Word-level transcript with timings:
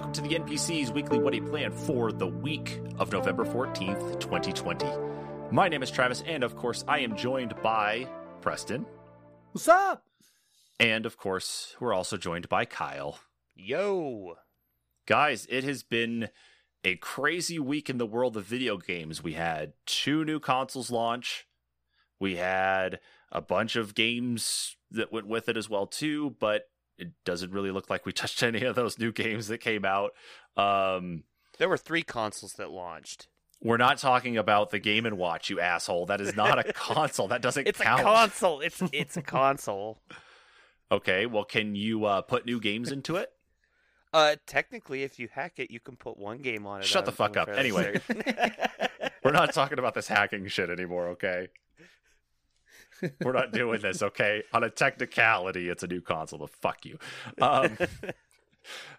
Welcome 0.00 0.14
to 0.14 0.22
the 0.22 0.34
NPC's 0.34 0.92
weekly 0.92 1.18
Whadaya' 1.18 1.46
Playin' 1.46 1.72
for 1.72 2.10
the 2.10 2.26
week 2.26 2.80
of 2.98 3.12
November 3.12 3.44
14th, 3.44 4.18
2020. 4.18 4.86
My 5.50 5.68
name 5.68 5.82
is 5.82 5.90
Travis, 5.90 6.24
and 6.26 6.42
of 6.42 6.56
course, 6.56 6.86
I 6.88 7.00
am 7.00 7.14
joined 7.14 7.54
by 7.62 8.08
Preston. 8.40 8.86
What's 9.52 9.68
up? 9.68 10.06
And 10.78 11.04
of 11.04 11.18
course, 11.18 11.76
we're 11.80 11.92
also 11.92 12.16
joined 12.16 12.48
by 12.48 12.64
Kyle. 12.64 13.18
Yo. 13.54 14.38
Guys, 15.04 15.46
it 15.50 15.64
has 15.64 15.82
been 15.82 16.30
a 16.82 16.96
crazy 16.96 17.58
week 17.58 17.90
in 17.90 17.98
the 17.98 18.06
world 18.06 18.38
of 18.38 18.46
video 18.46 18.78
games. 18.78 19.22
We 19.22 19.34
had 19.34 19.74
two 19.84 20.24
new 20.24 20.40
consoles 20.40 20.90
launch. 20.90 21.46
We 22.18 22.36
had 22.36 23.00
a 23.30 23.42
bunch 23.42 23.76
of 23.76 23.94
games 23.94 24.76
that 24.90 25.12
went 25.12 25.26
with 25.26 25.50
it 25.50 25.58
as 25.58 25.68
well 25.68 25.86
too, 25.86 26.36
but 26.40 26.70
it 27.00 27.12
doesn't 27.24 27.52
really 27.52 27.70
look 27.70 27.90
like 27.90 28.06
we 28.06 28.12
touched 28.12 28.42
any 28.42 28.62
of 28.62 28.74
those 28.74 28.98
new 28.98 29.12
games 29.12 29.48
that 29.48 29.58
came 29.58 29.84
out. 29.84 30.12
Um, 30.56 31.24
there 31.58 31.68
were 31.68 31.76
three 31.76 32.02
consoles 32.02 32.54
that 32.54 32.70
launched. 32.70 33.28
We're 33.62 33.76
not 33.76 33.98
talking 33.98 34.38
about 34.38 34.70
the 34.70 34.78
Game 34.78 35.04
and 35.04 35.18
Watch, 35.18 35.50
you 35.50 35.60
asshole. 35.60 36.06
That 36.06 36.20
is 36.20 36.34
not 36.34 36.58
a 36.58 36.72
console. 36.72 37.28
That 37.28 37.42
doesn't 37.42 37.66
it's 37.68 37.78
count. 37.78 38.00
a 38.00 38.04
console. 38.04 38.60
It's 38.60 38.82
it's 38.92 39.16
a 39.16 39.22
console. 39.22 40.00
Okay, 40.90 41.26
well, 41.26 41.44
can 41.44 41.74
you 41.74 42.04
uh, 42.06 42.22
put 42.22 42.46
new 42.46 42.58
games 42.58 42.90
into 42.90 43.16
it? 43.16 43.30
Uh, 44.12 44.36
technically, 44.46 45.02
if 45.04 45.18
you 45.20 45.28
hack 45.30 45.58
it, 45.58 45.70
you 45.70 45.78
can 45.78 45.94
put 45.94 46.18
one 46.18 46.38
game 46.38 46.66
on 46.66 46.80
it. 46.80 46.86
Shut 46.86 47.04
the 47.04 47.12
fuck 47.12 47.36
up. 47.36 47.48
Anyway, 47.48 48.00
we're 49.22 49.30
not 49.30 49.52
talking 49.52 49.78
about 49.78 49.94
this 49.94 50.08
hacking 50.08 50.48
shit 50.48 50.68
anymore. 50.68 51.08
Okay, 51.10 51.48
we're 53.24 53.32
not 53.32 53.52
doing 53.52 53.80
this. 53.80 54.02
Okay, 54.02 54.42
on 54.52 54.64
a 54.64 54.70
technicality, 54.70 55.68
it's 55.68 55.82
a 55.82 55.86
new 55.86 56.00
console. 56.00 56.38
But 56.38 56.50
fuck 56.50 56.84
you. 56.84 56.98
Um, 57.40 57.78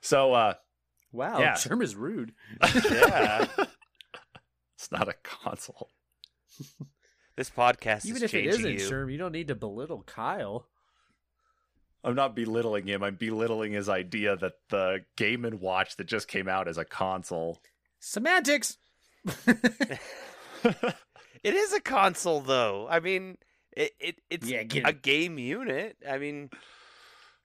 so, 0.02 0.34
uh, 0.34 0.54
wow, 1.12 1.40
yeah. 1.40 1.56
Germ 1.56 1.82
is 1.82 1.96
rude. 1.96 2.34
yeah, 2.90 3.46
it's 4.76 4.92
not 4.92 5.08
a 5.08 5.14
console. 5.24 5.90
This 7.36 7.50
podcast 7.50 8.06
even 8.06 8.18
is 8.18 8.24
if 8.24 8.34
it 8.34 8.46
isn't 8.48 8.72
you. 8.72 8.78
Sherm, 8.78 9.12
you 9.12 9.18
don't 9.18 9.32
need 9.32 9.48
to 9.50 9.56
belittle 9.56 10.04
Kyle. 10.06 10.68
I'm 12.04 12.16
not 12.16 12.36
belittling 12.36 12.88
him. 12.88 13.04
I'm 13.04 13.16
belittling 13.16 13.74
his 13.74 13.88
idea 13.88 14.36
that 14.38 14.54
the 14.70 15.06
Game 15.16 15.46
and 15.46 15.60
Watch 15.60 15.98
that 15.98 16.08
just 16.08 16.28
came 16.28 16.48
out 16.48 16.68
is 16.68 16.78
a 16.78 16.86
console. 16.86 17.60
Semantics. 18.00 18.78
it 19.48 20.00
is 21.44 21.74
a 21.74 21.80
console, 21.80 22.42
though. 22.42 22.88
I 22.90 23.00
mean, 23.00 23.38
it, 23.74 23.92
it 24.00 24.22
it's 24.30 24.48
Yeah, 24.50 24.64
get 24.64 24.86
a 24.86 24.90
it. 24.90 25.02
game 25.02 25.38
unit. 25.38 25.98
I 26.10 26.18
mean, 26.18 26.50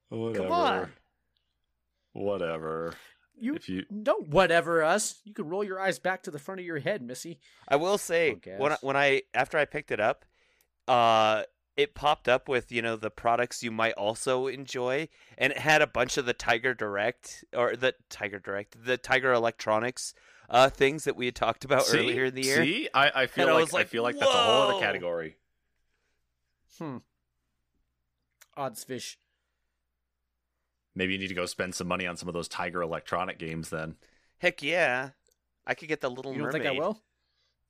Whatever. 0.09 0.45
come 0.45 0.53
on. 0.53 0.93
Whatever. 2.13 2.95
You 3.39 3.55
If 3.55 3.69
you 3.69 3.85
don't 4.03 4.29
whatever 4.29 4.83
us. 4.83 5.21
You 5.25 5.35
can 5.35 5.49
roll 5.49 5.63
your 5.63 5.79
eyes 5.79 5.99
back 5.99 6.23
to 6.23 6.31
the 6.31 6.39
front 6.39 6.61
of 6.61 6.67
your 6.67 6.79
head, 6.79 7.03
Missy. 7.03 7.39
I 7.69 7.77
will 7.77 7.99
say 7.99 8.37
Oh, 8.47 8.51
when 8.59 8.73
I, 8.73 8.77
when 8.81 8.97
I 8.97 9.23
after 9.35 9.59
I 9.59 9.67
picked 9.67 9.91
it 9.91 10.01
up, 10.01 10.25
uh, 10.89 11.43
it 11.77 11.95
popped 11.95 12.29
up 12.29 12.49
with 12.49 12.73
you 12.73 12.81
know 12.81 12.97
the 12.97 13.11
products 13.11 13.63
you 13.63 13.71
might 13.71 13.93
also 13.93 14.47
enjoy, 14.47 15.09
and 15.37 15.53
it 15.53 15.59
had 15.59 15.83
a 15.83 15.87
bunch 15.87 16.17
of 16.17 16.25
the 16.25 16.33
Tiger 16.33 16.73
Direct 16.73 17.45
or 17.55 17.77
the 17.77 17.95
Tiger 18.09 18.39
Direct, 18.39 18.83
the 18.85 18.97
Tiger 18.97 19.33
Electronics 19.33 20.15
uh 20.49 20.71
things 20.71 21.05
that 21.05 21.17
we 21.17 21.27
had 21.27 21.35
talked 21.35 21.65
about 21.65 21.83
see, 21.85 21.99
earlier 21.99 22.25
in 22.27 22.35
the 22.35 22.43
year. 22.43 22.65
See, 22.65 22.89
I, 22.95 23.11
I 23.23 23.27
feel 23.27 23.43
And 23.43 23.51
I 23.51 23.55
like, 23.55 23.65
was 23.65 23.73
like, 23.73 23.87
I 23.87 23.89
feel 23.89 24.05
like 24.05 24.17
that's 24.19 24.31
a 24.31 24.35
whole 24.35 24.71
other 24.71 24.81
category. 24.81 25.37
Hmm. 26.79 26.99
Odds 28.57 28.85
fish. 28.85 29.19
Maybe 30.95 31.13
you 31.13 31.19
need 31.19 31.29
to 31.29 31.35
go 31.35 31.47
spend 31.47 31.75
some 31.75 31.89
money 31.89 32.07
on 32.07 32.17
some 32.17 32.29
of 32.29 32.35
those 32.35 32.49
Tiger 32.49 32.81
Electronic 32.83 33.39
games. 33.39 33.69
Then 33.71 33.97
Heck 34.39 34.63
yeah, 34.63 35.11
I 35.67 35.75
could 35.75 35.89
get 35.89 36.01
the 36.01 36.11
Little 36.11 36.33
You 36.33 36.39
don't 36.39 36.47
Mermaid. 36.49 36.63
think 36.63 36.75
I 36.75 36.79
will? 36.79 37.03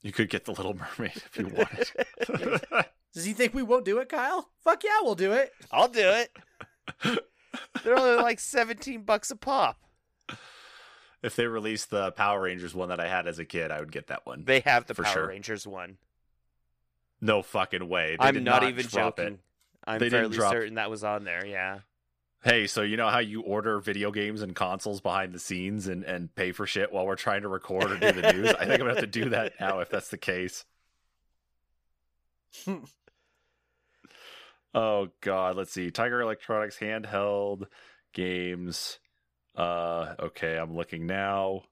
you 0.03 0.12
could 0.12 0.31
get 0.31 0.45
the 0.45 0.53
Little 0.53 0.75
Mermaid 0.75 1.16
if 1.16 1.37
you 1.39 1.47
wanted. 1.49 2.84
Does 3.15 3.25
he 3.25 3.33
think 3.33 3.55
we 3.55 3.62
won't 3.62 3.84
do 3.84 3.99
it, 3.99 4.09
Kyle? 4.09 4.50
Fuck 4.62 4.84
yeah, 4.84 4.99
we'll 5.03 5.15
do 5.15 5.33
it. 5.33 5.53
I'll 5.72 5.89
do 5.89 6.09
it. 6.09 6.31
They're 7.83 7.97
only 7.99 8.22
like 8.22 8.39
seventeen 8.39 9.03
bucks 9.03 9.31
a 9.31 9.37
pop. 9.37 9.78
if 11.22 11.34
they 11.34 11.47
released 11.47 11.91
the 11.91 12.12
Power 12.12 12.43
Rangers 12.43 12.75
one 12.75 12.91
that 12.91 13.00
I 13.00 13.09
had 13.09 13.27
as 13.27 13.39
a 13.39 13.45
kid, 13.45 13.71
I 13.71 13.81
would 13.81 13.91
get 13.91 14.09
that 14.09 14.27
one. 14.27 14.45
They 14.45 14.61
have 14.61 14.87
the 14.87 14.95
For 14.95 15.03
Power 15.03 15.12
sure. 15.15 15.27
Rangers 15.28 15.66
one. 15.66 15.97
No 17.21 17.43
fucking 17.43 17.88
way. 17.88 18.16
They 18.19 18.27
I'm 18.27 18.34
did 18.34 18.44
not, 18.44 18.65
even 18.65 18.87
joking. 18.87 19.27
It. 19.27 19.41
I'm 19.87 19.99
They 19.99 20.10
fairly 20.10 20.37
certain 20.37 20.75
that 20.75 20.91
was 20.91 21.04
on 21.04 21.25
there. 21.25 21.47
Yeah. 21.47 21.81
Hey, 22.43 22.66
so 22.66 22.82
you 22.82 22.97
know 22.97 23.09
how 23.09 23.19
you 23.19 23.41
order 23.41 23.81
video 23.81 24.10
games 24.10 24.43
and 24.43 24.54
consoles 24.54 25.00
behind 25.00 25.32
the 25.32 25.38
scenes 25.38 25.88
and, 25.88 26.04
and 26.04 26.32
pay 26.34 26.53
for 26.53 26.66
shit 26.66 26.93
while 26.93 27.06
we're 27.06 27.16
trying 27.16 27.43
to 27.43 27.49
record 27.49 27.91
or 27.91 27.97
do 27.97 28.12
the 28.12 28.32
news? 28.32 28.50
I 28.50 28.66
think 28.66 28.72
I'm 28.72 28.78
gonna 28.78 28.94
have 28.94 29.00
to 29.00 29.06
do 29.06 29.31
that 29.31 29.54
now 29.60 29.81
if 29.81 29.88
that's 29.88 30.10
the 30.10 30.19
case. 30.19 30.65
oh 34.75 35.09
god, 35.21 35.56
let's 35.56 35.72
see. 35.72 35.91
Tiger 35.91 36.21
Electronics 36.21 36.78
handheld 36.78 37.65
games. 38.12 38.98
Uh 39.56 40.15
okay, 40.21 40.56
I'm 40.56 40.77
looking 40.77 41.06
now. 41.06 41.62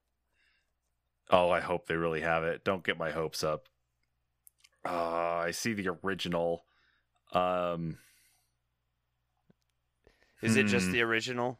Oh, 1.31 1.51
I 1.51 1.61
hope 1.61 1.87
they 1.87 1.97
really 1.97 2.21
have 2.23 2.43
it. 2.45 2.65
Don't 2.65 2.85
get 2.85 2.99
my 2.99 3.11
hopes 3.11 3.45
up. 3.45 3.69
Uh 4.85 5.43
I 5.47 5.51
see 5.53 5.73
the 5.75 5.89
original. 6.03 6.65
Um 7.33 7.99
Is 10.43 10.57
it 10.57 10.65
just 10.67 10.87
Hmm. 10.87 10.93
the 10.93 11.03
original? 11.03 11.59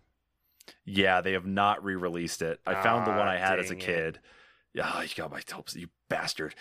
Yeah, 0.85 1.21
they 1.21 1.33
have 1.33 1.47
not 1.47 1.85
re-released 1.85 2.41
it. 2.43 2.61
I 2.67 2.83
found 2.83 3.07
the 3.07 3.11
one 3.11 3.29
Ah, 3.29 3.33
I 3.33 3.37
had 3.37 3.59
as 3.59 3.67
a 3.71 3.75
dang 3.75 3.81
it. 3.83 3.85
kid. 3.85 4.21
Yeah, 4.73 5.03
you 5.03 5.09
got 5.15 5.31
my 5.31 5.43
hopes, 5.53 5.75
you 5.77 5.89
bastard. 6.09 6.55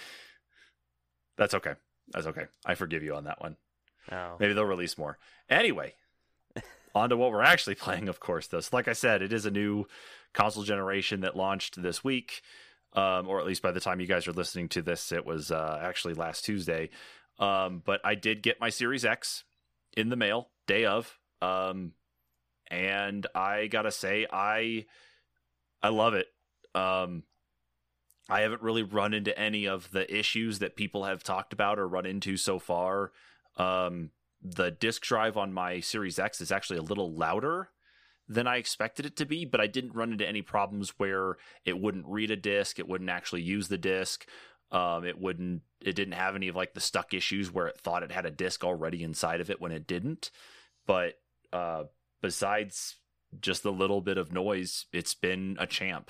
That's 1.38 1.54
okay. 1.54 1.76
That's 2.10 2.28
okay. 2.28 2.46
I 2.66 2.76
forgive 2.76 3.02
you 3.04 3.16
on 3.16 3.24
that 3.26 3.42
one. 3.42 3.58
Oh. 4.12 4.36
Maybe 4.40 4.54
they'll 4.54 4.66
release 4.66 4.98
more. 4.98 5.18
Anyway, 5.50 5.96
on 6.96 7.10
to 7.10 7.18
what 7.18 7.32
we're 7.32 7.42
actually 7.42 7.76
playing, 7.76 8.08
of 8.10 8.20
course, 8.20 8.48
though. 8.48 8.60
So 8.60 8.76
like 8.76 8.88
I 8.90 8.94
said, 8.94 9.22
it 9.22 9.32
is 9.34 9.46
a 9.46 9.52
new 9.52 9.86
console 10.34 10.64
generation 10.64 11.22
that 11.22 11.36
launched 11.38 11.82
this 11.82 12.04
week. 12.04 12.42
Um, 12.96 13.28
or 13.28 13.40
at 13.40 13.48
least 13.48 13.64
by 13.64 13.72
the 13.72 13.80
time 13.80 14.00
you 14.00 14.08
guys 14.08 14.28
are 14.28 14.34
listening 14.34 14.70
to 14.70 14.82
this, 14.82 15.12
it 15.12 15.26
was 15.26 15.52
uh, 15.52 15.80
actually 15.82 16.14
last 16.14 16.46
Tuesday. 16.46 16.90
Um, 17.40 17.82
but 17.84 18.02
I 18.04 18.16
did 18.16 18.44
get 18.44 18.60
my 18.60 18.70
Series 18.70 19.04
X 19.04 19.44
in 19.98 20.10
the 20.10 20.16
mail 20.16 20.50
day 20.68 20.86
of. 20.86 21.18
Um, 21.42 21.94
and 22.70 23.26
I 23.36 23.68
gotta 23.68 23.92
say, 23.92 24.28
I 24.32 24.86
I 25.82 25.90
love 25.90 26.14
it. 26.14 26.28
Um, 26.76 27.24
I 28.30 28.42
haven't 28.42 28.62
really 28.62 28.84
run 28.84 29.14
into 29.14 29.38
any 29.38 29.68
of 29.68 29.92
the 29.92 30.12
issues 30.16 30.60
that 30.60 30.76
people 30.76 31.04
have 31.04 31.24
talked 31.24 31.52
about 31.54 31.78
or 31.78 31.88
run 31.88 32.06
into 32.06 32.38
so 32.38 32.58
far. 32.58 33.12
Um, 33.58 34.12
the 34.42 34.72
disk 34.72 35.02
drive 35.02 35.38
on 35.38 35.54
my 35.54 35.82
Series 35.82 36.20
X 36.20 36.42
is 36.42 36.52
actually 36.52 36.80
a 36.80 36.84
little 36.84 37.14
louder 37.14 37.70
than 38.34 38.48
I 38.48 38.58
expected 38.58 39.06
it 39.06 39.16
to 39.18 39.26
be, 39.26 39.46
but 39.46 39.62
I 39.62 39.68
didn't 39.68 39.96
run 39.96 40.12
into 40.12 40.28
any 40.28 40.42
problems 40.42 40.94
where 40.98 41.38
it 41.66 41.80
wouldn't 41.80 42.08
read 42.08 42.32
a 42.32 42.36
disk, 42.36 42.80
it 42.80 42.88
wouldn't 42.88 43.10
actually 43.10 43.42
use 43.42 43.68
the 43.68 43.78
disk. 43.78 44.28
Um, 44.72 45.06
it 45.06 45.20
wouldn't, 45.20 45.62
it 45.82 45.96
didn't 45.96 46.16
have 46.16 46.36
any 46.36 46.48
of 46.48 46.56
like 46.56 46.74
the 46.74 46.82
stuck 46.82 47.14
issues 47.14 47.52
where 47.52 47.68
it 47.68 47.80
thought 47.80 48.02
it 48.02 48.12
had 48.12 48.26
a 48.26 48.32
disk 48.32 48.64
already 48.64 49.04
inside 49.04 49.40
of 49.40 49.52
it 49.52 49.62
when 49.62 49.72
it 49.72 49.86
didn't. 49.86 50.32
But 50.88 51.14
uh, 51.52 51.84
besides 52.24 52.96
just 53.40 53.62
the 53.62 53.72
little 53.72 54.02
bit 54.02 54.18
of 54.18 54.32
noise, 54.32 54.86
it's 54.92 55.14
been 55.14 55.58
a 55.60 55.68
champ. 55.68 56.10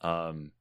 Um, 0.00 0.52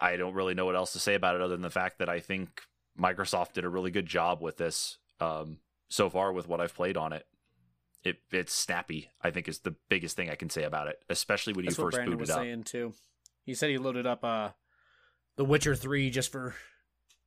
I, 0.00 0.16
don't 0.16 0.34
really 0.34 0.54
know 0.54 0.64
what 0.64 0.74
else 0.74 0.94
to 0.94 0.98
say 0.98 1.14
about 1.14 1.34
it 1.34 1.42
other 1.42 1.54
than 1.54 1.62
the 1.62 1.70
fact 1.70 1.98
that 1.98 2.08
I 2.08 2.20
think 2.20 2.62
Microsoft 2.98 3.52
did 3.52 3.64
a 3.64 3.68
really 3.68 3.90
good 3.90 4.06
job 4.06 4.40
with 4.40 4.56
this 4.56 4.98
um, 5.20 5.58
so 5.88 6.08
far 6.10 6.32
with 6.32 6.48
what 6.48 6.60
I've 6.60 6.74
played 6.74 6.96
on 6.96 7.12
it. 7.12 7.26
It 8.06 8.18
it's 8.30 8.52
snappy. 8.54 9.10
I 9.22 9.30
think 9.30 9.48
is 9.48 9.58
the 9.60 9.74
biggest 9.88 10.16
thing 10.16 10.30
I 10.30 10.34
can 10.34 10.50
say 10.50 10.62
about 10.64 10.88
it, 10.88 10.98
especially 11.10 11.52
when 11.54 11.64
That's 11.64 11.76
you 11.78 11.84
first 11.84 11.96
Brandon 11.96 12.14
boot 12.16 12.20
was 12.20 12.30
it 12.30 12.32
up. 12.34 12.38
saying 12.40 12.62
too. 12.64 12.92
He 13.44 13.54
said 13.54 13.70
he 13.70 13.78
loaded 13.78 14.06
up 14.06 14.24
uh, 14.24 14.50
The 15.36 15.44
Witcher 15.44 15.74
Three 15.74 16.10
just 16.10 16.30
for 16.32 16.54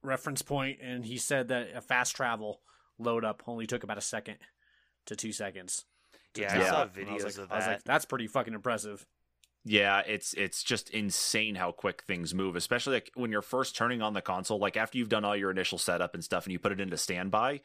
reference 0.04 0.42
point, 0.42 0.80
and 0.82 1.06
he 1.06 1.18
said 1.18 1.50
that 1.50 1.70
a 1.76 1.82
fast 1.82 2.16
travel 2.16 2.62
load 2.98 3.24
up 3.26 3.44
only 3.48 3.68
took 3.68 3.84
about 3.84 3.98
a 3.98 4.02
second 4.02 4.38
to 5.06 5.16
two 5.16 5.32
seconds. 5.32 5.86
to 6.34 6.42
Yeah, 6.42 6.60
I 6.60 6.68
saw 6.70 6.84
it. 6.84 6.92
And 6.98 7.10
I 7.10 7.14
was 7.14 7.24
videos 7.24 7.26
like- 7.26 7.38
of 7.38 7.50
that. 7.50 7.54
I 7.54 7.58
was 7.58 7.68
like, 7.68 7.84
that's 7.84 8.06
pretty 8.06 8.28
fucking 8.28 8.54
impressive. 8.54 9.06
Yeah, 9.66 10.02
it's 10.08 10.34
it's 10.36 10.64
just 10.64 10.90
insane 10.92 11.56
how 11.56 11.74
quick 11.74 12.04
things 12.04 12.34
move, 12.34 12.56
especially 12.56 12.94
like 12.94 13.12
when 13.16 13.30
you're 13.32 13.42
first 13.42 13.76
turning 13.76 14.02
on 14.02 14.14
the 14.14 14.22
console. 14.22 14.58
Like 14.58 14.78
after 14.78 14.98
you've 14.98 15.10
done 15.10 15.26
all 15.26 15.36
your 15.36 15.52
initial 15.52 15.78
setup 15.78 16.14
and 16.14 16.24
stuff, 16.24 16.46
and 16.46 16.54
you 16.54 16.60
put 16.60 16.72
it 16.72 16.80
into 16.80 16.96
standby. 16.98 17.60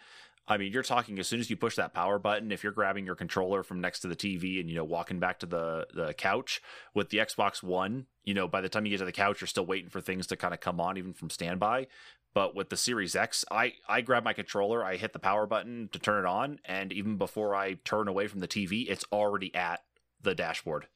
I 0.47 0.59
mean, 0.59 0.73
you're 0.73 0.83
talking 0.83 1.19
as 1.19 1.27
soon 1.27 1.41
as 1.41 1.49
you 1.49 1.57
push 1.57 1.77
that 1.77 1.95
power 1.95 2.19
button. 2.19 2.53
If 2.53 2.63
you're 2.63 2.73
grabbing 2.73 3.07
your 3.07 3.15
controller 3.15 3.63
from 3.63 3.81
next 3.81 4.01
to 4.01 4.09
the 4.09 4.17
TV 4.17 4.61
and 4.61 4.69
you 4.69 4.77
know 4.77 4.85
walking 4.85 5.19
back 5.19 5.39
to 5.41 5.47
the 5.47 5.87
the 5.95 6.13
couch 6.13 6.61
with 6.93 7.09
the 7.09 7.19
Xbox 7.19 7.63
One, 7.63 8.07
you 8.25 8.35
know 8.35 8.47
by 8.47 8.61
the 8.61 8.69
time 8.69 8.85
you 8.85 8.91
get 8.91 8.99
to 8.99 9.07
the 9.07 9.13
couch, 9.13 9.41
you're 9.41 9.49
still 9.49 9.67
waiting 9.67 9.89
for 9.89 10.01
things 10.01 10.27
to 10.29 10.37
kind 10.37 10.53
of 10.53 10.61
come 10.61 10.81
on, 10.81 10.99
even 10.99 11.15
from 11.15 11.31
standby. 11.31 11.87
But 12.35 12.55
with 12.55 12.69
the 12.69 12.77
Series 12.77 13.17
X, 13.17 13.45
I 13.51 13.75
I 13.89 14.03
grab 14.03 14.25
my 14.25 14.35
controller, 14.35 14.85
I 14.85 14.97
hit 14.97 15.13
the 15.13 15.19
power 15.19 15.47
button 15.47 15.89
to 15.93 15.99
turn 15.99 16.25
it 16.25 16.29
on, 16.29 16.59
and 16.65 16.93
even 16.93 17.17
before 17.17 17.55
I 17.55 17.75
turn 17.85 18.09
away 18.09 18.27
from 18.27 18.41
the 18.41 18.49
TV, 18.49 18.87
it's 18.89 19.05
already 19.13 19.55
at 19.55 19.83
the 20.21 20.35
dashboard. 20.35 20.89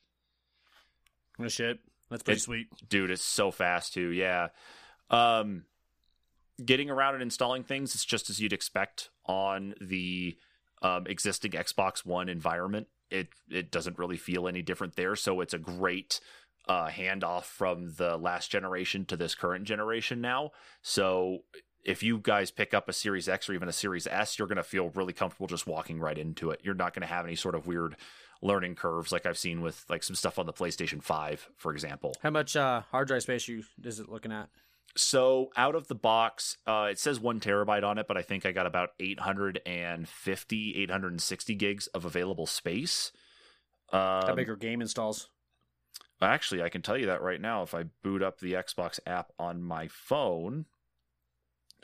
Oh, 1.41 1.49
shit. 1.49 1.79
That's 2.11 2.23
pretty 2.23 2.41
sweet. 2.41 2.69
dude 2.89 3.11
it's 3.11 3.23
so 3.23 3.51
fast 3.51 3.93
too 3.93 4.09
yeah 4.09 4.49
um 5.11 5.65
getting 6.65 6.91
around 6.91 7.15
and 7.15 7.23
installing 7.23 7.63
things 7.63 7.95
it's 7.95 8.05
just 8.05 8.31
as 8.31 8.41
you'd 8.41 8.53
expect 8.53 9.11
on 9.27 9.75
the 9.81 10.37
um, 10.83 11.07
existing 11.07 11.53
xbox 11.53 12.05
one 12.05 12.29
environment. 12.29 12.87
It 13.11 13.29
it 13.51 13.71
doesn't 13.71 13.99
really 13.99 14.17
feel 14.17 14.47
any 14.49 14.63
different 14.63 14.97
there 14.97 15.17
so 15.17 15.41
it's 15.41 15.55
a 15.55 15.59
great 15.59 16.21
uh, 16.69 16.89
handoff 16.89 17.45
from 17.45 17.95
the 17.97 18.17
last 18.17 18.51
generation 18.51 19.07
to 19.07 19.17
this 19.17 19.35
current 19.35 19.65
generation 19.65 20.21
now. 20.21 20.51
So 20.83 21.39
if 21.85 22.03
you 22.03 22.19
guys 22.19 22.51
pick 22.51 22.75
up 22.75 22.89
a 22.89 22.93
series 22.93 23.29
x 23.29 23.49
or 23.49 23.55
even 23.55 23.69
a 23.69 23.73
series 23.73 24.07
s 24.07 24.39
you're 24.39 24.49
going 24.49 24.57
to 24.57 24.63
feel 24.63 24.91
really 24.91 25.13
comfortable 25.13 25.47
just 25.47 25.67
walking 25.67 25.99
right 25.99 26.19
into 26.19 26.51
it. 26.51 26.61
You're 26.63 26.75
not 26.75 26.93
going 26.93 27.03
to 27.03 27.13
have 27.13 27.25
any 27.25 27.37
sort 27.37 27.55
of 27.55 27.67
weird 27.67 27.97
learning 28.41 28.73
curves 28.77 29.11
like 29.11 29.27
i've 29.27 29.37
seen 29.37 29.61
with 29.61 29.85
like 29.89 30.05
some 30.05 30.15
stuff 30.15 30.39
on 30.39 30.47
the 30.47 30.53
playstation 30.53 31.03
5 31.03 31.49
for 31.57 31.73
example. 31.73 32.15
How 32.23 32.31
much 32.31 32.57
uh, 32.57 32.83
hard 32.91 33.09
drive 33.09 33.23
space 33.23 33.49
you 33.49 33.65
is 33.83 34.01
it 34.01 34.09
looking 34.09 34.33
at? 34.33 34.49
So 34.99 35.51
out 35.57 35.75
of 35.75 35.89
the 35.89 35.95
box, 35.95 36.57
uh, 36.67 36.89
it 36.91 36.99
says 36.99 37.21
one 37.21 37.41
terabyte 37.41 37.85
on 37.85 37.99
it, 37.99 38.07
but 38.09 38.17
I 38.17 38.23
think 38.23 38.45
I 38.45 38.53
got 38.53 38.67
about 38.67 38.91
850, 38.99 40.77
860 40.83 41.55
gigs 41.55 41.87
of 41.89 42.05
available 42.05 42.47
space. 42.47 43.13
How 43.91 44.29
Um, 44.29 44.37
big 44.37 44.49
are 44.49 44.57
game 44.57 44.81
installs? 44.81 45.31
actually, 46.21 46.63
I 46.63 46.69
can 46.69 46.83
tell 46.83 46.97
you 46.99 47.07
that 47.07 47.23
right 47.23 47.41
now. 47.41 47.63
If 47.63 47.75
I 47.75 47.85
boot 48.03 48.23
up 48.23 48.41
the 48.41 48.55
Xbox 48.55 48.99
app 49.07 49.33
on 49.39 49.63
my 49.63 49.89
phone, 49.89 50.67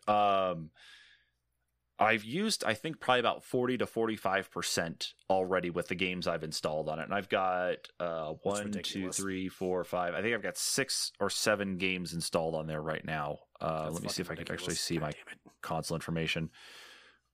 um, 0.09 0.71
I've 1.99 2.25
used 2.25 2.65
I 2.65 2.75
think 2.75 2.99
probably 2.99 3.21
about 3.21 3.45
40 3.45 3.79
to 3.79 3.87
45 3.87 4.51
percent 4.51 5.15
already 5.31 5.71
with 5.71 5.89
the 5.89 5.95
games 5.95 6.27
I've 6.27 6.43
installed 6.43 6.89
on 6.89 6.99
it, 6.99 7.05
and 7.05 7.15
I've 7.15 7.29
got 7.29 7.89
uh, 8.01 8.33
one, 8.43 8.73
two, 8.73 9.11
three, 9.13 9.49
four, 9.49 9.85
five. 9.85 10.15
I 10.15 10.23
think 10.23 10.35
I've 10.35 10.43
got 10.43 10.57
six 10.57 11.13
or 11.21 11.31
seven 11.31 11.77
games 11.77 12.13
installed 12.13 12.55
on 12.55 12.67
there 12.67 12.83
right 12.83 13.05
now. 13.05 13.39
Uh, 13.61 13.91
let 13.93 14.03
me 14.03 14.09
see 14.09 14.23
if 14.23 14.31
I 14.31 14.35
can 14.35 14.51
actually 14.51 14.75
see 14.75 14.97
God 14.97 15.03
my 15.05 15.13
console 15.63 15.95
information. 15.95 16.51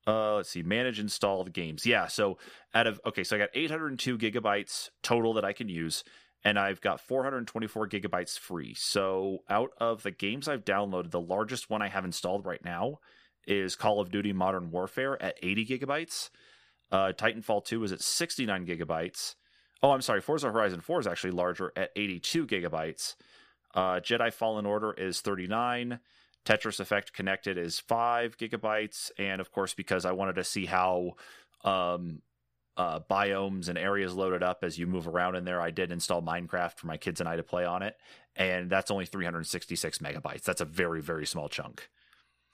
Uh, 0.07 0.37
let's 0.37 0.51
see, 0.51 0.63
manage 0.63 0.99
installed 0.99 1.53
games. 1.53 1.87
Yeah, 1.87 2.07
so 2.07 2.39
out 2.75 2.87
of 2.87 3.01
okay, 3.07 3.25
so 3.25 3.37
I 3.37 3.39
got 3.39 3.51
802 3.55 4.19
gigabytes 4.19 4.91
total 5.03 5.33
that 5.35 5.45
I 5.45 5.55
can 5.55 5.71
use, 5.71 6.05
and 6.45 6.59
I've 6.59 6.83
got 6.83 7.01
424 7.01 7.89
gigabytes 7.89 8.39
free. 8.39 8.75
So 8.75 9.39
out 9.49 9.71
of 9.79 10.03
the 10.03 10.11
games 10.11 10.49
I've 10.49 10.65
downloaded, 10.67 11.13
the 11.13 11.21
largest 11.21 11.71
one 11.71 11.81
I 11.81 11.89
have 11.89 12.05
installed 12.05 12.45
right 12.45 12.65
now 12.65 12.99
is 13.47 13.77
Call 13.77 14.01
of 14.01 14.11
Duty 14.11 14.33
Modern 14.33 14.71
Warfare 14.71 15.21
at 15.23 15.39
80 15.43 15.67
gigabytes. 15.67 16.31
Uh, 16.91 17.13
Titanfall 17.17 17.65
2 17.65 17.85
is 17.85 17.93
at 17.93 18.01
69 18.01 18.67
gigabytes. 18.67 19.37
Oh, 19.83 19.93
I'm 19.93 20.03
sorry, 20.03 20.21
Forza 20.21 20.51
Horizon 20.51 20.81
4 20.81 21.01
is 21.01 21.07
actually 21.07 21.31
larger 21.31 21.73
at 21.77 21.91
82 21.97 22.47
gigabytes. 22.47 23.15
Uh, 23.75 24.01
Jedi 24.01 24.33
Fallen 24.33 24.67
Order 24.67 24.93
is 24.93 25.21
39. 25.21 26.01
Tetris 26.45 26.81
Effect 26.81 27.13
Connected 27.13 27.57
is 27.57 27.79
5 27.81 28.37
gigabytes. 28.37 29.11
And 29.19 29.41
of 29.41 29.53
course, 29.53 29.75
because 29.75 30.05
I 30.05 30.13
wanted 30.13 30.35
to 30.37 30.45
see 30.45 30.67
how 30.67 31.13
um, 31.65 32.23
uh, 32.77 33.01
biomes 33.11 33.69
and 33.69 33.79
areas 33.79 34.15
loaded 34.15 34.43
up 34.43 34.59
as 34.63 34.79
you 34.79 34.87
move 34.87 35.07
around 35.07 35.37
in 35.37 35.45
there, 35.45 35.61
I 35.61 35.71
did 35.71 35.93
install 35.93 36.23
Minecraft 36.23 36.77
for 36.77 36.87
my 36.87 36.97
kids 36.97 37.21
and 37.21 37.29
I 37.29 37.37
to 37.37 37.43
play 37.43 37.65
on 37.65 37.83
it. 37.83 37.97
And 38.37 38.71
that's 38.71 38.91
only 38.91 39.07
366 39.07 39.99
megabytes. 39.99 40.43
That's 40.43 40.61
a 40.61 40.67
very, 40.67 41.01
very 41.01 41.27
small 41.27 41.49
chunk. 41.49 41.89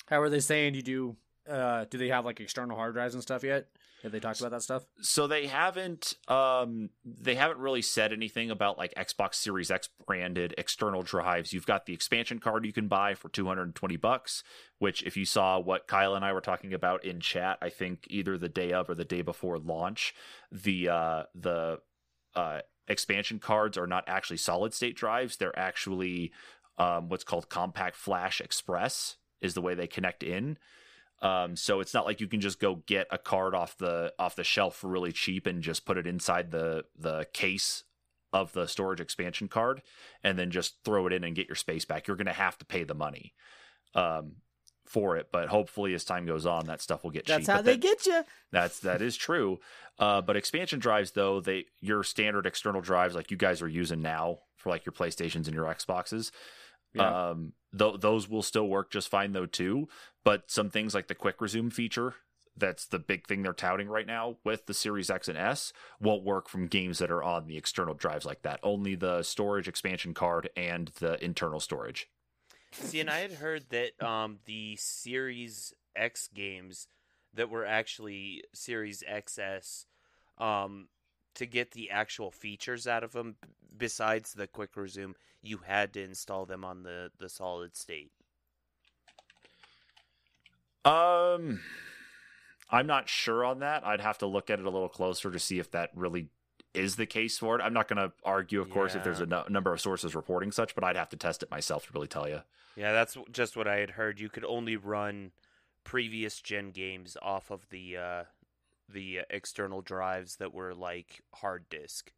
How 0.06 0.20
are 0.20 0.28
they 0.28 0.40
saying 0.40 0.74
you 0.74 0.82
do? 0.82 1.16
Uh, 1.48 1.84
do 1.88 1.98
they 1.98 2.08
have 2.08 2.24
like 2.24 2.40
external 2.40 2.76
hard 2.76 2.94
drives 2.94 3.14
and 3.14 3.22
stuff 3.22 3.44
yet? 3.44 3.66
Have 4.02 4.12
they 4.12 4.20
talked 4.20 4.40
about 4.40 4.52
that 4.52 4.62
stuff? 4.62 4.84
so 5.00 5.26
they 5.26 5.46
haven't 5.46 6.14
um 6.28 6.90
they 7.04 7.34
haven't 7.34 7.58
really 7.58 7.82
said 7.82 8.12
anything 8.12 8.50
about 8.50 8.78
like 8.78 8.94
Xbox 8.94 9.34
Series 9.36 9.70
X 9.70 9.88
branded 10.06 10.54
external 10.58 11.02
drives. 11.02 11.52
You've 11.52 11.66
got 11.66 11.86
the 11.86 11.94
expansion 11.94 12.38
card 12.38 12.66
you 12.66 12.72
can 12.72 12.88
buy 12.88 13.14
for 13.14 13.28
220 13.30 13.96
bucks, 13.96 14.44
which 14.78 15.02
if 15.02 15.16
you 15.16 15.24
saw 15.24 15.58
what 15.58 15.88
Kyle 15.88 16.14
and 16.14 16.24
I 16.24 16.32
were 16.34 16.40
talking 16.40 16.72
about 16.74 17.04
in 17.04 17.20
chat, 17.20 17.58
I 17.62 17.68
think 17.70 18.06
either 18.08 18.36
the 18.38 18.48
day 18.48 18.72
of 18.72 18.88
or 18.90 18.94
the 18.94 19.04
day 19.04 19.22
before 19.22 19.58
launch, 19.58 20.14
the 20.52 20.88
uh 20.88 21.22
the 21.34 21.80
uh 22.34 22.60
expansion 22.86 23.38
cards 23.40 23.76
are 23.76 23.88
not 23.88 24.04
actually 24.06 24.36
solid 24.36 24.72
state 24.74 24.94
drives, 24.94 25.36
they're 25.36 25.58
actually 25.58 26.32
um 26.78 27.08
what's 27.08 27.24
called 27.24 27.48
compact 27.48 27.96
flash 27.96 28.40
express 28.40 29.16
is 29.40 29.54
the 29.54 29.62
way 29.62 29.74
they 29.74 29.86
connect 29.86 30.22
in. 30.22 30.58
Um, 31.22 31.56
so 31.56 31.80
it's 31.80 31.94
not 31.94 32.04
like 32.04 32.20
you 32.20 32.26
can 32.28 32.40
just 32.40 32.60
go 32.60 32.82
get 32.86 33.06
a 33.10 33.16
card 33.18 33.54
off 33.54 33.78
the 33.78 34.12
off 34.18 34.36
the 34.36 34.44
shelf 34.44 34.76
for 34.76 34.88
really 34.88 35.12
cheap 35.12 35.46
and 35.46 35.62
just 35.62 35.86
put 35.86 35.96
it 35.96 36.06
inside 36.06 36.50
the 36.50 36.84
the 36.98 37.26
case 37.32 37.84
of 38.32 38.52
the 38.52 38.66
storage 38.66 39.00
expansion 39.00 39.48
card 39.48 39.80
and 40.22 40.38
then 40.38 40.50
just 40.50 40.76
throw 40.84 41.06
it 41.06 41.12
in 41.12 41.24
and 41.24 41.34
get 41.34 41.48
your 41.48 41.54
space 41.56 41.86
back. 41.86 42.06
You're 42.06 42.18
going 42.18 42.26
to 42.26 42.32
have 42.32 42.58
to 42.58 42.66
pay 42.66 42.84
the 42.84 42.94
money 42.94 43.32
um, 43.94 44.32
for 44.84 45.16
it, 45.16 45.28
but 45.32 45.48
hopefully 45.48 45.94
as 45.94 46.04
time 46.04 46.26
goes 46.26 46.44
on, 46.44 46.66
that 46.66 46.82
stuff 46.82 47.02
will 47.02 47.12
get 47.12 47.24
cheap. 47.24 47.36
That's 47.36 47.46
how 47.46 47.56
but 47.58 47.64
that- 47.64 47.80
get 47.80 48.04
you. 48.04 48.22
that's 48.52 48.80
that 48.80 49.00
is 49.00 49.16
true. 49.16 49.58
Uh, 49.98 50.20
but 50.20 50.36
expansion 50.36 50.78
drives, 50.78 51.12
though, 51.12 51.40
they 51.40 51.64
your 51.80 52.02
standard 52.02 52.44
external 52.44 52.82
drives 52.82 53.14
like 53.14 53.30
you 53.30 53.38
guys 53.38 53.62
are 53.62 53.68
using 53.68 54.02
now 54.02 54.40
for 54.56 54.68
like 54.68 54.84
your 54.84 54.92
PlayStations 54.92 55.46
and 55.46 55.54
your 55.54 55.64
Xboxes. 55.64 56.30
Yeah. 56.92 57.30
Um, 57.30 57.52
th- 57.78 58.00
those 58.00 58.28
will 58.28 58.42
still 58.42 58.68
work 58.68 58.90
just 58.90 59.08
fine 59.08 59.32
though 59.32 59.46
too. 59.46 59.88
But 60.24 60.50
some 60.50 60.70
things 60.70 60.94
like 60.94 61.08
the 61.08 61.14
quick 61.14 61.40
resume 61.40 61.70
feature, 61.70 62.14
that's 62.56 62.86
the 62.86 62.98
big 62.98 63.26
thing 63.26 63.42
they're 63.42 63.52
touting 63.52 63.88
right 63.88 64.06
now 64.06 64.38
with 64.44 64.66
the 64.66 64.74
Series 64.74 65.10
X 65.10 65.28
and 65.28 65.38
S, 65.38 65.72
won't 66.00 66.24
work 66.24 66.48
from 66.48 66.66
games 66.66 66.98
that 66.98 67.10
are 67.10 67.22
on 67.22 67.46
the 67.46 67.56
external 67.56 67.94
drives 67.94 68.24
like 68.24 68.42
that. 68.42 68.60
Only 68.62 68.94
the 68.94 69.22
storage 69.22 69.68
expansion 69.68 70.14
card 70.14 70.48
and 70.56 70.90
the 70.98 71.22
internal 71.24 71.60
storage. 71.60 72.08
See, 72.72 73.00
and 73.00 73.10
I 73.10 73.20
had 73.20 73.32
heard 73.32 73.66
that 73.70 74.02
um, 74.02 74.38
the 74.46 74.76
Series 74.76 75.72
X 75.94 76.28
games 76.34 76.88
that 77.34 77.50
were 77.50 77.64
actually 77.64 78.42
Series 78.54 79.02
XS, 79.08 79.84
um, 80.38 80.88
to 81.36 81.46
get 81.46 81.72
the 81.72 81.90
actual 81.90 82.30
features 82.30 82.86
out 82.86 83.04
of 83.04 83.12
them, 83.12 83.36
besides 83.76 84.34
the 84.34 84.46
quick 84.46 84.76
resume, 84.76 85.14
you 85.42 85.58
had 85.66 85.92
to 85.94 86.02
install 86.02 86.46
them 86.46 86.64
on 86.64 86.82
the, 86.82 87.10
the 87.18 87.28
solid 87.28 87.76
state. 87.76 88.10
Um, 90.84 91.60
I'm 92.70 92.86
not 92.86 93.08
sure 93.08 93.44
on 93.44 93.60
that. 93.60 93.84
I'd 93.86 94.00
have 94.00 94.18
to 94.18 94.26
look 94.26 94.50
at 94.50 94.58
it 94.58 94.64
a 94.64 94.70
little 94.70 94.88
closer 94.88 95.30
to 95.30 95.38
see 95.38 95.58
if 95.58 95.70
that 95.72 95.90
really 95.94 96.28
is 96.74 96.96
the 96.96 97.06
case 97.06 97.38
for 97.38 97.58
it. 97.58 97.62
I'm 97.62 97.72
not 97.72 97.88
going 97.88 97.96
to 97.96 98.12
argue, 98.24 98.60
of 98.60 98.70
course, 98.70 98.94
if 98.94 99.02
there's 99.02 99.20
a 99.20 99.26
no- 99.26 99.44
number 99.48 99.72
of 99.72 99.80
sources 99.80 100.14
reporting 100.14 100.52
such, 100.52 100.74
but 100.74 100.84
I'd 100.84 100.96
have 100.96 101.08
to 101.10 101.16
test 101.16 101.42
it 101.42 101.50
myself 101.50 101.86
to 101.86 101.92
really 101.92 102.06
tell 102.06 102.28
you. 102.28 102.42
Yeah, 102.76 102.92
that's 102.92 103.16
just 103.32 103.56
what 103.56 103.66
I 103.66 103.76
had 103.76 103.90
heard. 103.90 104.20
You 104.20 104.28
could 104.28 104.44
only 104.44 104.76
run 104.76 105.32
previous 105.84 106.40
gen 106.40 106.70
games 106.72 107.16
off 107.22 107.50
of 107.50 107.68
the 107.70 107.96
uh, 107.96 108.24
the 108.88 109.20
uh, 109.20 109.22
external 109.30 109.80
drives 109.80 110.36
that 110.36 110.54
were 110.54 110.74
like 110.74 111.22
hard 111.34 111.68
disk. 111.68 112.12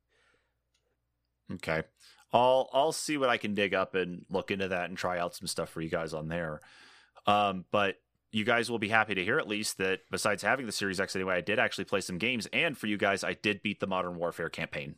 Okay. 1.53 1.83
I'll 2.33 2.69
I'll 2.73 2.93
see 2.93 3.17
what 3.17 3.31
I 3.31 3.39
can 3.39 3.55
dig 3.55 3.75
up 3.75 3.95
and 3.95 4.25
look 4.31 4.51
into 4.51 4.69
that 4.69 4.89
and 4.89 4.99
try 4.99 5.19
out 5.19 5.35
some 5.35 5.47
stuff 5.47 5.71
for 5.71 5.81
you 5.81 5.89
guys 5.89 6.13
on 6.13 6.29
there. 6.29 6.61
Um, 7.27 7.65
but 7.71 7.97
you 8.31 8.45
guys 8.45 8.71
will 8.71 8.79
be 8.79 8.89
happy 8.89 9.15
to 9.15 9.25
hear 9.25 9.39
at 9.39 9.49
least 9.49 9.79
that 9.79 10.01
besides 10.11 10.43
having 10.43 10.67
the 10.67 10.73
Series 10.73 11.01
X 11.01 11.17
anyway, 11.17 11.37
I 11.37 11.41
did 11.41 11.59
actually 11.59 11.85
play 11.85 12.01
some 12.01 12.19
games, 12.19 12.47
and 12.53 12.77
for 12.77 12.87
you 12.87 12.99
guys, 12.99 13.25
I 13.25 13.33
did 13.35 13.63
beat 13.63 13.81
the 13.81 13.87
Modern 13.87 14.17
Warfare 14.17 14.51
campaign. 14.51 14.97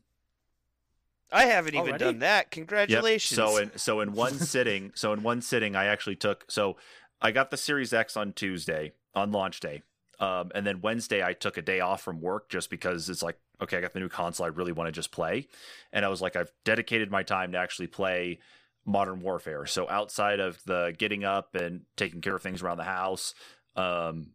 I 1.32 1.44
haven't 1.44 1.74
even 1.74 1.90
Already? 1.90 2.04
done 2.04 2.18
that. 2.20 2.46
Yep. 2.46 2.50
Congratulations. 2.50 3.36
So 3.36 3.56
in 3.58 3.78
so 3.78 4.00
in 4.00 4.12
one 4.12 4.34
sitting, 4.38 4.90
so 4.94 5.12
in 5.12 5.22
one 5.22 5.42
sitting, 5.42 5.76
I 5.76 5.86
actually 5.86 6.16
took 6.16 6.44
so 6.50 6.76
I 7.22 7.30
got 7.30 7.50
the 7.50 7.56
Series 7.56 7.92
X 7.92 8.16
on 8.16 8.32
Tuesday 8.32 8.92
on 9.14 9.30
launch 9.30 9.60
day, 9.60 9.82
um, 10.20 10.52
and 10.54 10.66
then 10.66 10.80
Wednesday 10.80 11.24
I 11.24 11.32
took 11.32 11.56
a 11.56 11.62
day 11.62 11.80
off 11.80 12.02
from 12.02 12.20
work 12.20 12.48
just 12.48 12.70
because 12.70 13.08
it's 13.08 13.22
like 13.22 13.38
okay, 13.62 13.76
I 13.76 13.80
got 13.80 13.92
the 13.92 14.00
new 14.00 14.08
console, 14.08 14.46
I 14.46 14.48
really 14.48 14.72
want 14.72 14.88
to 14.88 14.92
just 14.92 15.12
play, 15.12 15.48
and 15.92 16.04
I 16.04 16.08
was 16.08 16.22
like, 16.22 16.36
I've 16.36 16.52
dedicated 16.64 17.10
my 17.10 17.22
time 17.22 17.52
to 17.52 17.58
actually 17.58 17.88
play 17.88 18.38
Modern 18.86 19.20
Warfare. 19.20 19.66
So 19.66 19.88
outside 19.88 20.40
of 20.40 20.62
the 20.64 20.94
getting 20.96 21.24
up 21.24 21.54
and 21.54 21.82
taking 21.96 22.20
care 22.20 22.34
of 22.34 22.42
things 22.42 22.62
around 22.62 22.78
the 22.78 22.84
house, 22.84 23.34
um, 23.76 24.28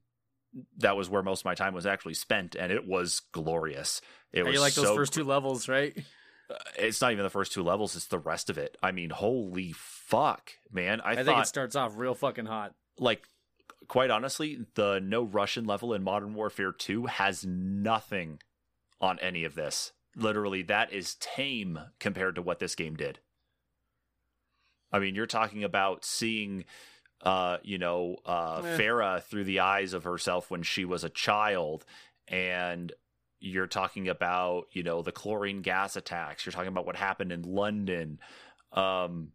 that 0.77 0.95
was 0.95 1.09
where 1.09 1.23
most 1.23 1.41
of 1.41 1.45
my 1.45 1.55
time 1.55 1.73
was 1.73 1.85
actually 1.85 2.13
spent, 2.13 2.55
and 2.55 2.71
it 2.71 2.87
was 2.87 3.21
glorious. 3.31 4.01
It 4.31 4.45
was 4.45 4.53
you 4.53 4.59
like 4.59 4.73
those 4.73 4.87
so 4.87 4.95
first 4.95 5.13
two 5.13 5.23
levels, 5.23 5.67
right? 5.67 5.97
uh, 6.49 6.55
it's 6.77 7.01
not 7.01 7.11
even 7.11 7.23
the 7.23 7.29
first 7.29 7.53
two 7.53 7.63
levels 7.63 7.95
it's 7.95 8.07
the 8.07 8.19
rest 8.19 8.49
of 8.49 8.57
it 8.57 8.77
i 8.83 8.91
mean 8.91 9.09
holy 9.09 9.73
fuck 9.73 10.51
man 10.71 11.01
i, 11.01 11.11
I, 11.11 11.23
think 11.23 11.39
it 11.39 11.47
starts 11.47 11.75
off 11.75 11.93
real 11.95 12.13
fucking 12.13 12.45
hot. 12.45 12.73
like 12.99 13.27
quite 13.87 14.09
honestly 14.09 14.65
the 14.75 14.99
no 15.03 15.23
russian 15.23 15.65
level 15.65 15.93
in 15.93 16.03
modern 16.03 16.33
warfare 16.33 16.71
2 16.71 17.05
has 17.07 17.45
nothing 17.45 18.39
on 19.01 19.19
any 19.19 19.43
of 19.43 19.55
this. 19.55 19.91
Literally 20.15 20.61
that 20.63 20.93
is 20.93 21.15
tame 21.15 21.79
compared 21.99 22.35
to 22.35 22.41
what 22.41 22.59
this 22.59 22.75
game 22.75 22.95
did. 22.95 23.19
I 24.91 24.99
mean 24.99 25.15
you're 25.15 25.25
talking 25.25 25.63
about 25.63 26.05
seeing 26.05 26.65
uh 27.21 27.57
you 27.63 27.77
know 27.77 28.17
uh 28.25 28.61
farah 28.61 29.23
through 29.23 29.45
the 29.45 29.59
eyes 29.61 29.93
of 29.93 30.03
herself 30.03 30.51
when 30.51 30.63
she 30.63 30.85
was 30.85 31.03
a 31.03 31.09
child 31.09 31.85
and 32.27 32.91
you're 33.39 33.67
talking 33.67 34.07
about 34.07 34.65
you 34.71 34.83
know 34.83 35.01
the 35.01 35.11
chlorine 35.11 35.61
gas 35.61 35.95
attacks. 35.95 36.45
You're 36.45 36.53
talking 36.53 36.69
about 36.69 36.85
what 36.85 36.95
happened 36.95 37.31
in 37.31 37.43
london. 37.43 38.19
Um, 38.71 39.31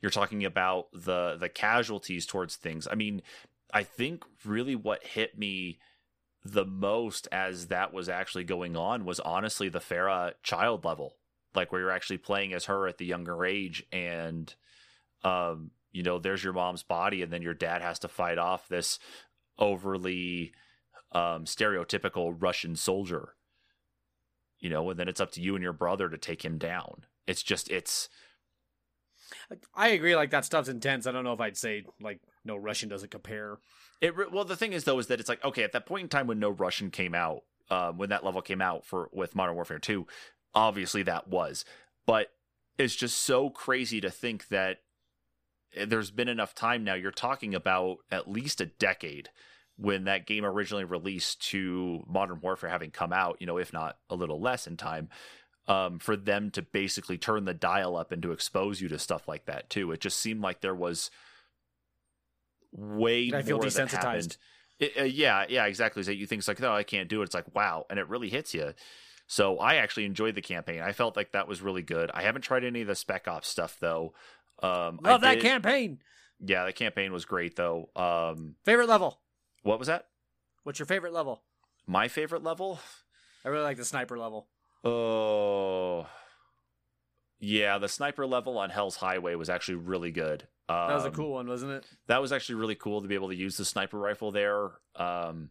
you're 0.00 0.10
talking 0.10 0.44
about 0.44 0.86
the 0.92 1.36
the 1.38 1.48
casualties 1.48 2.26
towards 2.26 2.56
things. 2.56 2.86
I 2.90 2.94
mean 2.94 3.22
i 3.72 3.82
think 3.82 4.24
really 4.44 4.74
what 4.74 5.04
hit 5.04 5.38
me 5.38 5.78
the 6.44 6.64
most 6.64 7.28
as 7.32 7.66
that 7.66 7.92
was 7.92 8.08
actually 8.08 8.44
going 8.44 8.76
on 8.76 9.04
was 9.04 9.20
honestly 9.20 9.68
the 9.68 9.80
Farah 9.80 10.32
child 10.42 10.84
level, 10.84 11.16
like 11.54 11.72
where 11.72 11.80
you're 11.80 11.90
actually 11.90 12.18
playing 12.18 12.52
as 12.52 12.66
her 12.66 12.86
at 12.86 12.98
the 12.98 13.06
younger 13.06 13.44
age, 13.44 13.84
and 13.92 14.54
um, 15.24 15.70
you 15.92 16.02
know, 16.02 16.18
there's 16.18 16.44
your 16.44 16.52
mom's 16.52 16.82
body, 16.82 17.22
and 17.22 17.32
then 17.32 17.42
your 17.42 17.54
dad 17.54 17.82
has 17.82 17.98
to 18.00 18.08
fight 18.08 18.38
off 18.38 18.68
this 18.68 18.98
overly 19.58 20.52
um, 21.12 21.44
stereotypical 21.44 22.34
Russian 22.38 22.76
soldier, 22.76 23.34
you 24.60 24.70
know, 24.70 24.88
and 24.90 24.98
then 24.98 25.08
it's 25.08 25.20
up 25.20 25.32
to 25.32 25.40
you 25.40 25.54
and 25.54 25.62
your 25.62 25.72
brother 25.72 26.08
to 26.08 26.18
take 26.18 26.44
him 26.44 26.58
down. 26.58 27.04
It's 27.26 27.42
just, 27.42 27.70
it's. 27.70 28.08
I 29.74 29.88
agree. 29.88 30.16
Like 30.16 30.30
that 30.30 30.46
stuff's 30.46 30.68
intense. 30.68 31.06
I 31.06 31.12
don't 31.12 31.24
know 31.24 31.34
if 31.34 31.40
I'd 31.40 31.56
say 31.56 31.84
like 32.00 32.20
no 32.48 32.56
Russian 32.56 32.88
doesn't 32.88 33.10
compare. 33.10 33.58
It 34.00 34.32
well, 34.32 34.44
the 34.44 34.56
thing 34.56 34.72
is 34.72 34.84
though, 34.84 34.98
is 34.98 35.06
that 35.06 35.20
it's 35.20 35.28
like 35.28 35.44
okay, 35.44 35.62
at 35.62 35.72
that 35.72 35.86
point 35.86 36.02
in 36.02 36.08
time 36.08 36.26
when 36.26 36.40
no 36.40 36.50
Russian 36.50 36.90
came 36.90 37.14
out, 37.14 37.44
um, 37.70 37.98
when 37.98 38.08
that 38.10 38.24
level 38.24 38.42
came 38.42 38.60
out 38.60 38.84
for 38.84 39.08
with 39.12 39.36
Modern 39.36 39.54
Warfare 39.54 39.78
Two, 39.78 40.06
obviously 40.54 41.02
that 41.04 41.28
was, 41.28 41.64
but 42.06 42.32
it's 42.78 42.96
just 42.96 43.18
so 43.18 43.50
crazy 43.50 44.00
to 44.00 44.10
think 44.10 44.48
that 44.48 44.78
eh, 45.74 45.84
there's 45.84 46.10
been 46.10 46.28
enough 46.28 46.54
time 46.54 46.82
now. 46.82 46.94
You're 46.94 47.10
talking 47.10 47.54
about 47.54 47.98
at 48.10 48.30
least 48.30 48.60
a 48.60 48.66
decade 48.66 49.28
when 49.76 50.04
that 50.04 50.26
game 50.26 50.44
originally 50.44 50.84
released 50.84 51.40
to 51.50 52.04
Modern 52.08 52.40
Warfare 52.40 52.70
having 52.70 52.90
come 52.90 53.12
out, 53.12 53.36
you 53.40 53.46
know, 53.46 53.58
if 53.58 53.72
not 53.72 53.98
a 54.10 54.16
little 54.16 54.40
less 54.40 54.66
in 54.66 54.76
time, 54.76 55.08
um, 55.68 55.98
for 55.98 56.16
them 56.16 56.50
to 56.50 56.62
basically 56.62 57.18
turn 57.18 57.44
the 57.44 57.54
dial 57.54 57.96
up 57.96 58.10
and 58.10 58.22
to 58.22 58.32
expose 58.32 58.80
you 58.80 58.88
to 58.88 58.98
stuff 58.98 59.28
like 59.28 59.46
that 59.46 59.70
too. 59.70 59.92
It 59.92 60.00
just 60.00 60.18
seemed 60.18 60.40
like 60.40 60.60
there 60.60 60.74
was 60.74 61.10
way 62.72 63.30
I 63.34 63.42
feel 63.42 63.56
more 63.56 63.66
desensitized. 63.66 64.36
It, 64.78 64.92
uh, 64.98 65.04
yeah, 65.04 65.44
yeah, 65.48 65.66
exactly. 65.66 66.02
So 66.02 66.10
you 66.10 66.26
think 66.26 66.40
it's 66.40 66.48
like, 66.48 66.60
no, 66.60 66.72
I 66.72 66.84
can't 66.84 67.08
do 67.08 67.20
it. 67.20 67.26
It's 67.26 67.34
like, 67.34 67.54
wow, 67.54 67.86
and 67.90 67.98
it 67.98 68.08
really 68.08 68.28
hits 68.28 68.54
you. 68.54 68.74
So 69.26 69.58
I 69.58 69.76
actually 69.76 70.06
enjoyed 70.06 70.34
the 70.34 70.42
campaign. 70.42 70.80
I 70.80 70.92
felt 70.92 71.16
like 71.16 71.32
that 71.32 71.48
was 71.48 71.60
really 71.60 71.82
good. 71.82 72.10
I 72.14 72.22
haven't 72.22 72.42
tried 72.42 72.64
any 72.64 72.80
of 72.80 72.86
the 72.86 72.94
Spec 72.94 73.28
Ops 73.28 73.48
stuff 73.48 73.76
though. 73.80 74.14
Um, 74.62 75.00
I 75.04 75.10
Love 75.10 75.20
that 75.20 75.40
campaign. 75.40 75.98
Yeah, 76.40 76.64
the 76.64 76.72
campaign 76.72 77.12
was 77.12 77.24
great 77.24 77.56
though. 77.56 77.90
Um, 77.94 78.54
Favorite 78.64 78.88
level? 78.88 79.20
what 79.62 79.78
was 79.78 79.88
that? 79.88 80.06
What's 80.62 80.78
your 80.78 80.86
favorite 80.86 81.12
level? 81.12 81.42
My 81.86 82.08
favorite 82.08 82.42
level? 82.42 82.80
I 83.44 83.48
really 83.48 83.64
like 83.64 83.76
the 83.76 83.84
sniper 83.84 84.18
level. 84.18 84.48
Oh, 84.84 86.06
yeah, 87.40 87.78
the 87.78 87.88
sniper 87.88 88.26
level 88.26 88.58
on 88.58 88.70
Hell's 88.70 88.96
Highway 88.96 89.34
was 89.34 89.48
actually 89.50 89.76
really 89.76 90.10
good. 90.10 90.42
Um, 90.68 90.88
That 90.88 90.94
was 90.94 91.04
a 91.06 91.10
cool 91.10 91.32
one, 91.32 91.48
wasn't 91.48 91.72
it? 91.72 91.86
that 92.08 92.20
was 92.20 92.32
actually 92.32 92.56
really 92.56 92.74
cool 92.74 93.00
to 93.02 93.08
be 93.08 93.14
able 93.14 93.28
to 93.28 93.36
use 93.36 93.56
the 93.56 93.64
sniper 93.64 93.98
rifle 93.98 94.30
there. 94.32 94.70
Um, 94.96 95.50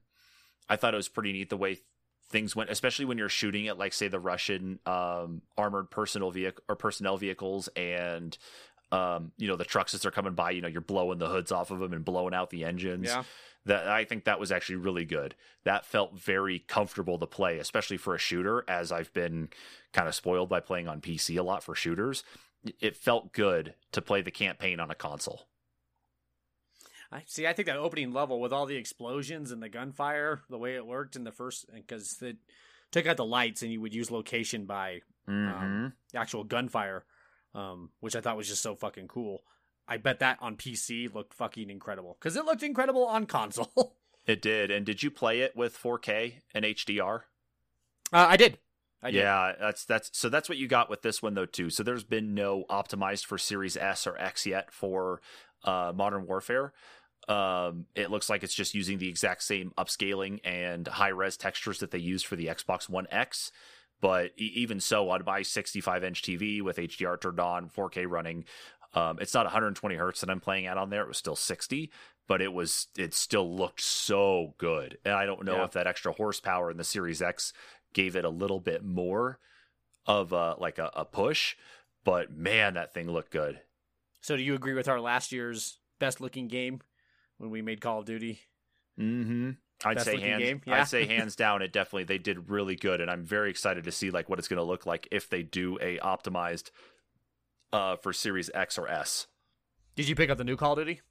I 0.69 0.75
thought 0.75 0.93
it 0.93 0.97
was 0.97 1.07
pretty 1.09 1.31
neat 1.33 1.49
the 1.49 1.57
way 1.57 1.79
things 2.29 2.55
went, 2.55 2.69
especially 2.69 3.05
when 3.05 3.17
you're 3.17 3.29
shooting 3.29 3.67
at 3.67 3.77
like 3.77 3.93
say 3.93 4.09
the 4.09 4.19
Russian 4.19 4.79
um, 4.85 5.41
armored 5.57 5.89
personal 5.89 6.29
vehicle 6.29 6.63
or 6.67 6.75
personnel 6.75 7.17
vehicles 7.17 7.67
and 7.75 8.37
um, 8.91 9.31
you 9.37 9.47
know 9.47 9.55
the 9.55 9.63
trucks 9.65 9.93
as 9.93 10.01
they're 10.01 10.11
coming 10.11 10.33
by. 10.33 10.51
You 10.51 10.61
know 10.61 10.67
you're 10.67 10.81
blowing 10.81 11.19
the 11.19 11.29
hoods 11.29 11.51
off 11.51 11.71
of 11.71 11.79
them 11.79 11.93
and 11.93 12.03
blowing 12.05 12.33
out 12.33 12.49
the 12.49 12.65
engines. 12.65 13.05
Yeah. 13.07 13.23
That 13.67 13.87
I 13.87 14.03
think 14.05 14.23
that 14.23 14.39
was 14.39 14.51
actually 14.51 14.77
really 14.77 15.05
good. 15.05 15.35
That 15.63 15.85
felt 15.85 16.17
very 16.17 16.59
comfortable 16.59 17.19
to 17.19 17.27
play, 17.27 17.59
especially 17.59 17.97
for 17.97 18.15
a 18.15 18.19
shooter. 18.19 18.63
As 18.67 18.91
I've 18.91 19.13
been 19.13 19.49
kind 19.93 20.07
of 20.07 20.15
spoiled 20.15 20.49
by 20.49 20.59
playing 20.59 20.87
on 20.87 21.01
PC 21.01 21.37
a 21.37 21.43
lot 21.43 21.63
for 21.63 21.75
shooters, 21.75 22.23
it 22.79 22.95
felt 22.95 23.33
good 23.33 23.75
to 23.91 24.01
play 24.01 24.21
the 24.21 24.31
campaign 24.31 24.79
on 24.79 24.89
a 24.89 24.95
console. 24.95 25.47
I 27.11 27.23
see. 27.25 27.47
I 27.47 27.53
think 27.53 27.67
that 27.67 27.77
opening 27.77 28.11
level 28.11 28.41
with 28.41 28.51
all 28.51 28.65
the 28.65 28.75
explosions 28.75 29.51
and 29.51 29.61
the 29.61 29.69
gunfire, 29.69 30.41
the 30.49 30.57
way 30.57 30.75
it 30.75 30.85
worked 30.85 31.15
in 31.15 31.23
the 31.23 31.31
first, 31.31 31.65
because 31.73 32.21
it 32.21 32.37
took 32.91 33.05
out 33.05 33.17
the 33.17 33.25
lights 33.25 33.61
and 33.61 33.71
you 33.71 33.79
would 33.81 33.93
use 33.93 34.11
location 34.11 34.65
by 34.65 35.01
Mm-hmm. 35.29 35.87
actual 36.17 36.45
gunfire, 36.45 37.03
um, 37.53 37.89
which 37.99 38.15
I 38.15 38.21
thought 38.21 38.37
was 38.37 38.47
just 38.47 38.61
so 38.61 38.75
fucking 38.75 39.09
cool. 39.09 39.43
I 39.87 39.97
bet 39.97 40.19
that 40.19 40.37
on 40.41 40.57
PC 40.57 41.13
looked 41.13 41.33
fucking 41.33 41.69
incredible 41.69 42.17
because 42.19 42.35
it 42.35 42.45
looked 42.45 42.63
incredible 42.63 43.05
on 43.05 43.25
console. 43.25 43.95
It 44.27 44.41
did. 44.41 44.69
And 44.71 44.85
did 44.85 45.01
you 45.03 45.09
play 45.09 45.39
it 45.39 45.55
with 45.55 45.81
4K 45.81 46.41
and 46.53 46.65
HDR? 46.65 47.21
uh, 48.11 48.25
I 48.29 48.35
did. 48.35 48.59
I 49.01 49.11
did. 49.11 49.19
Yeah, 49.19 49.53
that's 49.57 49.85
that's 49.85 50.09
so 50.11 50.27
that's 50.27 50.49
what 50.49 50.57
you 50.57 50.67
got 50.67 50.89
with 50.89 51.01
this 51.01 51.21
one 51.21 51.33
though 51.33 51.45
too. 51.45 51.69
So 51.69 51.81
there's 51.81 52.03
been 52.03 52.33
no 52.33 52.65
optimized 52.69 53.25
for 53.25 53.37
Series 53.37 53.77
S 53.77 54.05
or 54.05 54.17
X 54.17 54.45
yet 54.45 54.73
for 54.73 55.21
uh, 55.63 55.93
Modern 55.95 56.27
Warfare. 56.27 56.73
Um, 57.29 57.85
it 57.95 58.11
looks 58.11 58.29
like 58.29 58.43
it's 58.43 58.53
just 58.53 58.73
using 58.73 58.97
the 58.97 59.07
exact 59.07 59.43
same 59.43 59.71
upscaling 59.77 60.39
and 60.43 60.87
high 60.87 61.09
res 61.09 61.37
textures 61.37 61.79
that 61.79 61.91
they 61.91 61.97
used 61.97 62.25
for 62.25 62.35
the 62.35 62.47
Xbox 62.47 62.89
One 62.89 63.07
X. 63.11 63.51
But 63.99 64.31
even 64.37 64.79
so, 64.79 65.09
on 65.09 65.23
my 65.25 65.41
65 65.41 66.03
inch 66.03 66.21
TV 66.21 66.61
with 66.61 66.77
HDR 66.77 67.19
turned 67.19 67.39
on, 67.39 67.69
4K 67.69 68.05
running, 68.07 68.45
um, 68.93 69.17
it's 69.19 69.33
not 69.33 69.45
120 69.45 69.95
hertz 69.95 70.21
that 70.21 70.29
I'm 70.29 70.39
playing 70.39 70.65
at 70.67 70.77
on 70.77 70.89
there. 70.89 71.01
It 71.03 71.07
was 71.07 71.17
still 71.17 71.35
60, 71.35 71.91
but 72.27 72.41
it 72.41 72.53
was 72.53 72.87
it 72.97 73.13
still 73.13 73.55
looked 73.55 73.81
so 73.81 74.53
good. 74.57 74.97
And 75.05 75.13
I 75.13 75.25
don't 75.25 75.43
know 75.45 75.57
Yeah. 75.57 75.65
if 75.65 75.71
that 75.71 75.87
extra 75.87 76.11
horsepower 76.13 76.71
in 76.71 76.77
the 76.77 76.83
Series 76.83 77.21
X 77.21 77.53
gave 77.93 78.15
it 78.15 78.25
a 78.25 78.29
little 78.29 78.59
bit 78.59 78.83
more 78.83 79.39
of 80.05 80.31
a 80.31 80.55
like 80.57 80.77
a, 80.79 80.89
a 80.95 81.05
push, 81.05 81.55
but 82.03 82.31
man, 82.31 82.75
that 82.75 82.93
thing 82.93 83.09
looked 83.11 83.31
good. 83.31 83.59
So, 84.21 84.35
do 84.35 84.43
you 84.43 84.55
agree 84.55 84.73
with 84.73 84.87
our 84.87 84.99
last 84.99 85.31
year's 85.31 85.79
best 85.99 86.19
looking 86.21 86.47
game 86.47 86.81
when 87.37 87.49
we 87.49 87.61
made 87.61 87.81
Call 87.81 87.99
of 87.99 88.05
Duty? 88.05 88.39
Mm-hmm. 88.99 89.51
I'd 89.85 89.95
Best 89.95 90.05
say 90.07 90.19
hands. 90.19 90.41
game? 90.43 90.61
Yeah. 90.65 90.81
I'd 90.81 90.87
say 90.87 91.05
hands 91.07 91.35
down. 91.35 91.61
It 91.61 91.71
definitely 91.71 92.05
they 92.05 92.17
did 92.17 92.49
really 92.49 92.75
good, 92.75 92.99
and 92.99 93.11
I'm 93.11 93.23
very 93.23 93.49
excited 93.49 93.83
to 93.83 93.91
see 93.91 94.09
like 94.09 94.27
what 94.27 94.39
it's 94.39 94.47
going 94.47 94.57
to 94.57 94.63
look 94.63 94.85
like 94.85 95.07
if 95.11 95.29
they 95.29 95.43
do 95.43 95.77
a 95.81 95.97
optimized 95.99 96.71
uh, 97.73 97.95
for 97.97 98.13
Series 98.13 98.49
X 98.53 98.77
or 98.77 98.87
S. 98.87 99.27
Did 99.95 100.07
you 100.07 100.15
pick 100.15 100.29
up 100.29 100.37
the 100.37 100.43
new 100.43 100.55
Call 100.57 100.73
of 100.73 100.79
Duty? 100.79 101.01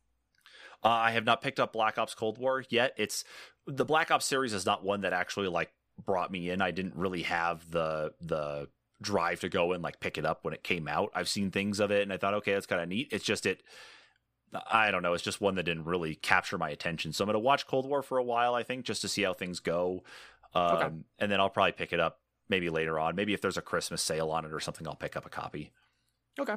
Uh, 0.84 0.88
I 0.88 1.10
have 1.12 1.24
not 1.24 1.42
picked 1.42 1.58
up 1.58 1.72
Black 1.72 1.98
Ops 1.98 2.14
Cold 2.14 2.38
War 2.38 2.64
yet. 2.68 2.92
It's 2.96 3.24
the 3.66 3.84
Black 3.84 4.10
Ops 4.10 4.26
series 4.26 4.52
is 4.52 4.66
not 4.66 4.84
one 4.84 5.00
that 5.00 5.12
actually 5.12 5.48
like 5.48 5.72
brought 6.04 6.30
me 6.30 6.50
in. 6.50 6.60
I 6.60 6.70
didn't 6.70 6.94
really 6.96 7.22
have 7.22 7.70
the 7.70 8.12
the 8.20 8.68
drive 9.02 9.40
to 9.40 9.48
go 9.48 9.72
and 9.72 9.82
like 9.82 10.00
pick 10.00 10.16
it 10.18 10.24
up 10.24 10.44
when 10.44 10.54
it 10.54 10.62
came 10.62 10.86
out. 10.88 11.10
I've 11.14 11.28
seen 11.28 11.50
things 11.50 11.80
of 11.80 11.90
it 11.90 12.02
and 12.02 12.12
I 12.12 12.16
thought, 12.16 12.34
okay, 12.34 12.54
that's 12.54 12.66
kind 12.66 12.80
of 12.80 12.88
neat. 12.88 13.08
It's 13.10 13.24
just 13.24 13.46
it. 13.46 13.62
I 14.70 14.90
don't 14.90 15.02
know. 15.02 15.12
It's 15.14 15.24
just 15.24 15.40
one 15.40 15.56
that 15.56 15.64
didn't 15.64 15.84
really 15.84 16.14
capture 16.14 16.56
my 16.56 16.70
attention. 16.70 17.12
So 17.12 17.24
I'm 17.24 17.26
going 17.26 17.34
to 17.34 17.40
watch 17.40 17.66
Cold 17.66 17.86
War 17.86 18.02
for 18.02 18.16
a 18.16 18.22
while. 18.22 18.54
I 18.54 18.62
think 18.62 18.84
just 18.84 19.02
to 19.02 19.08
see 19.08 19.22
how 19.22 19.34
things 19.34 19.60
go, 19.60 20.04
um, 20.54 20.76
Okay. 20.76 20.88
and 21.18 21.30
then 21.32 21.40
I'll 21.40 21.50
probably 21.50 21.72
pick 21.72 21.92
it 21.92 22.00
up 22.00 22.20
maybe 22.48 22.70
later 22.70 22.98
on. 22.98 23.16
Maybe 23.16 23.34
if 23.34 23.40
there's 23.40 23.56
a 23.58 23.62
Christmas 23.62 24.00
sale 24.02 24.30
on 24.30 24.44
it 24.44 24.52
or 24.52 24.60
something, 24.60 24.86
I'll 24.86 24.94
pick 24.94 25.16
up 25.16 25.26
a 25.26 25.28
copy. 25.30 25.72
Okay. 26.38 26.56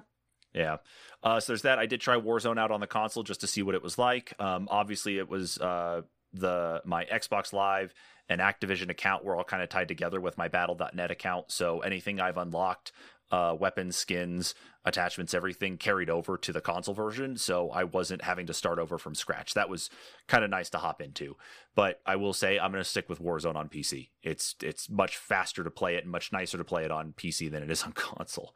Yeah. 0.53 0.77
Uh, 1.23 1.39
so 1.39 1.53
there's 1.53 1.61
that. 1.63 1.79
I 1.79 1.85
did 1.85 2.01
try 2.01 2.15
Warzone 2.15 2.59
out 2.59 2.71
on 2.71 2.79
the 2.79 2.87
console 2.87 3.23
just 3.23 3.41
to 3.41 3.47
see 3.47 3.61
what 3.61 3.75
it 3.75 3.83
was 3.83 3.97
like. 3.97 4.33
Um, 4.39 4.67
obviously, 4.71 5.17
it 5.17 5.29
was 5.29 5.57
uh, 5.59 6.01
the 6.33 6.81
my 6.85 7.05
Xbox 7.05 7.53
Live 7.53 7.93
and 8.27 8.41
Activision 8.41 8.89
account 8.89 9.23
were 9.23 9.35
all 9.35 9.43
kind 9.43 9.61
of 9.63 9.69
tied 9.69 9.87
together 9.87 10.19
with 10.19 10.37
my 10.37 10.47
Battle.net 10.47 11.11
account. 11.11 11.51
So 11.51 11.79
anything 11.79 12.19
I've 12.19 12.37
unlocked, 12.37 12.91
uh, 13.31 13.55
weapons, 13.59 13.95
skins, 13.95 14.55
attachments, 14.85 15.33
everything 15.33 15.77
carried 15.77 16.09
over 16.09 16.37
to 16.37 16.53
the 16.53 16.61
console 16.61 16.93
version. 16.93 17.37
So 17.37 17.69
I 17.69 17.83
wasn't 17.83 18.23
having 18.23 18.47
to 18.47 18.53
start 18.53 18.79
over 18.79 18.97
from 18.97 19.15
scratch. 19.15 19.53
That 19.53 19.69
was 19.69 19.89
kind 20.27 20.43
of 20.43 20.49
nice 20.49 20.69
to 20.71 20.77
hop 20.77 21.01
into. 21.01 21.37
But 21.75 22.01
I 22.05 22.15
will 22.15 22.33
say 22.33 22.59
I'm 22.59 22.71
going 22.71 22.83
to 22.83 22.89
stick 22.89 23.09
with 23.09 23.21
Warzone 23.21 23.55
on 23.55 23.69
PC. 23.69 24.09
It's 24.23 24.55
it's 24.61 24.89
much 24.89 25.17
faster 25.17 25.63
to 25.63 25.71
play 25.71 25.95
it 25.95 26.03
and 26.03 26.11
much 26.11 26.31
nicer 26.31 26.57
to 26.57 26.63
play 26.63 26.85
it 26.85 26.91
on 26.91 27.13
PC 27.13 27.51
than 27.51 27.63
it 27.63 27.71
is 27.71 27.83
on 27.83 27.91
console. 27.93 28.55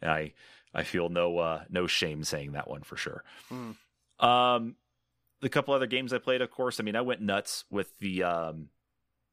And 0.00 0.10
I 0.10 0.32
I 0.74 0.84
feel 0.84 1.08
no 1.08 1.38
uh, 1.38 1.64
no 1.70 1.86
shame 1.86 2.24
saying 2.24 2.52
that 2.52 2.68
one 2.68 2.82
for 2.82 2.96
sure. 2.96 3.24
Hmm. 3.48 3.72
Um, 4.24 4.76
the 5.40 5.48
couple 5.48 5.74
other 5.74 5.86
games 5.86 6.12
I 6.12 6.18
played, 6.18 6.40
of 6.40 6.50
course. 6.50 6.80
I 6.80 6.82
mean, 6.84 6.96
I 6.96 7.00
went 7.00 7.20
nuts 7.20 7.64
with 7.70 7.92
the 7.98 8.22
um, 8.22 8.68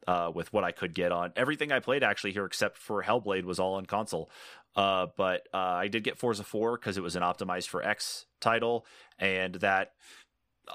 uh, 0.08 0.31
with 0.34 0.51
what 0.51 0.63
I 0.63 0.72
could 0.72 0.93
get 0.93 1.12
on 1.12 1.31
everything 1.36 1.72
I 1.72 1.79
played 1.79 2.03
actually 2.03 2.34
here, 2.34 2.46
except 2.46 2.77
for 2.77 3.03
Hellblade, 3.03 3.43
was 3.43 3.60
all 3.60 3.75
on 3.75 3.86
console. 3.86 4.29
Uh, 4.75 5.08
but 5.17 5.48
uh, 5.53 5.58
I 5.58 5.88
did 5.88 6.03
get 6.03 6.17
Forza 6.17 6.43
4 6.43 6.77
because 6.77 6.98
it 6.98 7.03
was 7.03 7.15
an 7.15 7.24
optimized 7.24 7.67
for 7.67 7.84
X 7.84 8.25
title, 8.39 8.86
and 9.17 9.55
that 9.55 9.93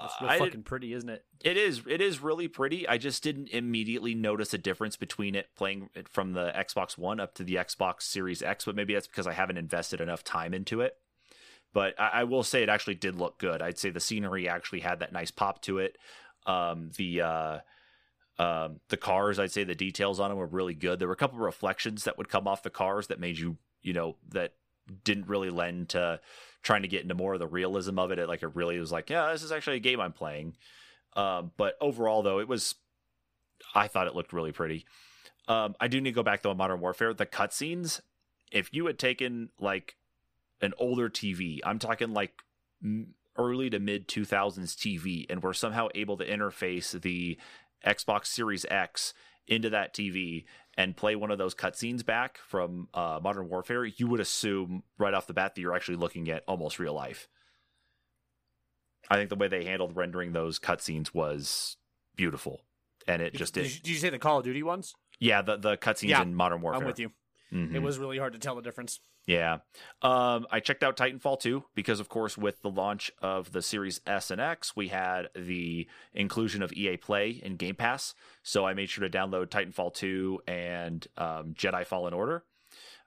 It's 0.03 0.13
uh, 0.19 0.25
real 0.25 0.29
I 0.31 0.39
fucking 0.39 0.63
pretty, 0.63 0.93
isn't 0.93 1.09
it? 1.09 1.23
it 1.43 1.57
is 1.57 1.81
it 1.87 2.01
is 2.01 2.21
really 2.21 2.47
pretty. 2.47 2.87
I 2.87 2.97
just 2.97 3.23
didn't 3.23 3.49
immediately 3.49 4.15
notice 4.15 4.53
a 4.53 4.57
difference 4.57 4.97
between 4.97 5.35
it 5.35 5.47
playing 5.55 5.89
it 5.95 6.09
from 6.09 6.33
the 6.33 6.51
Xbox 6.55 6.97
One 6.97 7.19
up 7.19 7.33
to 7.35 7.43
the 7.43 7.55
Xbox 7.55 8.03
Series 8.03 8.41
X, 8.41 8.65
but 8.65 8.75
maybe 8.75 8.93
that's 8.93 9.07
because 9.07 9.27
I 9.27 9.33
haven't 9.33 9.57
invested 9.57 10.01
enough 10.01 10.23
time 10.23 10.53
into 10.53 10.81
it. 10.81 10.95
But 11.73 11.99
I, 11.99 12.09
I 12.13 12.23
will 12.23 12.43
say 12.43 12.63
it 12.63 12.69
actually 12.69 12.95
did 12.95 13.15
look 13.15 13.37
good. 13.37 13.61
I'd 13.61 13.77
say 13.77 13.89
the 13.89 13.99
scenery 13.99 14.47
actually 14.47 14.81
had 14.81 14.99
that 14.99 15.13
nice 15.13 15.31
pop 15.31 15.61
to 15.63 15.79
it. 15.79 15.97
Um, 16.45 16.91
the 16.97 17.21
uh, 17.21 17.59
Um, 18.37 18.81
the 18.89 18.97
cars, 18.97 19.39
I'd 19.39 19.51
say 19.53 19.63
the 19.63 19.75
details 19.75 20.19
on 20.19 20.29
them 20.29 20.37
were 20.37 20.45
really 20.45 20.73
good. 20.73 20.99
There 20.99 21.07
were 21.07 21.13
a 21.13 21.17
couple 21.17 21.37
of 21.37 21.45
reflections 21.45 22.03
that 22.03 22.17
would 22.17 22.27
come 22.27 22.47
off 22.47 22.63
the 22.63 22.69
cars 22.69 23.07
that 23.07 23.19
made 23.19 23.37
you, 23.37 23.57
you 23.81 23.93
know, 23.93 24.17
that 24.29 24.53
didn't 25.05 25.27
really 25.27 25.49
lend 25.49 25.89
to 25.89 26.19
trying 26.65 26.81
to 26.81 26.87
get 26.87 27.03
into 27.03 27.13
more 27.13 27.35
of 27.35 27.39
the 27.39 27.47
realism 27.47 27.99
of 27.99 28.11
it. 28.11 28.17
It 28.17 28.27
like 28.27 28.41
it 28.41 28.55
really 28.55 28.79
was 28.79 28.91
like, 28.91 29.09
yeah, 29.09 29.31
this 29.31 29.43
is 29.43 29.51
actually 29.51 29.77
a 29.77 29.81
game 29.81 30.01
I'm 30.01 30.11
playing. 30.11 30.57
Um, 31.15 31.51
but 31.55 31.75
overall, 31.79 32.23
though, 32.23 32.39
it 32.39 32.47
was, 32.47 32.75
I 33.73 33.87
thought 33.87 34.07
it 34.07 34.15
looked 34.15 34.33
really 34.33 34.51
pretty. 34.51 34.85
Um, 35.47 35.75
I 35.79 35.87
do 35.87 36.01
need 36.01 36.09
to 36.09 36.15
go 36.15 36.23
back 36.23 36.41
though 36.41 36.49
on 36.49 36.57
Modern 36.57 36.81
Warfare. 36.81 37.13
The 37.13 37.27
cutscenes, 37.27 38.01
if 38.51 38.73
you 38.73 38.87
had 38.87 38.97
taken 38.97 39.49
like 39.59 39.95
an 40.59 40.73
older 40.79 41.07
TV, 41.07 41.59
I'm 41.63 41.77
talking 41.77 42.13
like 42.13 42.41
early 43.37 43.69
to 43.69 43.79
mid 43.79 44.07
2000s 44.07 44.75
TV, 44.75 45.27
and 45.29 45.43
we're 45.43 45.53
somehow 45.53 45.89
able 45.93 46.17
to 46.17 46.27
interface 46.27 46.99
the 46.99 47.37
Xbox 47.85 48.25
Series 48.25 48.65
X 48.71 49.13
into 49.47 49.69
that 49.71 49.93
TV 49.93 50.45
and 50.77 50.95
play 50.95 51.15
one 51.15 51.31
of 51.31 51.37
those 51.37 51.55
cutscenes 51.55 52.05
back 52.05 52.37
from 52.37 52.87
uh, 52.93 53.19
Modern 53.23 53.47
Warfare, 53.49 53.85
you 53.85 54.07
would 54.07 54.19
assume 54.19 54.83
right 54.97 55.13
off 55.13 55.27
the 55.27 55.33
bat 55.33 55.55
that 55.55 55.61
you're 55.61 55.75
actually 55.75 55.97
looking 55.97 56.29
at 56.29 56.43
almost 56.47 56.79
real 56.79 56.93
life. 56.93 57.27
I 59.09 59.15
think 59.15 59.29
the 59.29 59.35
way 59.35 59.47
they 59.47 59.65
handled 59.65 59.95
rendering 59.95 60.33
those 60.33 60.59
cutscenes 60.59 61.13
was 61.13 61.77
beautiful, 62.15 62.61
and 63.07 63.21
it 63.21 63.35
just 63.35 63.53
did, 63.53 63.63
did. 63.63 63.73
you, 63.73 63.79
did 63.81 63.89
you 63.89 63.97
say 63.97 64.09
the 64.09 64.19
Call 64.19 64.39
of 64.39 64.43
Duty 64.43 64.63
ones? 64.63 64.95
Yeah, 65.19 65.41
the 65.43 65.57
the 65.57 65.77
cutscenes 65.77 66.09
Yeah, 66.09 66.23
in 66.23 66.33
Modern 66.33 66.61
Warfare. 66.61 66.81
I'm 66.81 66.87
with 66.87 66.99
you. 66.99 67.11
Mhm. 67.55 67.73
It 67.73 67.79
was 67.79 67.97
really 67.97 68.17
hard 68.17 68.33
to 68.33 68.39
tell 68.39 68.55
the 68.55 68.61
difference. 68.61 68.99
Yeah. 69.25 69.59
Um, 70.01 70.45
I 70.51 70.59
checked 70.59 70.83
out 70.83 70.97
Titanfall 70.97 71.39
2 71.39 71.63
because, 71.73 71.99
of 71.99 72.09
course, 72.09 72.37
with 72.37 72.61
the 72.61 72.69
launch 72.69 73.11
of 73.21 73.53
the 73.53 73.61
Series 73.61 74.01
S 74.05 74.29
and 74.29 74.41
X, 74.41 74.75
we 74.75 74.89
had 74.89 75.29
the 75.35 75.87
inclusion 76.13 76.61
of 76.61 76.73
EA 76.73 76.97
Play 76.97 77.29
in 77.29 77.55
Game 77.55 77.75
Pass. 77.75 78.13
So 78.43 78.65
I 78.65 78.73
made 78.73 78.89
sure 78.89 79.07
to 79.07 79.17
download 79.17 79.47
Titanfall 79.47 79.93
2 79.93 80.41
and 80.47 81.07
um, 81.17 81.53
Jedi 81.53 81.85
Fallen 81.85 82.13
Order. 82.13 82.43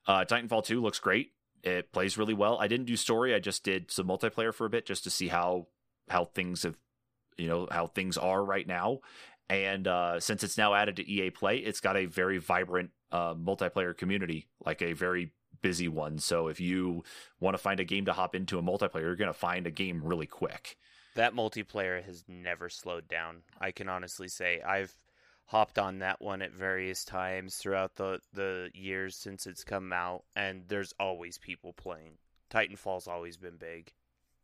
Uh, 0.06 0.24
Titanfall 0.24 0.64
2 0.64 0.80
looks 0.80 0.98
great. 0.98 1.32
It 1.62 1.92
plays 1.92 2.16
really 2.16 2.34
well. 2.34 2.58
I 2.58 2.68
didn't 2.68 2.86
do 2.86 2.96
story. 2.96 3.34
I 3.34 3.40
just 3.40 3.64
did 3.64 3.90
some 3.90 4.08
multiplayer 4.08 4.54
for 4.54 4.64
a 4.64 4.70
bit 4.70 4.86
just 4.86 5.04
to 5.04 5.10
see 5.10 5.28
how 5.28 5.66
how 6.08 6.24
things 6.24 6.62
have, 6.62 6.76
you 7.36 7.48
know, 7.48 7.68
how 7.70 7.86
things 7.86 8.16
are 8.16 8.42
right 8.42 8.66
now. 8.66 9.00
And 9.50 9.86
uh, 9.86 10.20
since 10.20 10.42
it's 10.42 10.56
now 10.56 10.72
added 10.74 10.96
to 10.96 11.10
EA 11.10 11.30
Play, 11.30 11.58
it's 11.58 11.80
got 11.80 11.96
a 11.96 12.06
very 12.06 12.38
vibrant 12.38 12.90
uh, 13.12 13.34
multiplayer 13.34 13.96
community, 13.96 14.46
like 14.64 14.82
a 14.82 14.92
very 14.92 15.32
busy 15.62 15.88
one. 15.88 16.18
So 16.18 16.48
if 16.48 16.60
you 16.60 17.04
want 17.40 17.54
to 17.54 17.62
find 17.62 17.80
a 17.80 17.84
game 17.84 18.04
to 18.06 18.12
hop 18.12 18.34
into 18.34 18.58
a 18.58 18.62
multiplayer, 18.62 19.02
you're 19.02 19.16
going 19.16 19.28
to 19.28 19.38
find 19.38 19.66
a 19.66 19.70
game 19.70 20.02
really 20.04 20.26
quick. 20.26 20.76
That 21.14 21.34
multiplayer 21.34 22.02
has 22.04 22.24
never 22.28 22.68
slowed 22.68 23.08
down. 23.08 23.42
I 23.60 23.72
can 23.72 23.88
honestly 23.88 24.28
say 24.28 24.60
I've 24.60 24.96
hopped 25.46 25.78
on 25.78 25.98
that 25.98 26.20
one 26.20 26.42
at 26.42 26.52
various 26.52 27.04
times 27.04 27.56
throughout 27.56 27.96
the 27.96 28.20
the 28.32 28.70
years 28.74 29.16
since 29.16 29.46
it's 29.46 29.64
come 29.64 29.92
out, 29.92 30.24
and 30.36 30.64
there's 30.68 30.92
always 31.00 31.38
people 31.38 31.72
playing. 31.72 32.18
Titanfall's 32.50 33.08
always 33.08 33.36
been 33.36 33.56
big. 33.56 33.92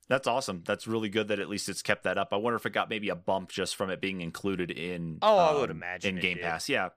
That's 0.09 0.27
awesome. 0.27 0.63
That's 0.67 0.87
really 0.87 1.09
good 1.09 1.29
that 1.29 1.39
at 1.39 1.49
least 1.49 1.69
it's 1.69 1.81
kept 1.83 2.05
that 2.05 2.19
up. 2.19 2.29
I 2.33 2.37
wonder 2.37 2.57
if 2.57 2.67
it 2.67 2.73
got 2.75 2.91
maybe 2.91 3.09
a 3.09 3.15
bump 3.15 3.51
just 3.51 3.75
from 3.77 3.89
it 3.91 4.01
being 4.01 4.21
included 4.21 4.71
in. 4.71 5.19
Oh, 5.23 5.37
I 5.39 5.55
would 5.55 5.71
um, 5.71 5.77
imagine 5.79 6.17
in 6.17 6.23
Game. 6.23 6.39
Pass. 6.43 6.69
Yeah. 6.69 6.91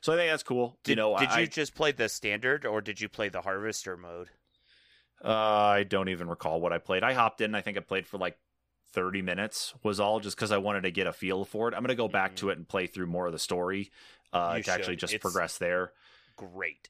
So 0.00 0.12
I 0.12 0.16
think 0.16 0.30
that's 0.30 0.42
cool. 0.44 0.78
Did, 0.84 0.92
you 0.92 0.96
know, 0.96 1.18
did 1.18 1.30
I, 1.30 1.40
you 1.40 1.46
just 1.48 1.74
play 1.74 1.90
the 1.92 2.08
standard 2.08 2.64
or 2.64 2.80
did 2.80 3.00
you 3.00 3.08
play 3.08 3.28
the 3.28 3.40
harvester 3.40 3.96
mode? 3.96 4.28
Uh, 5.24 5.28
I 5.28 5.82
don't 5.84 6.08
even 6.10 6.28
recall 6.28 6.60
what 6.60 6.72
I 6.72 6.78
played. 6.78 7.02
I 7.02 7.14
hopped 7.14 7.40
in. 7.40 7.54
I 7.54 7.60
think 7.60 7.76
I 7.76 7.80
played 7.80 8.06
for 8.06 8.18
like 8.18 8.36
30 8.92 9.22
minutes 9.22 9.74
was 9.82 9.98
all 9.98 10.20
just 10.20 10.36
because 10.36 10.52
I 10.52 10.58
wanted 10.58 10.82
to 10.82 10.90
get 10.90 11.06
a 11.06 11.12
feel 11.12 11.44
for 11.44 11.68
it. 11.68 11.74
I'm 11.74 11.80
going 11.80 11.88
to 11.88 11.94
go 11.96 12.08
back 12.08 12.32
Mhm. 12.32 12.36
to 12.36 12.50
it 12.50 12.58
and 12.58 12.68
play 12.68 12.86
through 12.86 13.06
more 13.06 13.26
of 13.26 13.32
the 13.32 13.38
story 13.38 13.90
uh, 14.32 14.58
to 14.60 14.70
actually 14.70 14.96
just 14.96 15.14
It's- 15.14 15.22
progress 15.22 15.58
there. 15.58 15.92
Great. 16.36 16.88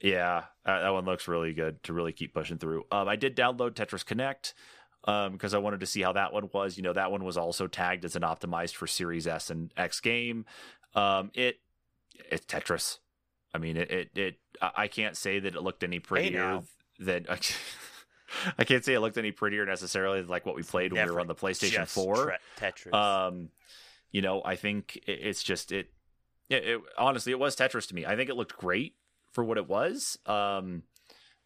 Yeah, 0.00 0.44
that, 0.64 0.80
that 0.80 0.92
one 0.92 1.04
looks 1.04 1.28
really 1.28 1.54
good 1.54 1.82
to 1.84 1.92
really 1.92 2.12
keep 2.12 2.34
pushing 2.34 2.58
through. 2.58 2.84
Um, 2.90 3.08
I 3.08 3.16
did 3.16 3.36
download 3.36 3.72
Tetris 3.72 4.04
Connect 4.04 4.52
um, 5.04 5.32
because 5.32 5.54
I 5.54 5.58
wanted 5.58 5.80
to 5.80 5.86
see 5.86 6.02
how 6.02 6.12
that 6.12 6.32
one 6.32 6.50
was. 6.52 6.76
You 6.76 6.82
know, 6.82 6.92
that 6.92 7.10
one 7.10 7.24
was 7.24 7.36
also 7.36 7.66
tagged 7.66 8.04
as 8.04 8.16
an 8.16 8.22
optimized 8.22 8.74
for 8.74 8.86
Series 8.86 9.26
S 9.26 9.50
and 9.50 9.72
X 9.76 10.00
game. 10.00 10.44
Um, 10.94 11.30
it 11.34 11.60
it's 12.30 12.46
Tetris. 12.46 12.98
I 13.52 13.58
mean, 13.58 13.76
it 13.76 13.90
it, 13.90 14.10
it 14.16 14.38
I 14.60 14.88
can't 14.88 15.16
say 15.16 15.38
that 15.38 15.54
it 15.54 15.62
looked 15.62 15.84
any 15.84 15.98
prettier 16.00 16.40
now. 16.40 16.64
than. 16.98 17.26
I 18.58 18.64
can't 18.64 18.84
say 18.84 18.94
it 18.94 19.00
looked 19.00 19.18
any 19.18 19.30
prettier 19.30 19.64
necessarily 19.64 20.20
than 20.20 20.28
like 20.28 20.44
what 20.44 20.56
we 20.56 20.62
played 20.62 20.92
when 20.92 21.06
we 21.06 21.12
were 21.12 21.20
on 21.20 21.28
the 21.28 21.34
PlayStation 21.34 21.86
Four. 21.86 22.24
tre- 22.24 22.36
Tetris. 22.58 22.92
Um, 22.92 23.50
you 24.10 24.22
know, 24.22 24.42
I 24.44 24.56
think 24.56 24.96
it, 25.06 25.18
it's 25.22 25.42
just 25.42 25.70
it, 25.70 25.92
it, 26.48 26.64
it. 26.64 26.80
Honestly, 26.98 27.32
it 27.32 27.38
was 27.38 27.54
Tetris 27.54 27.86
to 27.88 27.94
me. 27.94 28.04
I 28.06 28.16
think 28.16 28.30
it 28.30 28.36
looked 28.36 28.56
great 28.56 28.94
for 29.32 29.44
what 29.44 29.56
it 29.58 29.68
was. 29.68 30.18
Um, 30.26 30.82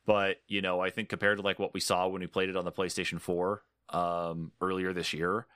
but 0.09 0.39
you 0.49 0.63
know, 0.63 0.81
I 0.81 0.89
think 0.89 1.11
compared 1.11 1.37
to 1.37 1.45
like 1.45 1.59
what 1.59 1.75
we 1.75 1.81
saw 1.81 2.09
when 2.09 2.21
we 2.23 2.27
played 2.27 2.49
it 2.49 2.57
on 2.57 2.65
the 2.65 2.73
PlayStation 2.73 3.21
Four 3.21 3.63
um 3.91 4.53
earlier 4.61 4.93
this 4.95 5.13
year, 5.13 5.47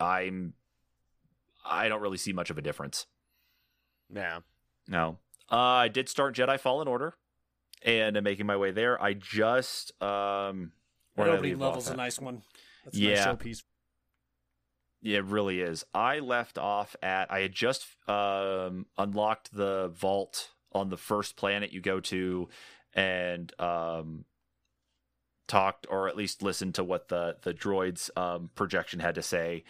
I'm 0.00 0.54
I 1.64 1.88
don't 1.88 2.00
really 2.00 2.16
see 2.16 2.32
much 2.32 2.48
of 2.50 2.56
a 2.58 2.62
difference. 2.62 3.06
yeah. 4.12 4.40
No. 4.88 5.18
Uh, 5.52 5.56
I 5.84 5.88
did 5.88 6.08
start 6.08 6.34
Jedi 6.34 6.58
Fallen 6.58 6.88
Order, 6.88 7.14
and 7.82 8.16
I'm 8.16 8.24
making 8.24 8.46
my 8.46 8.56
way 8.56 8.70
there. 8.70 9.00
I 9.02 9.12
just 9.12 9.92
um, 10.02 10.72
That 11.16 11.22
where 11.22 11.36
opening 11.36 11.58
level's 11.58 11.88
a 11.88 11.96
nice 11.96 12.18
one. 12.18 12.42
That's 12.84 12.96
a 12.96 13.00
nice 13.00 13.16
Yeah. 13.18 13.34
showpiece. 13.34 13.62
Yeah, 15.02 15.18
it 15.18 15.24
really 15.26 15.60
is. 15.60 15.84
I 15.94 16.18
left 16.20 16.56
off 16.58 16.96
at 17.02 17.30
I 17.30 17.40
had 17.40 17.52
just 17.52 17.86
um, 18.08 18.86
unlocked 18.96 19.52
the 19.54 19.88
vault 19.94 20.50
on 20.72 20.88
the 20.88 20.96
first 20.96 21.36
planet 21.36 21.72
you 21.72 21.80
go 21.80 22.00
to, 22.00 22.48
and 22.98 23.52
um, 23.60 24.24
talked 25.46 25.86
or 25.88 26.08
at 26.08 26.16
least 26.16 26.42
listened 26.42 26.74
to 26.74 26.82
what 26.82 27.08
the 27.08 27.36
the 27.42 27.54
droids 27.54 28.10
um, 28.18 28.50
projection 28.56 28.98
had 28.98 29.14
to 29.14 29.22
say 29.22 29.62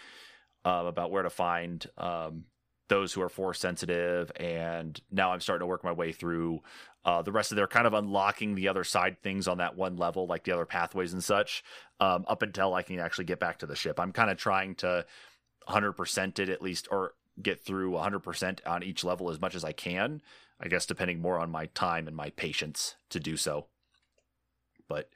um, 0.64 0.86
about 0.86 1.10
where 1.10 1.22
to 1.22 1.30
find 1.30 1.86
um, 1.98 2.44
those 2.88 3.12
who 3.12 3.20
are 3.20 3.28
force 3.28 3.60
sensitive. 3.60 4.32
And 4.36 4.98
now 5.10 5.32
I'm 5.32 5.40
starting 5.40 5.60
to 5.60 5.66
work 5.66 5.84
my 5.84 5.92
way 5.92 6.12
through 6.12 6.60
uh, 7.04 7.20
the 7.20 7.32
rest 7.32 7.52
of 7.52 7.56
their 7.56 7.66
kind 7.66 7.86
of 7.86 7.92
unlocking 7.92 8.54
the 8.54 8.68
other 8.68 8.82
side 8.82 9.22
things 9.22 9.46
on 9.46 9.58
that 9.58 9.76
one 9.76 9.96
level, 9.96 10.26
like 10.26 10.44
the 10.44 10.52
other 10.52 10.64
pathways 10.64 11.12
and 11.12 11.22
such, 11.22 11.62
um, 12.00 12.24
up 12.28 12.40
until 12.40 12.72
I 12.72 12.82
can 12.82 12.98
actually 12.98 13.26
get 13.26 13.38
back 13.38 13.58
to 13.58 13.66
the 13.66 13.76
ship. 13.76 14.00
I'm 14.00 14.12
kind 14.12 14.30
of 14.30 14.38
trying 14.38 14.74
to 14.76 15.04
100% 15.68 16.38
it 16.38 16.48
at 16.48 16.62
least, 16.62 16.88
or 16.90 17.12
get 17.42 17.64
through 17.64 17.92
100% 17.92 18.66
on 18.66 18.82
each 18.82 19.04
level 19.04 19.30
as 19.30 19.40
much 19.40 19.54
as 19.54 19.64
I 19.64 19.72
can. 19.72 20.22
I 20.60 20.68
guess 20.68 20.86
depending 20.86 21.20
more 21.20 21.38
on 21.38 21.50
my 21.50 21.66
time 21.66 22.08
and 22.08 22.16
my 22.16 22.30
patience 22.30 22.96
to 23.10 23.20
do 23.20 23.36
so. 23.36 23.66
But 24.88 25.08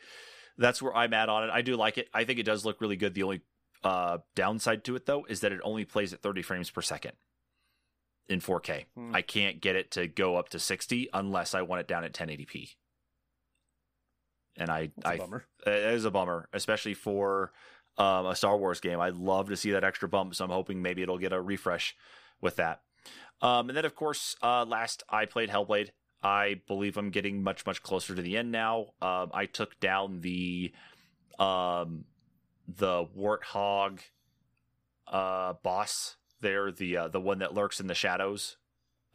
that's 0.57 0.81
where 0.81 0.95
I'm 0.95 1.15
at 1.15 1.29
on 1.29 1.45
it. 1.45 1.51
I 1.51 1.63
do 1.63 1.77
like 1.77 1.99
it. 1.99 2.09
I 2.15 2.25
think 2.25 2.39
it 2.39 2.45
does 2.45 2.65
look 2.65 2.81
really 2.81 2.97
good. 2.97 3.15
The 3.15 3.25
only 3.25 3.41
uh, 3.83 4.19
downside 4.37 4.85
to 4.85 4.95
it 4.95 5.07
though 5.07 5.25
is 5.29 5.41
that 5.41 5.51
it 5.53 5.61
only 5.65 5.85
plays 5.85 6.13
at 6.13 6.23
30 6.23 6.43
frames 6.43 6.71
per 6.71 6.83
second 6.83 7.13
in 8.29 8.41
4K. 8.41 8.85
Hmm. 8.95 9.15
I 9.15 9.23
can't 9.23 9.61
get 9.61 9.75
it 9.75 9.91
to 9.93 10.07
go 10.07 10.37
up 10.37 10.49
to 10.51 10.59
60 10.59 11.09
unless 11.13 11.55
I 11.55 11.63
want 11.63 11.81
it 11.81 11.89
down 11.89 12.05
at 12.05 12.13
1080p. 12.13 12.71
And 14.59 14.71
I, 14.71 14.91
That's 14.97 15.07
a 15.07 15.09
I 15.09 15.17
bummer. 15.17 15.45
it 15.67 15.73
is 15.95 16.05
a 16.05 16.11
bummer, 16.11 16.49
especially 16.53 16.95
for 16.95 17.53
um, 17.99 18.27
a 18.27 18.37
Star 18.37 18.57
Wars 18.57 18.81
game. 18.81 19.01
I'd 19.01 19.17
love 19.17 19.49
to 19.49 19.57
see 19.57 19.73
that 19.73 19.85
extra 19.85 20.09
bump, 20.09 20.35
so 20.35 20.45
I'm 20.45 20.51
hoping 20.51 20.83
maybe 20.83 21.03
it'll 21.03 21.19
get 21.19 21.33
a 21.33 21.41
refresh 21.41 21.97
with 22.41 22.57
that. 22.57 22.81
Um, 23.41 23.69
and 23.69 23.77
then, 23.77 23.85
of 23.85 23.95
course, 23.95 24.37
uh, 24.43 24.65
last 24.65 25.03
I 25.09 25.27
played 25.27 25.51
Hellblade. 25.51 25.91
I 26.23 26.61
believe 26.69 26.97
I'm 26.97 27.11
getting 27.11 27.43
much, 27.43 27.67
much 27.67 27.83
closer 27.83 28.15
to 28.15 28.23
the 28.23 28.37
end 28.37 28.53
now. 28.53 28.93
Um, 29.03 29.31
I 29.35 29.47
took 29.47 29.79
down 29.81 30.21
the 30.21 30.73
um, 31.39 32.05
the 32.69 33.05
Warthog 33.07 34.01
uh, 35.09 35.55
boss 35.63 36.17
there, 36.41 36.71
the 36.71 36.97
uh, 36.97 37.09
the 37.09 37.21
one 37.21 37.41
that 37.41 37.55
lurks 37.55 37.81
in 37.81 37.89
the 37.89 37.95
shadows 37.95 38.57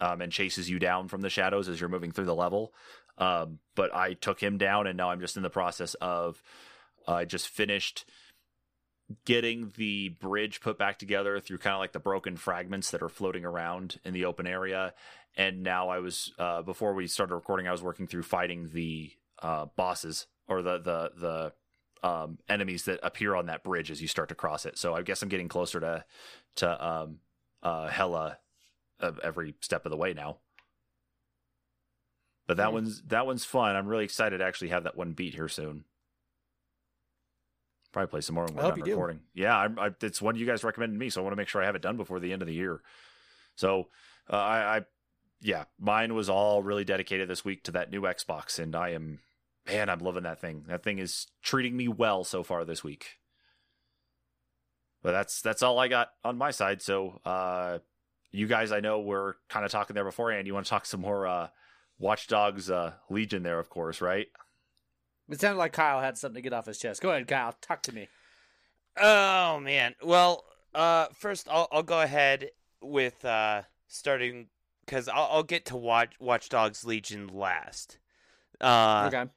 um, 0.01 0.21
and 0.21 0.31
chases 0.31 0.69
you 0.69 0.79
down 0.79 1.07
from 1.07 1.21
the 1.21 1.29
shadows 1.29 1.69
as 1.69 1.79
you're 1.79 1.89
moving 1.89 2.11
through 2.11 2.25
the 2.25 2.35
level. 2.35 2.73
Um, 3.17 3.59
but 3.75 3.95
I 3.95 4.13
took 4.13 4.41
him 4.41 4.57
down, 4.57 4.85
and 4.85 4.97
now 4.97 5.09
I'm 5.09 5.21
just 5.21 5.37
in 5.37 5.43
the 5.43 5.49
process 5.49 5.93
of 5.95 6.43
I 7.07 7.23
just 7.25 7.47
finished 7.47 8.05
getting 9.25 9.71
the 9.77 10.09
bridge 10.09 10.59
put 10.61 10.77
back 10.77 10.99
together 10.99 11.39
through 11.39 11.59
kind 11.59 11.73
of 11.73 11.79
like 11.79 11.93
the 11.93 11.99
broken 11.99 12.35
fragments 12.35 12.91
that 12.91 13.01
are 13.01 13.09
floating 13.09 13.45
around 13.45 13.99
in 14.03 14.13
the 14.13 14.25
open 14.25 14.47
area. 14.47 14.93
And 15.35 15.63
now 15.63 15.89
I 15.89 15.99
was 15.99 16.33
uh, 16.39 16.61
before 16.61 16.93
we 16.93 17.07
started 17.07 17.35
recording, 17.35 17.67
I 17.67 17.71
was 17.71 17.81
working 17.83 18.07
through 18.07 18.23
fighting 18.23 18.69
the 18.73 19.11
uh, 19.41 19.65
bosses 19.75 20.27
or 20.47 20.61
the 20.61 20.79
the 20.79 21.11
the 22.01 22.07
um, 22.07 22.39
enemies 22.49 22.85
that 22.85 22.99
appear 23.03 23.35
on 23.35 23.47
that 23.47 23.63
bridge 23.63 23.91
as 23.91 24.01
you 24.01 24.07
start 24.07 24.29
to 24.29 24.35
cross 24.35 24.65
it. 24.65 24.77
So 24.77 24.93
I 24.93 25.01
guess 25.03 25.21
I'm 25.21 25.29
getting 25.29 25.47
closer 25.47 25.79
to 25.79 26.05
to 26.57 26.87
um, 26.87 27.19
uh, 27.63 27.87
Hela 27.87 28.39
every 29.23 29.55
step 29.61 29.85
of 29.85 29.91
the 29.91 29.97
way 29.97 30.13
now. 30.13 30.37
But 32.47 32.57
that 32.57 32.67
Hmm. 32.67 32.75
one's 32.75 33.01
that 33.03 33.25
one's 33.25 33.45
fun. 33.45 33.75
I'm 33.75 33.87
really 33.87 34.05
excited 34.05 34.39
to 34.39 34.45
actually 34.45 34.69
have 34.69 34.83
that 34.83 34.97
one 34.97 35.13
beat 35.13 35.35
here 35.35 35.49
soon. 35.49 35.85
Probably 37.91 38.09
play 38.09 38.21
some 38.21 38.35
more 38.35 38.45
when 38.45 38.55
we're 38.55 38.61
done 38.63 38.77
you 38.79 38.83
do. 38.85 38.91
recording. 38.91 39.21
Yeah, 39.33 39.57
I'm, 39.57 39.79
I, 39.79 39.91
it's 40.01 40.21
one 40.21 40.35
you 40.35 40.45
guys 40.45 40.63
recommended 40.63 40.99
me, 40.99 41.09
so 41.09 41.21
I 41.21 41.23
want 41.23 41.31
to 41.31 41.37
make 41.37 41.47
sure 41.47 41.61
I 41.61 41.65
have 41.65 41.75
it 41.75 41.81
done 41.81 41.97
before 41.97 42.19
the 42.19 42.33
end 42.33 42.41
of 42.41 42.47
the 42.47 42.53
year. 42.53 42.81
So 43.55 43.87
Uh, 44.29 44.35
I, 44.35 44.77
I, 44.77 44.85
yeah, 45.41 45.65
mine 45.79 46.13
was 46.13 46.29
all 46.29 46.61
really 46.61 46.83
dedicated 46.83 47.29
this 47.29 47.45
week 47.45 47.63
to 47.63 47.71
that 47.71 47.89
new 47.91 48.01
Xbox, 48.01 48.59
and 48.59 48.75
I 48.75 48.89
am, 48.89 49.19
man, 49.65 49.89
I'm 49.89 49.99
loving 49.99 50.23
that 50.23 50.41
thing. 50.41 50.65
That 50.67 50.83
thing 50.83 50.99
is 50.99 51.27
treating 51.41 51.77
me 51.77 51.87
well 51.87 52.23
so 52.23 52.43
far 52.43 52.65
this 52.65 52.83
week. 52.83 53.19
But 55.01 55.11
that's 55.11 55.41
that's 55.41 55.63
all 55.63 55.79
I 55.79 55.87
got 55.87 56.09
on 56.23 56.37
my 56.37 56.51
side. 56.51 56.81
So, 56.81 57.21
uh, 57.23 57.79
you 58.31 58.47
guys, 58.47 58.71
I 58.71 58.81
know 58.81 58.99
we're 58.99 59.35
kind 59.47 59.63
of 59.63 59.71
talking 59.71 59.93
there 59.93 60.03
beforehand. 60.03 60.47
You 60.47 60.53
want 60.53 60.65
to 60.65 60.69
talk 60.69 60.85
some 60.85 61.01
more 61.01 61.25
uh, 61.25 61.47
Watch 61.99 62.27
Dogs 62.27 62.69
uh, 62.69 62.93
Legion 63.09 63.43
there, 63.43 63.59
of 63.59 63.69
course, 63.69 64.01
right? 64.01 64.27
It 65.29 65.41
sounded 65.41 65.57
like 65.57 65.73
Kyle 65.73 66.01
had 66.01 66.17
something 66.17 66.35
to 66.35 66.41
get 66.41 66.53
off 66.53 66.65
his 66.65 66.77
chest. 66.77 67.01
Go 67.01 67.11
ahead, 67.11 67.27
Kyle. 67.27 67.53
Talk 67.61 67.83
to 67.83 67.93
me. 67.93 68.07
Oh 68.99 69.59
man. 69.59 69.95
Well, 70.01 70.45
uh, 70.73 71.07
first 71.13 71.47
I'll 71.49 71.67
I'll 71.71 71.83
go 71.83 72.01
ahead 72.01 72.51
with 72.81 73.23
uh 73.25 73.63
starting 73.87 74.47
because 74.85 75.07
I'll 75.07 75.29
I'll 75.31 75.43
get 75.43 75.65
to 75.65 75.77
watch 75.77 76.13
Watch 76.19 76.49
Dogs 76.49 76.85
Legion 76.85 77.27
last. 77.27 77.97
Uh, 78.61 79.09
okay. 79.13 79.29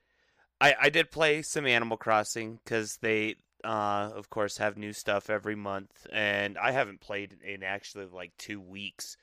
I 0.60 0.74
I 0.82 0.88
did 0.90 1.10
play 1.10 1.42
some 1.42 1.66
Animal 1.66 1.96
Crossing 1.96 2.60
because 2.64 2.98
they 2.98 3.36
uh 3.64 4.10
of 4.14 4.30
course 4.30 4.58
have 4.58 4.78
new 4.78 4.92
stuff 4.92 5.28
every 5.28 5.56
month, 5.56 6.06
and 6.12 6.56
I 6.56 6.70
haven't 6.70 7.00
played 7.00 7.36
in 7.44 7.62
actually 7.62 8.06
like 8.06 8.32
two 8.38 8.60
weeks. 8.60 9.16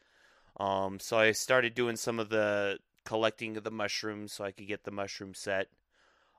Um, 0.60 1.00
so 1.00 1.18
I 1.18 1.32
started 1.32 1.76
doing 1.76 1.96
some 1.96 2.20
of 2.20 2.30
the 2.30 2.80
collecting 3.06 3.58
of 3.58 3.64
the 3.64 3.72
mushrooms 3.72 4.34
so 4.34 4.44
I 4.44 4.52
could 4.52 4.68
get 4.68 4.84
the 4.84 4.92
mushroom 4.92 5.34
set. 5.34 5.68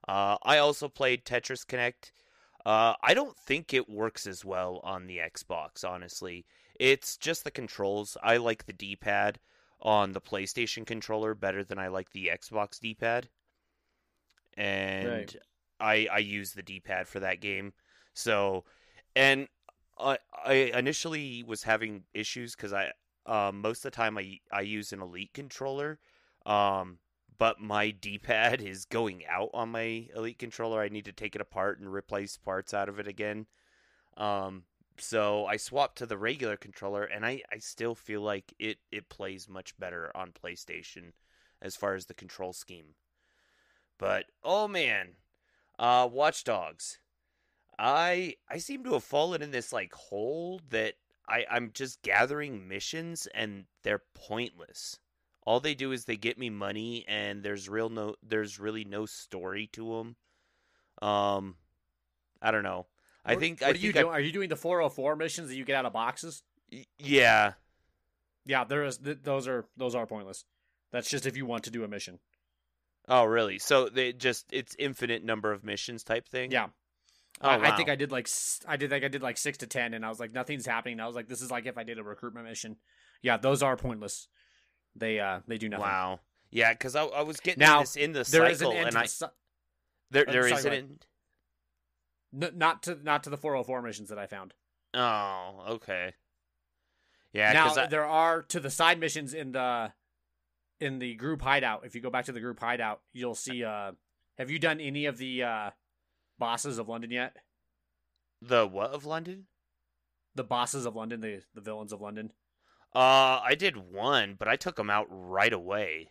Uh, 0.09 0.39
I 0.43 0.59
also 0.59 0.89
played 0.89 1.25
Tetris 1.25 1.67
Connect. 1.67 2.13
Uh, 2.65 2.95
I 3.03 3.15
don't 3.15 3.37
think 3.37 3.73
it 3.73 3.89
works 3.89 4.27
as 4.27 4.45
well 4.45 4.81
on 4.83 5.07
the 5.07 5.19
Xbox, 5.19 5.85
honestly. 5.89 6.47
It's 6.81 7.17
just 7.17 7.45
the 7.45 7.51
controls. 7.51 8.17
I 8.23 8.39
like 8.39 8.67
the 8.67 8.73
D 8.73 8.97
pad 8.97 9.39
on 9.81 10.13
the 10.13 10.21
PlayStation 10.21 10.87
controller 10.87 11.35
better 11.35 11.63
than 11.63 11.79
I 11.79 11.89
like 11.89 12.11
the 12.11 12.31
Xbox 12.33 12.81
D 12.81 12.95
pad. 12.95 13.29
And 14.57 15.09
Right. 15.09 15.37
I, 15.81 16.09
I 16.13 16.19
use 16.19 16.53
the 16.53 16.63
D 16.63 16.81
pad 16.81 17.07
for 17.07 17.21
that 17.21 17.41
game. 17.41 17.73
So, 18.15 18.65
and 19.15 19.49
I, 19.99 20.19
I 20.45 20.53
initially 20.75 21.45
was 21.47 21.63
having 21.63 22.05
issues 22.15 22.57
because 22.57 22.73
I, 22.73 22.93
um, 23.27 23.61
most 23.61 23.85
of 23.85 23.93
the 23.93 23.97
time 23.97 24.19
I, 24.19 24.41
I 24.51 24.63
use 24.63 24.93
an 24.93 25.01
Elite 25.01 25.33
controller. 25.35 25.99
Um, 26.47 26.99
but 27.39 27.61
my 27.61 27.91
D-pad 27.91 28.61
is 28.61 28.85
going 28.85 29.25
out 29.27 29.51
on 29.55 29.71
my 29.71 30.09
Elite 30.15 30.39
controller. 30.39 30.81
I 30.81 30.89
need 30.89 31.05
to 31.05 31.13
take 31.13 31.35
it 31.35 31.41
apart 31.41 31.79
and 31.79 31.93
replace 31.93 32.37
parts 32.37 32.75
out 32.75 32.89
of 32.89 32.99
it 32.99 33.07
again. 33.07 33.47
Um, 34.17 34.65
so 34.99 35.47
I 35.47 35.57
swapped 35.57 35.99
to 35.99 36.07
the 36.07 36.19
regular 36.19 36.57
controller, 36.57 37.05
and 37.05 37.25
I, 37.25 37.43
I 37.53 37.59
still 37.59 37.95
feel 37.95 38.21
like 38.21 38.53
it, 38.59 38.79
it 38.91 39.09
plays 39.09 39.49
much 39.49 39.79
better 39.79 40.11
on 40.17 40.33
PlayStation 40.33 41.13
as 41.63 41.77
far 41.77 41.95
as 41.95 42.07
the 42.07 42.15
control 42.15 42.53
scheme. 42.53 42.95
But 43.99 44.27
oh 44.45 44.69
man, 44.69 45.09
uh, 45.79 46.09
Watch 46.11 46.45
Dogs. 46.45 46.99
I 47.79 48.37
I 48.49 48.59
seem 48.59 48.83
to 48.85 48.95
have 48.95 49.05
fallen 49.05 49.43
in 49.43 49.51
this 49.51 49.73
like 49.73 49.93
hole 49.93 50.61
that 50.71 50.95
I 51.29 51.47
I'm 51.51 51.71
just 51.73 52.03
gathering 52.03 52.67
missions 52.67 53.29
and 53.33 53.65
they're 53.83 54.03
pointless 54.15 54.99
all 55.49 55.61
they 55.61 55.75
do 55.75 55.93
is 55.93 56.05
they 56.05 56.17
get 56.17 56.39
me 56.39 56.51
money 56.51 57.05
and 57.09 57.43
there's 57.43 57.69
real 57.69 57.89
no 57.89 58.15
there's 58.23 58.59
really 58.59 58.85
no 58.85 59.07
story 59.07 59.67
to 59.73 59.83
them 59.97 60.17
um 61.09 61.55
i 62.43 62.51
don't 62.51 62.63
know 62.65 62.87
i 63.25 63.33
What- 63.33 63.41
think 63.41 63.61
What 63.61 63.69
i 63.69 63.71
are 63.71 63.75
you 63.77 63.81
think 63.93 63.97
I- 63.97 64.01
doing? 64.03 64.15
Are 64.15 64.21
you 64.21 64.33
doing 64.33 64.49
the 64.49 64.57
404 64.57 65.17
missions 65.17 65.49
that 65.49 65.57
you 65.57 65.65
get 65.65 65.77
out 65.77 65.87
of 65.87 65.93
boxes? 65.93 66.43
yeah 66.99 67.53
Yeah, 68.45 68.65
there 68.65 68.85
is. 68.85 68.99
Th- 68.99 69.19
those 69.23 69.47
are 69.49 69.67
those 69.77 69.95
are 69.95 70.07
pointless. 70.07 70.45
That's 70.93 71.09
just 71.11 71.27
if 71.27 71.37
you 71.37 71.45
want 71.47 71.65
to 71.65 71.71
do 71.71 71.85
a 71.85 71.89
mission. 71.89 72.19
oh 73.09 73.25
really 73.25 73.59
so 73.59 73.89
they 73.89 74.13
just 74.13 74.47
it's 74.53 74.75
infinite 74.79 75.23
number 75.25 75.51
of 75.53 75.65
missions 75.65 76.03
type 76.05 76.29
thing 76.29 76.51
Yeah. 76.51 76.69
oh, 77.43 77.49
I, 77.49 77.71
I 77.73 77.77
think. 77.77 77.89
I 77.89 77.97
did 77.97 78.11
like 78.13 78.29
I 78.67 78.77
did 78.77 78.91
like 78.91 79.05
I 79.05 79.09
did 79.09 79.23
like 79.23 79.39
six 79.39 79.59
to 79.59 79.67
ten, 79.67 79.95
and 79.95 80.05
I 80.05 80.09
was 80.09 80.21
like 80.21 80.33
nothing's 80.33 80.67
happening. 80.67 80.99
I 81.01 81.07
was 81.07 81.17
like, 81.17 81.29
this 81.29 81.41
is 81.43 81.51
like 81.51 81.67
if 81.67 81.79
I 81.79 81.85
did 81.85 81.99
a 81.99 82.03
recruitment 82.03 82.47
mission. 82.47 82.77
Yeah, 83.23 83.37
those 83.37 83.63
are 83.63 83.77
pointless. 83.77 84.29
They 84.99 85.21
uh 85.21 85.41
they 85.47 85.59
do 85.59 85.69
nothing. 85.69 85.85
wow 85.85 86.21
yeah 86.51 86.73
because 86.73 86.97
I, 86.97 87.05
I 87.05 87.23
was 87.23 87.41
getting 87.41 87.61
Now, 87.61 87.81
this 87.81 87.97
in 87.97 88.13
the 88.13 88.25
There 88.25 88.47
is 88.47 88.61
an 88.63 88.67
cycle 88.69 88.73
end 88.79 88.89
and 88.89 88.99
i 88.99 89.07
the 89.07 89.31
there, 90.11 90.25
there 90.25 90.47
is 90.47 90.65
an 90.65 90.73
end 90.73 91.07
n- 92.35 92.53
not 92.59 92.83
to 92.85 92.99
not 93.03 93.25
to 93.25 93.31
the 93.31 93.37
404 93.37 93.83
missions 93.83 94.09
that 94.09 94.19
I 94.19 94.27
found. 94.27 94.55
oh 94.95 95.65
okay 95.69 96.15
yeah 97.33 97.53
now 97.53 97.75
I, 97.75 97.87
there 97.87 98.07
are 98.07 98.43
to 98.43 98.59
the 98.61 98.71
side 98.71 98.99
missions 98.99 99.35
in 99.35 99.53
the 99.53 99.93
in 100.81 100.99
the 101.01 101.15
group 101.17 101.43
hideout. 101.43 101.85
If 101.85 101.95
you 101.97 102.01
go 102.01 102.09
back 102.11 102.25
to 102.27 102.33
the 102.33 102.41
group 102.41 102.61
hideout, 102.61 103.01
you'll 103.13 103.35
see. 103.35 103.65
uh 103.65 103.93
Have 104.39 104.49
you 104.51 104.59
done 104.61 104.81
any 104.81 105.07
of 105.07 105.19
the 105.19 105.43
uh 105.43 105.71
bosses 106.39 106.79
of 106.79 106.89
London 106.89 107.11
yet? 107.11 107.37
the 108.41 108.65
what 108.67 108.91
of 108.93 109.05
london 109.05 109.47
The 110.37 110.45
bosses 110.45 110.87
of 110.87 110.95
London, 110.95 111.21
the 111.21 111.43
the 111.55 111.61
villains 111.61 111.93
of 111.93 112.01
London. 112.01 112.33
Uh 112.95 113.41
i 113.45 113.55
did 113.57 113.77
one 113.77 114.35
but 114.39 114.49
i 114.49 114.57
took 114.57 114.77
them 114.77 114.91
out 114.91 115.07
right 115.11 115.53
away 115.53 116.09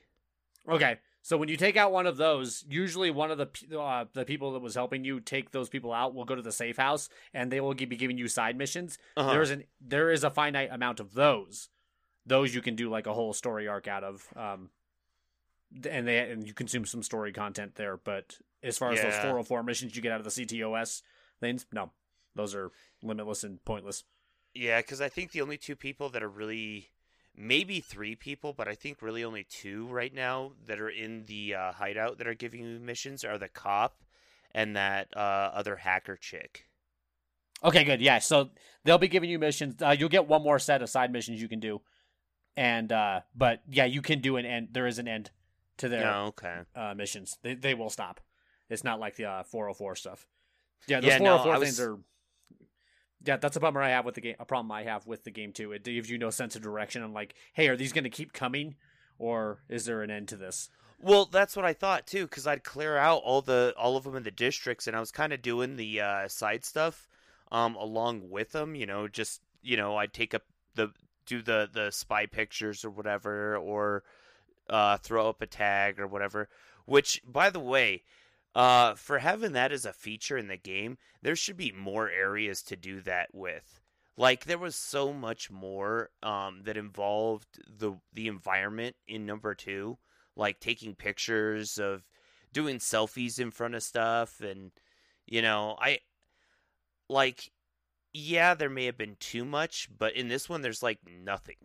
Okay, 0.70 0.98
so 1.22 1.38
when 1.38 1.48
you 1.48 1.56
take 1.56 1.78
out 1.78 1.94
one 1.94 2.08
of 2.08 2.18
those, 2.18 2.66
usually 2.68 3.10
one 3.10 3.32
of 3.32 3.38
the 3.38 3.80
uh, 3.80 4.06
the 4.14 4.26
people 4.26 4.52
that 4.54 4.62
was 4.62 4.76
helping 4.76 5.06
you 5.06 5.20
take 5.20 5.52
those 5.52 5.70
people 5.70 5.94
out 5.94 6.14
will 6.14 6.26
go 6.26 6.36
to 6.36 6.42
the 6.42 6.52
safe 6.52 6.78
house, 6.78 7.08
and 7.34 7.52
they 7.52 7.62
will 7.62 7.74
be 7.74 7.86
giving 7.86 8.18
you 8.18 8.28
side 8.28 8.58
missions. 8.58 8.98
uh-huh. 9.16 9.32
There's 9.32 9.50
an 9.50 9.64
there 9.80 10.12
is 10.12 10.24
a 10.24 10.30
finite 10.30 10.70
amount 10.72 11.00
of 11.00 11.14
those. 11.14 11.70
Those 12.26 12.54
you 12.54 12.62
can 12.62 12.76
do 12.76 12.90
like 12.90 13.08
a 13.08 13.14
whole 13.14 13.32
story 13.32 13.70
arc 13.70 13.88
out 13.88 14.04
of, 14.04 14.28
um, 14.36 14.70
and 15.90 16.06
they 16.06 16.20
and 16.30 16.46
you 16.46 16.54
consume 16.54 16.86
some 16.86 17.02
story 17.02 17.32
content 17.32 17.76
there. 17.76 17.96
But 17.96 18.38
as 18.62 18.78
far 18.78 18.92
as 18.92 19.02
those 19.02 19.16
404 19.16 19.64
missions 19.64 19.96
you 19.96 20.02
get 20.02 20.12
out 20.12 20.20
of 20.20 20.26
the 20.26 20.46
CTOS 20.46 21.02
things, 21.40 21.66
no, 21.72 21.92
those 22.36 22.54
are 22.54 22.72
limitless 23.02 23.46
and 23.46 23.64
pointless. 23.64 24.04
Yeah, 24.58 24.80
because 24.82 25.02
I 25.02 25.10
think 25.10 25.32
the 25.32 25.42
only 25.42 25.58
two 25.58 25.76
people 25.76 26.10
that 26.10 26.24
are 26.24 26.30
really, 26.30 26.90
maybe 27.36 27.80
three 27.80 28.16
people, 28.16 28.54
but 28.54 28.68
I 28.68 28.76
think 28.76 29.02
really 29.02 29.24
only 29.24 29.44
two 29.44 29.86
right 29.88 30.14
now 30.14 30.54
that 30.66 30.80
are 30.80 30.90
in 30.90 31.26
the 31.26 31.56
uh, 31.56 31.72
hideout 31.74 32.18
that 32.18 32.28
are 32.28 32.34
giving 32.34 32.62
you 32.64 32.80
missions 32.80 33.24
are 33.24 33.38
the 33.38 33.50
cop 33.50 34.04
and 34.54 34.76
that 34.76 35.10
uh, 35.16 35.20
other 35.54 35.76
hacker 35.78 36.16
chick. 36.16 36.66
Okay, 37.64 37.84
good. 37.84 38.02
Yeah, 38.02 38.20
so 38.20 38.50
they'll 38.84 38.98
be 38.98 39.08
giving 39.08 39.30
you 39.30 39.40
missions. 39.40 39.82
Uh, 39.82 39.96
you'll 39.98 40.10
get 40.10 40.28
one 40.28 40.44
more 40.44 40.60
set 40.60 40.82
of 40.82 40.90
side 40.90 41.12
missions 41.12 41.42
you 41.42 41.48
can 41.48 41.60
do, 41.60 41.82
and 42.56 42.92
uh, 42.92 43.22
but 43.36 43.62
yeah, 43.70 43.86
you 43.86 44.02
can 44.02 44.22
do 44.22 44.38
an 44.38 44.46
end. 44.46 44.70
There 44.72 44.86
is 44.88 45.00
an 45.00 45.08
end 45.08 45.32
to 45.78 45.90
their 45.90 46.08
Oh, 46.08 46.26
okay. 46.28 46.60
uh, 46.76 46.94
missions. 46.96 47.38
They 47.42 47.56
they 47.56 47.74
will 47.74 47.90
stop. 47.90 48.22
It's 48.70 48.84
not 48.84 49.00
like 49.00 49.16
the 49.16 49.26
uh, 49.26 49.44
404 49.44 49.96
stuff. 49.96 50.28
Yeah, 50.88 51.00
those 51.00 51.08
Yeah, 51.10 51.18
no, 51.20 51.38
404 51.38 51.54
I 51.54 51.60
things 51.60 51.80
was- 51.80 51.88
are. 51.88 51.98
Yeah, 53.26 53.38
that's 53.38 53.58
a 53.58 53.60
bummer 53.60 53.82
I 53.82 53.90
have 53.90 54.06
with 54.06 54.16
the 54.16 54.22
game. 54.22 54.36
A 54.40 54.46
problem 54.46 54.72
I 54.72 54.84
have 54.84 55.08
with 55.08 55.24
the 55.24 55.32
game 55.32 55.52
too. 55.52 55.72
It 55.72 55.84
gives 55.84 56.10
you 56.10 56.18
no 56.18 56.30
sense 56.30 56.56
of 56.56 56.62
direction. 56.62 57.04
I'm 57.04 57.14
like, 57.14 57.36
hey, 57.54 57.68
are 57.68 57.76
these 57.76 57.94
going 57.94 58.04
to 58.04 58.10
keep 58.10 58.32
coming, 58.32 58.76
or 59.18 59.64
is 59.70 59.86
there 59.86 60.04
an 60.04 60.12
end 60.12 60.28
to 60.30 60.38
this? 60.38 60.70
Well, 61.00 61.26
that's 61.26 61.56
what 61.56 61.66
I 61.66 61.74
thought 61.74 62.08
too, 62.08 62.24
because 62.26 62.48
I'd 62.48 62.64
clear 62.64 62.98
out 62.98 63.22
all 63.24 63.42
the 63.42 63.74
all 63.78 63.98
of 63.98 64.04
them 64.04 64.16
in 64.16 64.24
the 64.24 64.32
districts, 64.32 64.88
and 64.88 64.96
I 64.96 65.00
was 65.00 65.12
kind 65.12 65.34
of 65.34 65.42
doing 65.42 65.76
the 65.76 66.02
uh, 66.02 66.28
side 66.28 66.66
stuff 66.66 67.08
um, 67.52 67.76
along 67.76 68.30
with 68.30 68.52
them. 68.52 68.76
You 68.76 68.86
know, 68.86 69.08
just 69.08 69.42
you 69.62 69.78
know, 69.78 69.96
I'd 69.98 70.14
take 70.14 70.34
up 70.34 70.44
the 70.76 70.92
do 71.26 71.42
the 71.42 71.70
the 71.72 71.92
spy 71.92 72.26
pictures 72.26 72.84
or 72.84 72.90
whatever, 72.90 73.58
or 73.58 74.04
uh, 74.70 74.98
throw 74.98 75.30
up 75.30 75.42
a 75.42 75.48
tag 75.48 76.00
or 76.00 76.08
whatever. 76.08 76.50
Which, 76.86 77.22
by 77.28 77.50
the 77.50 77.60
way, 77.60 78.04
uh, 78.58 78.96
for 78.96 79.20
having 79.20 79.54
that 79.54 79.72
as 79.72 79.86
a 79.86 79.94
feature 79.94 80.38
in 80.38 80.48
the 80.48 80.58
game, 80.58 80.98
there 81.22 81.36
should 81.36 81.58
be 81.58 81.72
more 81.72 82.10
areas 82.10 82.62
to 82.64 82.76
do 82.76 83.00
that 83.02 83.30
with. 83.34 83.80
Like 84.18 84.46
there 84.46 84.58
was 84.58 84.76
so 84.76 85.14
much 85.14 85.52
more 85.52 86.10
um, 86.24 86.62
that 86.64 86.76
involved 86.76 87.48
the 87.70 87.94
the 88.12 88.28
environment 88.28 88.96
in 89.08 89.26
number 89.26 89.54
two 89.54 89.98
like 90.36 90.60
taking 90.60 90.96
pictures 90.96 91.78
of 91.78 92.04
doing 92.54 92.78
selfies 92.78 93.40
in 93.40 93.52
front 93.52 93.76
of 93.76 93.84
stuff 93.84 94.40
and 94.40 94.72
you 95.26 95.42
know 95.42 95.76
i 95.82 96.00
like 97.10 97.52
yeah 98.14 98.54
there 98.54 98.70
may 98.70 98.86
have 98.86 98.98
been 98.98 99.18
too 99.20 99.44
much 99.44 99.90
but 99.98 100.16
in 100.16 100.28
this 100.28 100.48
one 100.48 100.62
there's 100.62 100.84
like 100.84 101.00
nothing 101.24 101.56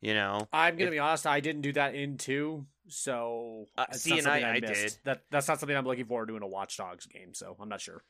you 0.00 0.14
know 0.14 0.46
I'm 0.52 0.76
gonna 0.76 0.86
If- 0.86 0.92
be 0.92 0.98
honest. 0.98 1.26
I 1.26 1.40
didn't 1.40 1.62
do 1.62 1.72
that 1.72 1.94
in 1.94 2.18
two, 2.18 2.66
so 2.88 3.66
Uh, 3.76 3.86
see, 3.92 4.12
and 4.12 4.22
something 4.22 4.44
I- 4.44 4.54
I 4.54 4.60
did. 4.60 4.96
That 5.04 5.22
that's 5.30 5.48
not 5.48 5.58
something 5.60 5.76
I'm 5.76 5.84
looking 5.86 6.06
forward 6.06 6.28
to 6.28 6.36
in 6.36 6.42
a 6.42 6.46
Watch 6.46 6.76
Dogs 6.76 7.06
game. 7.06 7.34
So 7.34 7.56
I'm 7.60 7.68
not 7.68 7.80
sure. 7.80 8.02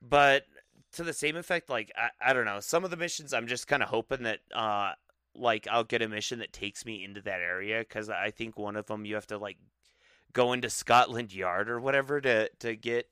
but 0.00 0.44
to 0.92 1.04
the 1.04 1.12
same 1.12 1.36
effect 1.36 1.70
like 1.70 1.90
i, 1.96 2.10
I 2.20 2.32
don't 2.34 2.44
know 2.44 2.60
some 2.60 2.84
of 2.84 2.90
the 2.90 2.96
missions 2.98 3.32
i'm 3.32 3.46
just 3.46 3.66
kind 3.66 3.82
of 3.82 3.88
hoping 3.88 4.24
that 4.24 4.40
uh 4.54 4.92
like 5.34 5.66
i'll 5.70 5.84
get 5.84 6.02
a 6.02 6.08
mission 6.08 6.40
that 6.40 6.52
takes 6.52 6.84
me 6.84 7.02
into 7.04 7.22
that 7.22 7.40
area 7.40 7.78
because 7.78 8.10
i 8.10 8.30
think 8.30 8.58
one 8.58 8.76
of 8.76 8.86
them 8.86 9.06
you 9.06 9.14
have 9.14 9.26
to 9.28 9.38
like 9.38 9.56
go 10.34 10.52
into 10.52 10.68
scotland 10.68 11.32
yard 11.32 11.70
or 11.70 11.80
whatever 11.80 12.20
to 12.20 12.48
to 12.58 12.74
get 12.76 13.08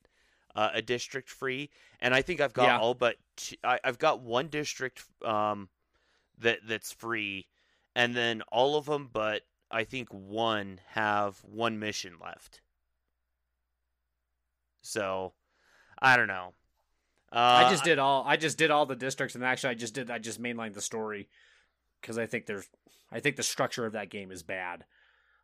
uh, 0.57 0.71
a 0.75 0.83
district 0.83 1.31
free 1.31 1.71
and 2.01 2.13
i 2.13 2.21
think 2.21 2.41
i've 2.41 2.53
got 2.53 2.65
Yeah. 2.67 2.79
all 2.81 2.93
but 2.95 3.17
t- 3.37 3.59
I, 3.65 3.79
i've 3.85 3.99
got 3.99 4.21
one 4.21 4.49
district 4.49 5.05
um 5.25 5.69
that 6.39 6.59
that's 6.67 6.93
free 6.93 7.47
and 7.95 8.15
then 8.15 8.43
all 8.53 8.77
of 8.77 8.85
them 8.87 9.09
but 9.11 9.43
I 9.71 9.85
think 9.85 10.09
one 10.11 10.81
have 10.89 11.39
one 11.45 11.79
mission 11.79 12.15
left. 12.23 12.61
So, 14.83 15.35
I 16.01 16.17
don't 16.17 16.29
know. 16.29 16.55
Uh, 17.33 17.65
I 17.67 17.71
just 17.71 17.85
did 17.85 17.99
all. 17.99 18.25
I 18.27 18.37
just 18.37 18.59
did 18.59 18.71
all 18.71 18.87
the 18.87 18.97
districts, 18.97 19.35
and 19.37 19.45
actually, 19.45 19.71
I 19.71 19.75
just 19.75 19.95
did. 19.95 20.11
I 20.11 20.19
just 20.19 20.43
mainlined 20.43 20.75
the 20.75 20.81
story 20.81 21.29
because 22.01 22.19
I 22.19 22.27
think 22.27 22.47
there's. 22.47 22.69
I 23.13 23.21
think 23.21 23.37
the 23.37 23.43
structure 23.45 23.87
of 23.87 23.93
that 23.93 24.11
game 24.11 24.33
is 24.33 24.43
bad. 24.43 24.85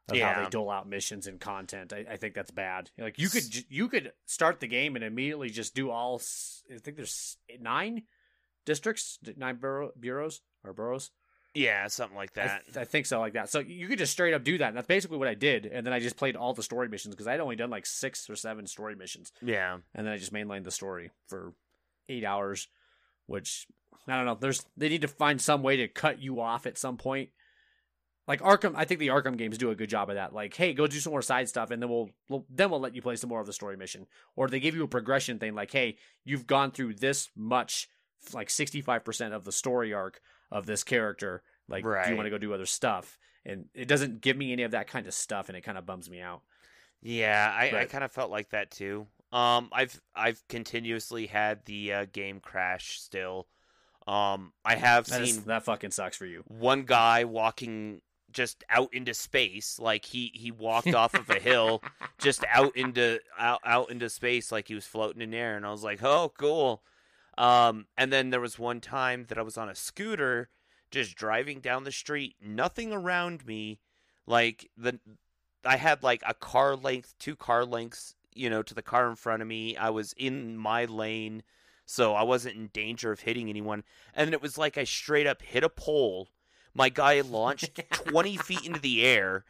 Of 0.08 0.16
how 0.16 0.18
Yeah. 0.18 0.42
they 0.44 0.50
dole 0.50 0.70
out 0.70 0.88
missions 0.88 1.26
and 1.26 1.40
content. 1.40 1.92
I, 1.92 2.04
I 2.12 2.16
think 2.16 2.34
that's 2.34 2.50
bad. 2.50 2.90
Like 2.98 3.18
you 3.18 3.28
could 3.28 3.42
you 3.68 3.88
could 3.88 4.12
start 4.24 4.58
the 4.60 4.66
game 4.66 4.96
and 4.96 5.04
immediately 5.04 5.48
just 5.50 5.74
do 5.76 5.90
all. 5.90 6.20
I 6.72 6.78
think 6.78 6.96
there's 6.96 7.36
nine 7.60 8.02
districts, 8.64 9.18
nine 9.36 9.56
borough, 9.56 9.92
bureaus 9.98 10.40
or 10.64 10.72
boroughs. 10.72 11.10
Yeah, 11.56 11.86
something 11.86 12.16
like 12.16 12.36
I, 12.36 12.46
that. 12.46 12.64
th- 12.66 12.76
I 12.76 12.84
think 12.84 13.06
so, 13.06 13.18
like 13.18 13.32
that. 13.32 13.48
So 13.48 13.60
you 13.60 13.88
could 13.88 13.98
just 13.98 14.12
straight 14.12 14.34
up 14.34 14.44
do 14.44 14.58
that. 14.58 14.68
And 14.68 14.76
that's 14.76 14.86
basically 14.86 15.16
what 15.16 15.28
I 15.28 15.34
did. 15.34 15.64
And 15.64 15.86
then 15.86 15.94
I 15.94 16.00
just 16.00 16.16
played 16.16 16.36
all 16.36 16.52
the 16.52 16.62
story 16.62 16.88
missions 16.88 17.14
because 17.14 17.26
I'd 17.26 17.40
only 17.40 17.56
done 17.56 17.70
like 17.70 17.86
six 17.86 18.28
or 18.28 18.36
seven 18.36 18.66
story 18.66 18.94
missions 18.94 19.32
yeah. 19.42 19.78
and 19.94 20.06
then 20.06 20.12
I 20.12 20.18
just 20.18 20.32
mainlined 20.32 20.64
the 20.64 20.70
story 20.70 21.10
for 21.28 21.54
eight 22.08 22.24
hours, 22.24 22.68
which 23.26 23.66
I 24.06 24.16
don't 24.16 24.26
know. 24.26 24.36
There's 24.38 24.64
they 24.76 24.88
need 24.88 25.00
to 25.00 25.08
find 25.08 25.40
some 25.40 25.62
way 25.62 25.76
to 25.78 25.88
cut 25.88 26.20
you 26.20 26.40
off 26.40 26.66
at 26.66 26.78
some 26.78 26.96
point. 26.96 27.30
Like 28.28 28.40
Arkham, 28.40 28.74
I 28.74 28.84
think 28.84 29.00
the 29.00 29.08
Arkham 29.08 29.36
games 29.36 29.56
do 29.56 29.70
a 29.70 29.76
good 29.76 29.88
job 29.88 30.10
of 30.10 30.16
that. 30.16 30.34
Like, 30.34 30.54
hey, 30.54 30.74
go 30.74 30.86
do 30.86 30.98
some 30.98 31.12
more 31.12 31.22
side 31.22 31.48
stuff, 31.48 31.70
and 31.70 31.80
then 31.80 31.88
we'll, 31.88 32.10
we'll 32.28 32.44
then 32.50 32.70
we'll 32.70 32.80
let 32.80 32.94
you 32.94 33.02
play 33.02 33.16
some 33.16 33.30
more 33.30 33.40
of 33.40 33.46
the 33.46 33.52
story 33.52 33.76
mission. 33.76 34.06
Or 34.34 34.48
they 34.48 34.58
give 34.58 34.74
you 34.74 34.82
a 34.82 34.88
progression 34.88 35.38
thing, 35.38 35.54
like, 35.54 35.70
hey, 35.70 35.96
you've 36.24 36.46
gone 36.46 36.72
through 36.72 36.94
this 36.94 37.30
much, 37.36 37.88
like 38.32 38.50
sixty 38.50 38.80
five 38.80 39.04
percent 39.04 39.32
of 39.32 39.44
the 39.44 39.52
story 39.52 39.94
arc 39.94 40.20
of 40.50 40.66
this 40.66 40.84
character. 40.84 41.42
Like, 41.68 41.82
do 42.04 42.10
you 42.10 42.16
want 42.16 42.26
to 42.26 42.30
go 42.30 42.38
do 42.38 42.54
other 42.54 42.66
stuff? 42.66 43.18
And 43.44 43.66
it 43.74 43.86
doesn't 43.88 44.20
give 44.20 44.36
me 44.36 44.52
any 44.52 44.62
of 44.64 44.72
that 44.72 44.86
kind 44.88 45.06
of 45.06 45.14
stuff, 45.14 45.48
and 45.48 45.56
it 45.56 45.62
kind 45.62 45.78
of 45.78 45.86
bums 45.86 46.08
me 46.10 46.20
out. 46.20 46.42
Yeah, 47.02 47.52
I, 47.54 47.80
I 47.80 47.84
kind 47.84 48.02
of 48.04 48.10
felt 48.10 48.30
like 48.30 48.50
that 48.50 48.70
too. 48.70 49.06
Um, 49.32 49.68
I've 49.72 50.00
I've 50.14 50.42
continuously 50.48 51.26
had 51.26 51.64
the 51.64 51.92
uh, 51.92 52.06
game 52.12 52.40
crash 52.40 52.98
still. 53.00 53.46
Um, 54.06 54.52
I 54.64 54.76
have 54.76 55.06
That, 55.06 55.22
is, 55.22 55.34
seen 55.34 55.44
that 55.46 55.64
fucking 55.64 55.90
sucks 55.90 56.16
for 56.16 56.26
you. 56.26 56.44
one 56.46 56.84
guy 56.84 57.24
walking 57.24 58.00
just 58.32 58.64
out 58.70 58.92
into 58.92 59.14
space, 59.14 59.78
like 59.80 60.04
he 60.04 60.30
he 60.34 60.50
walked 60.50 60.94
off 60.94 61.14
of 61.14 61.28
a 61.30 61.40
hill, 61.40 61.82
just 62.18 62.44
out 62.52 62.76
into 62.76 63.18
out 63.38 63.60
out 63.64 63.90
into 63.90 64.08
space, 64.08 64.50
like 64.52 64.68
he 64.68 64.74
was 64.74 64.86
floating 64.86 65.22
in 65.22 65.34
air, 65.34 65.56
and 65.56 65.66
I 65.66 65.70
was 65.70 65.82
like, 65.84 66.02
oh, 66.02 66.32
cool. 66.38 66.82
Um, 67.38 67.86
and 67.96 68.12
then 68.12 68.30
there 68.30 68.40
was 68.40 68.58
one 68.58 68.80
time 68.80 69.26
that 69.28 69.38
I 69.38 69.42
was 69.42 69.58
on 69.58 69.68
a 69.68 69.74
scooter, 69.74 70.48
just 70.90 71.16
driving 71.16 71.60
down 71.60 71.84
the 71.84 71.92
street, 71.92 72.36
nothing 72.40 72.92
around 72.92 73.46
me, 73.46 73.80
like 74.26 74.70
the 74.76 74.98
I 75.64 75.76
had 75.76 76.02
like 76.02 76.22
a 76.26 76.34
car 76.34 76.76
length, 76.76 77.14
two 77.18 77.36
car 77.36 77.64
lengths, 77.64 78.14
you 78.34 78.48
know, 78.48 78.62
to 78.62 78.74
the 78.74 78.82
car 78.82 79.08
in 79.08 79.16
front 79.16 79.42
of 79.42 79.48
me. 79.48 79.76
I 79.76 79.90
was 79.90 80.14
in 80.16 80.56
my 80.56 80.84
lane, 80.84 81.42
so 81.84 82.14
I 82.14 82.22
wasn't 82.22 82.56
in 82.56 82.68
danger 82.68 83.12
of 83.12 83.20
hitting 83.20 83.48
anyone. 83.48 83.84
And 84.14 84.32
it 84.32 84.40
was 84.40 84.56
like 84.56 84.78
I 84.78 84.84
straight 84.84 85.26
up 85.26 85.42
hit 85.42 85.64
a 85.64 85.68
pole. 85.68 86.28
My 86.74 86.88
guy 86.88 87.20
launched 87.22 87.80
20 87.90 88.36
feet 88.36 88.64
into 88.64 88.80
the 88.80 89.04
air. 89.04 89.44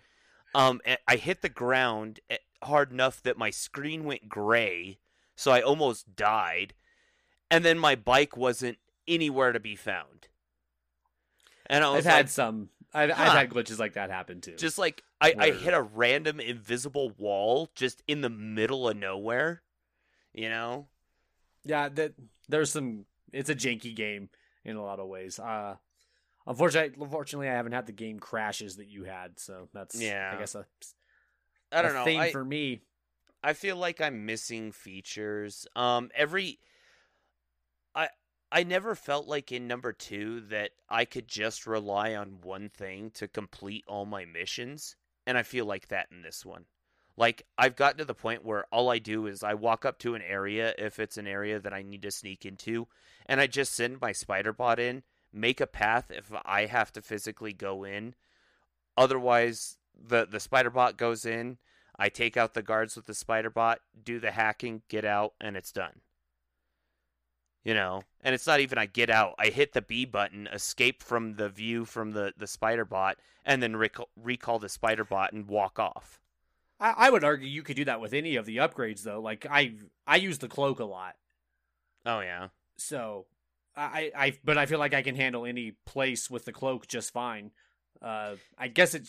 Um, 0.54 0.80
I 1.06 1.16
hit 1.16 1.42
the 1.42 1.48
ground 1.50 2.20
eh, 2.30 2.38
hard 2.62 2.90
enough 2.90 3.22
that 3.22 3.36
my 3.36 3.50
screen 3.50 4.04
went 4.04 4.28
gray, 4.28 4.98
so 5.34 5.50
I 5.52 5.60
almost 5.60 6.16
died. 6.16 6.72
And 7.50 7.64
then 7.64 7.78
my 7.78 7.94
bike 7.94 8.36
wasn't 8.36 8.78
anywhere 9.06 9.52
to 9.52 9.60
be 9.60 9.76
found. 9.76 10.28
And 11.66 11.84
I 11.84 11.88
I've 11.90 11.96
was 11.96 12.04
had 12.04 12.16
like, 12.16 12.28
some. 12.28 12.68
I've, 12.94 13.10
I've 13.10 13.16
had 13.16 13.50
glitches 13.50 13.78
like 13.78 13.94
that 13.94 14.10
happen 14.10 14.40
too. 14.40 14.56
just 14.56 14.78
like 14.78 15.02
I, 15.20 15.34
I 15.38 15.50
hit 15.50 15.74
a 15.74 15.82
random 15.82 16.40
invisible 16.40 17.12
wall 17.18 17.68
just 17.74 18.02
in 18.08 18.20
the 18.20 18.30
middle 18.30 18.88
of 18.88 18.96
nowhere. 18.96 19.62
You 20.32 20.48
know? 20.48 20.86
yeah, 21.64 21.88
that 21.90 22.12
there's 22.48 22.70
some. 22.70 23.04
It's 23.32 23.50
a 23.50 23.54
janky 23.54 23.94
game 23.94 24.28
in 24.64 24.76
a 24.76 24.82
lot 24.82 25.00
of 25.00 25.08
ways. 25.08 25.38
Uh, 25.38 25.76
unfortunately, 26.46 26.96
unfortunately, 27.02 27.48
I 27.48 27.54
haven't 27.54 27.72
had 27.72 27.86
the 27.86 27.92
game 27.92 28.18
crashes 28.18 28.76
that 28.76 28.88
you 28.88 29.04
had, 29.04 29.38
so 29.38 29.68
that's 29.74 30.00
Yeah. 30.00 30.32
I 30.34 30.38
guess 30.38 30.54
a, 30.54 30.64
I 31.72 31.82
don't 31.82 31.94
know. 31.94 32.04
thing 32.04 32.20
I, 32.20 32.30
for 32.30 32.44
me. 32.44 32.80
I 33.42 33.52
feel 33.52 33.76
like 33.76 34.00
I'm 34.00 34.26
missing 34.26 34.72
features. 34.72 35.66
Um, 35.76 36.10
every 36.14 36.58
I 38.50 38.62
never 38.62 38.94
felt 38.94 39.26
like 39.26 39.50
in 39.50 39.66
number 39.66 39.92
two 39.92 40.40
that 40.48 40.70
I 40.88 41.04
could 41.04 41.26
just 41.26 41.66
rely 41.66 42.14
on 42.14 42.40
one 42.42 42.68
thing 42.68 43.10
to 43.12 43.26
complete 43.26 43.84
all 43.88 44.06
my 44.06 44.24
missions, 44.24 44.96
and 45.26 45.36
I 45.36 45.42
feel 45.42 45.64
like 45.64 45.88
that 45.88 46.08
in 46.12 46.22
this 46.22 46.44
one. 46.44 46.66
Like 47.16 47.46
I've 47.58 47.76
gotten 47.76 47.98
to 47.98 48.04
the 48.04 48.14
point 48.14 48.44
where 48.44 48.66
all 48.70 48.90
I 48.90 48.98
do 48.98 49.26
is 49.26 49.42
I 49.42 49.54
walk 49.54 49.84
up 49.84 49.98
to 50.00 50.14
an 50.14 50.22
area 50.22 50.74
if 50.78 51.00
it's 51.00 51.16
an 51.16 51.26
area 51.26 51.58
that 51.58 51.72
I 51.72 51.82
need 51.82 52.02
to 52.02 52.10
sneak 52.10 52.46
into, 52.46 52.86
and 53.26 53.40
I 53.40 53.46
just 53.46 53.74
send 53.74 54.00
my 54.00 54.12
spider 54.12 54.52
bot 54.52 54.78
in, 54.78 55.02
make 55.32 55.60
a 55.60 55.66
path 55.66 56.10
if 56.10 56.30
I 56.44 56.66
have 56.66 56.92
to 56.92 57.02
physically 57.02 57.52
go 57.52 57.84
in. 57.84 58.14
Otherwise, 58.96 59.78
the 59.94 60.26
the 60.26 60.40
spider 60.40 60.70
bot 60.70 60.96
goes 60.96 61.24
in, 61.24 61.58
I 61.98 62.10
take 62.10 62.36
out 62.36 62.54
the 62.54 62.62
guards 62.62 62.94
with 62.94 63.06
the 63.06 63.14
spider 63.14 63.50
bot, 63.50 63.80
do 64.04 64.20
the 64.20 64.32
hacking, 64.32 64.82
get 64.88 65.04
out, 65.04 65.34
and 65.40 65.56
it's 65.56 65.72
done. 65.72 66.02
You 67.66 67.74
know, 67.74 68.02
and 68.22 68.32
it's 68.32 68.46
not 68.46 68.60
even 68.60 68.78
I 68.78 68.86
get 68.86 69.10
out. 69.10 69.34
I 69.40 69.48
hit 69.48 69.72
the 69.72 69.82
B 69.82 70.04
button, 70.04 70.46
escape 70.46 71.02
from 71.02 71.34
the 71.34 71.48
view 71.48 71.84
from 71.84 72.12
the 72.12 72.32
the 72.38 72.46
spider 72.46 72.84
bot, 72.84 73.16
and 73.44 73.60
then 73.60 73.74
recall, 73.74 74.08
recall 74.14 74.60
the 74.60 74.68
spider 74.68 75.02
bot 75.02 75.32
and 75.32 75.48
walk 75.48 75.80
off. 75.80 76.20
I, 76.78 76.94
I 76.96 77.10
would 77.10 77.24
argue 77.24 77.48
you 77.48 77.64
could 77.64 77.74
do 77.74 77.84
that 77.86 78.00
with 78.00 78.12
any 78.12 78.36
of 78.36 78.46
the 78.46 78.58
upgrades 78.58 79.02
though. 79.02 79.20
Like 79.20 79.46
I 79.50 79.74
I 80.06 80.14
use 80.14 80.38
the 80.38 80.46
cloak 80.46 80.78
a 80.78 80.84
lot, 80.84 81.16
Oh 82.06 82.20
yeah, 82.20 82.48
so 82.76 83.26
I 83.76 84.12
I 84.16 84.38
but 84.44 84.56
I 84.56 84.66
feel 84.66 84.78
like 84.78 84.94
I 84.94 85.02
can 85.02 85.16
handle 85.16 85.44
any 85.44 85.72
place 85.86 86.30
with 86.30 86.44
the 86.44 86.52
cloak 86.52 86.86
just 86.86 87.12
fine. 87.12 87.50
Uh, 88.00 88.36
I 88.56 88.68
guess 88.68 88.94
it 88.94 89.08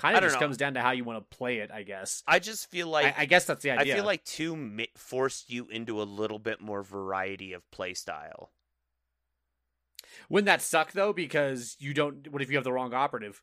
kind 0.00 0.16
of 0.16 0.22
just 0.22 0.34
know. 0.34 0.40
comes 0.40 0.56
down 0.56 0.74
to 0.74 0.80
how 0.80 0.92
you 0.92 1.04
want 1.04 1.18
to 1.30 1.36
play 1.36 1.58
it. 1.58 1.70
I 1.70 1.82
guess. 1.82 2.22
I 2.26 2.38
just 2.38 2.70
feel 2.70 2.88
like 2.88 3.18
I, 3.18 3.22
I 3.22 3.24
guess 3.26 3.44
that's 3.44 3.62
the 3.62 3.72
idea. 3.72 3.94
I 3.94 3.96
feel 3.96 4.06
like 4.06 4.24
two 4.24 4.56
mi- 4.56 4.90
forced 4.96 5.50
you 5.50 5.66
into 5.68 6.00
a 6.00 6.04
little 6.04 6.38
bit 6.38 6.60
more 6.60 6.82
variety 6.82 7.52
of 7.52 7.68
play 7.70 7.94
style. 7.94 8.50
Wouldn't 10.28 10.46
that 10.46 10.62
suck 10.62 10.92
though? 10.92 11.12
Because 11.12 11.76
you 11.78 11.94
don't. 11.94 12.30
What 12.32 12.42
if 12.42 12.50
you 12.50 12.56
have 12.56 12.64
the 12.64 12.72
wrong 12.72 12.94
operative? 12.94 13.42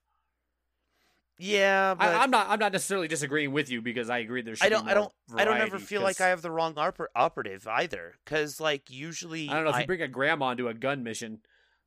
Yeah, 1.37 1.95
but 1.95 2.07
I, 2.07 2.23
I'm 2.23 2.31
not. 2.31 2.47
I'm 2.49 2.59
not 2.59 2.71
necessarily 2.71 3.09
disagreeing 3.09 3.51
with 3.51 3.69
you 3.69 3.81
because 3.81 4.09
I 4.09 4.19
agree. 4.19 4.41
There's. 4.41 4.61
I 4.61 4.69
don't. 4.69 4.87
I 4.87 4.93
don't. 4.93 5.11
I 5.35 5.43
don't 5.43 5.57
ever 5.57 5.79
feel 5.79 6.01
like 6.01 6.21
I 6.21 6.27
have 6.27 6.41
the 6.41 6.51
wrong 6.51 6.75
oper- 6.75 7.07
operative 7.13 7.67
either. 7.67 8.13
Because 8.23 8.61
like 8.61 8.89
usually, 8.89 9.49
I 9.49 9.55
don't 9.55 9.65
know 9.65 9.71
if 9.71 9.79
you 9.79 9.85
bring 9.85 10.01
a 10.01 10.07
grandma 10.07 10.51
into 10.51 10.69
a 10.69 10.73
gun 10.73 11.03
mission. 11.03 11.39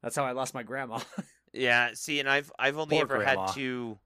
That's 0.03 0.15
how 0.15 0.25
I 0.25 0.33
lost 0.33 0.55
my 0.55 0.63
grandma. 0.63 1.01
Yeah, 1.51 1.93
see, 1.95 2.21
and 2.21 2.29
I've 2.29 2.53
I've 2.59 2.77
only 2.77 2.97
Poor 2.97 3.05
ever 3.05 3.17
grandma. 3.19 3.47
had 3.47 3.55
to. 3.55 3.99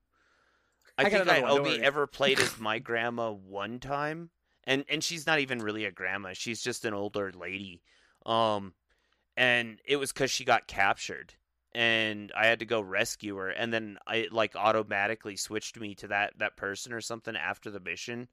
I, 1.03 1.07
I 1.07 1.11
think 1.11 1.29
I 1.29 1.43
only 1.43 1.81
ever 1.81 2.07
played 2.07 2.41
as 2.41 2.57
my 2.59 2.79
grandma 2.79 3.31
one 3.33 3.81
time, 3.81 4.31
and 4.65 4.85
and 4.89 5.03
she's 5.05 5.27
not 5.27 5.41
even 5.41 5.63
really 5.63 5.85
a 5.85 5.91
grandma. 5.93 6.33
She's 6.35 6.63
just 6.63 6.85
an 6.85 6.95
older 6.95 7.33
lady, 7.33 7.83
um, 8.27 8.75
and 9.37 9.81
it 9.85 9.97
was 9.97 10.13
because 10.13 10.31
she 10.31 10.45
got 10.45 10.69
captured, 10.69 11.35
and 11.75 12.33
I 12.37 12.47
had 12.47 12.61
to 12.61 12.67
go 12.67 12.81
rescue 12.81 13.37
her, 13.37 13.51
and 13.51 13.73
then 13.73 13.99
I 14.07 14.29
like 14.33 14.57
automatically 14.57 15.37
switched 15.37 15.79
me 15.81 15.95
to 15.97 16.09
that 16.09 16.39
that 16.39 16.57
person 16.57 16.93
or 16.93 17.01
something 17.03 17.37
after 17.37 17.71
the 17.71 17.81
mission. 17.81 18.29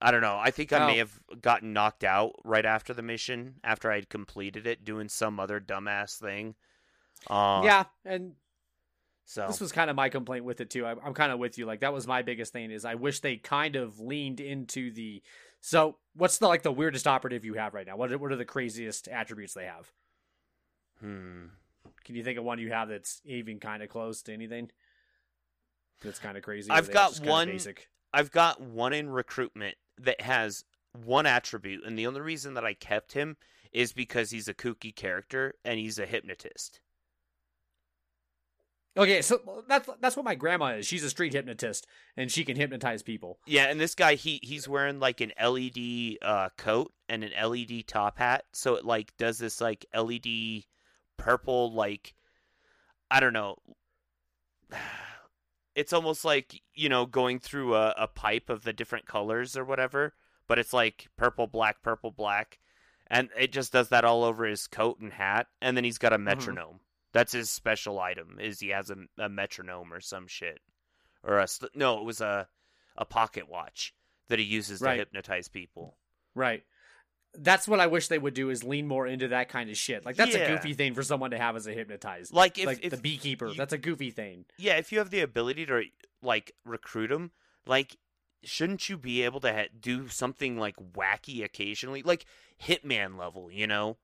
I 0.00 0.10
don't 0.10 0.20
know. 0.20 0.38
I 0.38 0.50
think 0.50 0.72
I 0.72 0.80
may 0.80 0.96
Oh. 0.96 0.98
have 0.98 1.20
gotten 1.40 1.72
knocked 1.72 2.02
out 2.04 2.34
right 2.44 2.66
after 2.66 2.92
the 2.92 3.02
mission 3.02 3.60
after 3.62 3.90
I'd 3.90 4.08
completed 4.10 4.66
it, 4.66 4.84
doing 4.84 5.08
some 5.08 5.38
other 5.38 5.60
dumbass 5.60 6.18
thing. 6.18 6.56
Uh, 7.28 7.62
yeah, 7.62 7.84
and 8.04 8.34
So 9.24 9.46
this 9.46 9.60
was 9.60 9.72
kind 9.72 9.88
of 9.88 9.96
my 9.96 10.08
complaint 10.08 10.44
with 10.44 10.60
it 10.60 10.70
too. 10.70 10.84
I, 10.84 10.94
I'm 11.04 11.14
kind 11.14 11.32
of 11.32 11.38
with 11.38 11.58
you. 11.58 11.66
Like 11.66 11.80
that 11.80 11.92
was 11.92 12.06
my 12.06 12.22
biggest 12.22 12.52
thing 12.52 12.70
is 12.70 12.84
I 12.84 12.96
wish 12.96 13.20
they 13.20 13.36
kind 13.36 13.76
of 13.76 14.00
leaned 14.00 14.40
into 14.40 14.92
the. 14.92 15.22
So 15.60 15.96
what's 16.14 16.38
the 16.38 16.48
like 16.48 16.62
the 16.62 16.72
weirdest 16.72 17.06
operative 17.06 17.44
you 17.44 17.54
have 17.54 17.74
right 17.74 17.86
now? 17.86 17.96
What 17.96 18.12
are, 18.12 18.18
what 18.18 18.32
are 18.32 18.36
the 18.36 18.44
craziest 18.44 19.08
attributes 19.08 19.54
they 19.54 19.66
have? 19.66 19.90
Hmm. 21.00 21.46
Can 22.04 22.16
you 22.16 22.24
think 22.24 22.38
of 22.38 22.44
one 22.44 22.58
you 22.58 22.72
have 22.72 22.88
that's 22.88 23.20
even 23.24 23.60
kind 23.60 23.82
of 23.82 23.88
close 23.88 24.22
to 24.22 24.32
anything? 24.32 24.70
That's 26.02 26.18
kind 26.18 26.36
of 26.36 26.42
crazy. 26.42 26.70
I've 26.70 26.90
got 26.90 27.18
one- 27.18 27.48
basic. 27.48 27.88
I've 28.12 28.30
got 28.30 28.60
one 28.60 28.92
in 28.92 29.08
recruitment 29.08 29.76
that 29.98 30.20
has 30.20 30.64
one 31.04 31.24
attribute, 31.24 31.82
and 31.86 31.98
the 31.98 32.06
only 32.06 32.20
reason 32.20 32.54
that 32.54 32.64
I 32.64 32.74
kept 32.74 33.12
him 33.12 33.36
is 33.72 33.92
because 33.92 34.30
he's 34.30 34.48
a 34.48 34.54
kooky 34.54 34.94
character 34.94 35.54
and 35.64 35.78
he's 35.78 35.98
a 35.98 36.04
hypnotist. 36.04 36.80
Okay, 38.96 39.22
so 39.22 39.64
that's 39.68 39.88
that's 40.00 40.16
what 40.16 40.24
my 40.24 40.34
grandma 40.34 40.74
is. 40.74 40.86
She's 40.86 41.02
a 41.02 41.08
street 41.10 41.32
hypnotist, 41.32 41.86
and 42.16 42.30
she 42.30 42.44
can 42.44 42.56
hypnotize 42.56 43.02
people. 43.02 43.38
Yeah, 43.46 43.64
and 43.64 43.80
this 43.80 43.94
guy 43.94 44.14
he 44.16 44.38
he's 44.42 44.68
wearing 44.68 45.00
like 45.00 45.20
an 45.22 45.32
LED 45.42 46.18
uh, 46.20 46.50
coat 46.58 46.92
and 47.08 47.24
an 47.24 47.32
LED 47.42 47.86
top 47.86 48.18
hat, 48.18 48.44
so 48.52 48.74
it 48.74 48.84
like 48.84 49.16
does 49.16 49.38
this 49.38 49.60
like 49.62 49.86
LED 49.94 50.64
purple 51.16 51.72
like 51.72 52.14
I 53.10 53.20
don't 53.20 53.32
know 53.32 53.56
it's 55.74 55.92
almost 55.92 56.24
like 56.24 56.60
you 56.74 56.88
know 56.88 57.06
going 57.06 57.38
through 57.38 57.74
a, 57.74 57.94
a 57.96 58.08
pipe 58.08 58.50
of 58.50 58.64
the 58.64 58.72
different 58.72 59.06
colors 59.06 59.56
or 59.56 59.64
whatever 59.64 60.14
but 60.48 60.58
it's 60.58 60.72
like 60.72 61.08
purple 61.16 61.46
black 61.46 61.82
purple 61.82 62.10
black 62.10 62.58
and 63.06 63.28
it 63.38 63.52
just 63.52 63.72
does 63.72 63.88
that 63.90 64.04
all 64.04 64.24
over 64.24 64.44
his 64.44 64.66
coat 64.66 64.98
and 65.00 65.12
hat 65.12 65.46
and 65.60 65.76
then 65.76 65.84
he's 65.84 65.98
got 65.98 66.12
a 66.12 66.18
Mm-hmm. 66.18 66.78
That's 67.12 67.32
his 67.32 67.50
special 67.50 67.98
item 68.00 68.38
is 68.40 68.60
he 68.60 68.68
has 68.70 68.90
a, 68.90 68.96
a 69.18 69.28
metronome 69.28 69.92
or 69.92 70.00
some 70.00 70.26
shit 70.26 70.60
or 71.22 71.38
a 71.38 71.46
no 71.74 71.98
it 71.98 72.04
was 72.04 72.20
a 72.20 72.48
a 72.96 73.04
pocket 73.04 73.48
watch 73.48 73.94
that 74.28 74.38
he 74.38 74.44
uses 74.44 74.80
Right. 74.80 74.94
to 74.94 74.98
hypnotize 75.00 75.48
people 75.48 75.96
Right. 76.34 76.62
That's 77.38 77.66
what 77.66 77.80
I 77.80 77.86
wish 77.86 78.08
they 78.08 78.18
would 78.18 78.34
do 78.34 78.50
is 78.50 78.62
lean 78.62 78.86
more 78.86 79.06
into 79.06 79.28
that 79.28 79.48
kind 79.48 79.70
of 79.70 79.76
shit. 79.76 80.04
Like 80.04 80.16
that's 80.16 80.34
Yeah. 80.34 80.40
a 80.42 80.48
goofy 80.56 80.74
thing 80.74 80.92
for 80.94 81.02
someone 81.02 81.30
to 81.30 81.38
have 81.38 81.56
as 81.56 81.66
a 81.66 81.72
hypnotized. 81.72 82.32
like 82.32 82.58
if, 82.58 82.66
like 82.66 82.80
if 82.84 82.90
the 82.90 82.96
beekeeper. 82.98 83.48
you- 83.48 83.54
that's 83.54 83.72
a 83.72 83.78
goofy 83.78 84.10
thing. 84.10 84.44
yeah 84.58 84.76
if 84.76 84.92
you 84.92 84.98
have 84.98 85.10
the 85.10 85.20
ability 85.20 85.64
to 85.66 85.82
like 86.22 86.52
recruit 86.64 87.10
him, 87.10 87.30
like 87.66 87.96
shouldn't 88.44 88.88
you 88.88 88.96
be 88.98 89.22
able 89.22 89.40
to 89.40 89.52
ha- 89.52 89.68
do 89.78 90.08
something 90.08 90.58
like 90.58 90.74
wacky 90.76 91.44
occasionally 91.44 92.02
like 92.02 92.26
hitman 92.62 93.16
level 93.18 93.50
you 93.50 93.66
know 93.66 93.96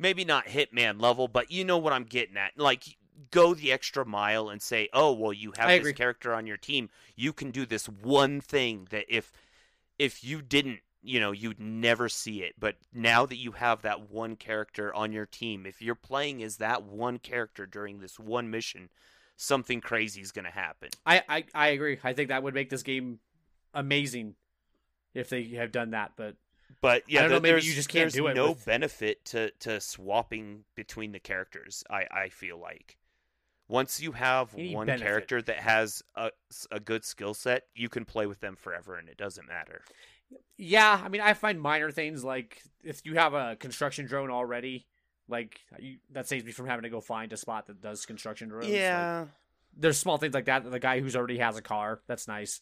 maybe 0.00 0.24
not 0.24 0.46
hitman 0.46 1.00
level 1.00 1.28
but 1.28 1.50
you 1.50 1.64
know 1.64 1.78
what 1.78 1.92
i'm 1.92 2.04
getting 2.04 2.36
at 2.36 2.52
like 2.56 2.96
go 3.30 3.54
the 3.54 3.70
extra 3.70 4.04
mile 4.04 4.48
and 4.48 4.62
say 4.62 4.88
oh 4.92 5.12
well 5.12 5.32
you 5.32 5.52
have 5.56 5.68
I 5.68 5.72
this 5.72 5.80
agree. 5.80 5.92
character 5.92 6.34
on 6.34 6.46
your 6.46 6.56
team 6.56 6.88
you 7.16 7.32
can 7.32 7.50
do 7.50 7.66
this 7.66 7.86
one 7.86 8.40
thing 8.40 8.88
that 8.90 9.04
if 9.08 9.32
if 9.98 10.24
you 10.24 10.42
didn't 10.42 10.80
you 11.02 11.20
know 11.20 11.32
you'd 11.32 11.60
never 11.60 12.08
see 12.08 12.42
it 12.42 12.54
but 12.58 12.76
now 12.92 13.26
that 13.26 13.36
you 13.36 13.52
have 13.52 13.82
that 13.82 14.10
one 14.10 14.36
character 14.36 14.94
on 14.94 15.12
your 15.12 15.26
team 15.26 15.66
if 15.66 15.80
you're 15.82 15.94
playing 15.94 16.42
as 16.42 16.56
that 16.56 16.82
one 16.82 17.18
character 17.18 17.66
during 17.66 18.00
this 18.00 18.18
one 18.18 18.50
mission 18.50 18.88
something 19.36 19.80
crazy 19.80 20.20
is 20.20 20.32
going 20.32 20.44
to 20.44 20.50
happen 20.50 20.88
I, 21.06 21.22
I 21.28 21.44
I 21.54 21.68
agree. 21.68 21.98
I 22.04 22.12
think 22.12 22.28
that 22.28 22.42
would 22.42 22.52
make 22.54 22.68
this 22.68 22.82
game 22.82 23.20
amazing 23.72 24.34
if 25.14 25.28
they 25.28 25.44
have 25.44 25.72
done 25.72 25.90
that. 25.90 26.12
But 26.16 26.36
but 26.80 27.02
yeah 27.08 27.22
don't 27.22 27.30
know, 27.30 27.38
there's, 27.40 27.66
you 27.66 27.74
just 27.74 27.88
can't 27.88 28.12
do 28.12 28.26
it 28.28 28.34
no 28.34 28.50
with- 28.50 28.64
benefit 28.64 29.24
to 29.24 29.50
to 29.60 29.80
swapping 29.80 30.64
between 30.74 31.12
the 31.12 31.18
characters 31.20 31.82
i 31.90 32.06
i 32.10 32.28
feel 32.28 32.58
like 32.58 32.96
once 33.68 34.00
you 34.00 34.12
have 34.12 34.52
You 34.56 34.76
one 34.76 34.86
benefit. 34.86 35.04
character 35.06 35.42
that 35.42 35.58
has 35.58 36.02
a, 36.16 36.30
a 36.70 36.80
good 36.80 37.04
skill 37.04 37.34
set 37.34 37.64
you 37.74 37.88
can 37.88 38.04
play 38.04 38.26
with 38.26 38.40
them 38.40 38.56
forever 38.56 38.96
and 38.96 39.08
it 39.08 39.16
doesn't 39.16 39.46
matter 39.48 39.82
yeah, 40.56 41.00
I 41.02 41.08
mean, 41.08 41.22
I 41.22 41.34
find 41.34 41.60
minor 41.60 41.90
things 41.90 42.22
like 42.22 42.62
if 42.84 43.04
you 43.04 43.16
have 43.16 43.34
a 43.34 43.56
construction 43.56 44.06
drone 44.06 44.30
already, 44.30 44.86
like 45.26 45.58
you, 45.80 45.96
that 46.12 46.28
saves 46.28 46.44
me 46.44 46.52
from 46.52 46.68
having 46.68 46.84
to 46.84 46.88
go 46.88 47.00
find 47.00 47.32
a 47.32 47.36
spot 47.36 47.66
that 47.66 47.80
does 47.80 48.06
construction 48.06 48.48
drones. 48.48 48.66
Like, 48.66 48.72
there's 49.76 49.98
small 49.98 50.18
things 50.18 50.32
like 50.32 50.44
that. 50.44 50.70
The 50.70 50.78
guy 50.78 51.00
who's 51.00 51.16
already 51.16 51.38
has 51.38 51.56
a 51.56 51.62
car, 51.62 52.00
that's 52.06 52.28
nice. 52.28 52.60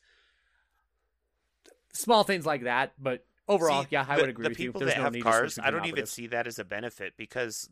Small 1.93 2.23
things 2.25 2.47
like 2.47 2.63
that, 2.63 2.93
but 2.99 3.27
overall, 3.49 3.83
See, 3.83 3.89
yeah, 3.91 4.05
I 4.09 4.17
the, 4.17 4.23
would 4.23 4.31
agree 4.31 4.43
the 4.45 4.49
with 4.51 4.61
you. 4.61 4.69
people 4.69 4.81
There's 4.81 4.95
that 4.95 4.99
no 4.99 5.05
have 5.05 5.21
cars, 5.21 5.59
I 5.63 5.71
don't 5.71 5.87
even 5.87 6.07
see 6.07 6.27
that 6.29 6.47
as 6.47 6.59
a 6.59 6.65
benefit 6.65 7.15
because 7.17 7.69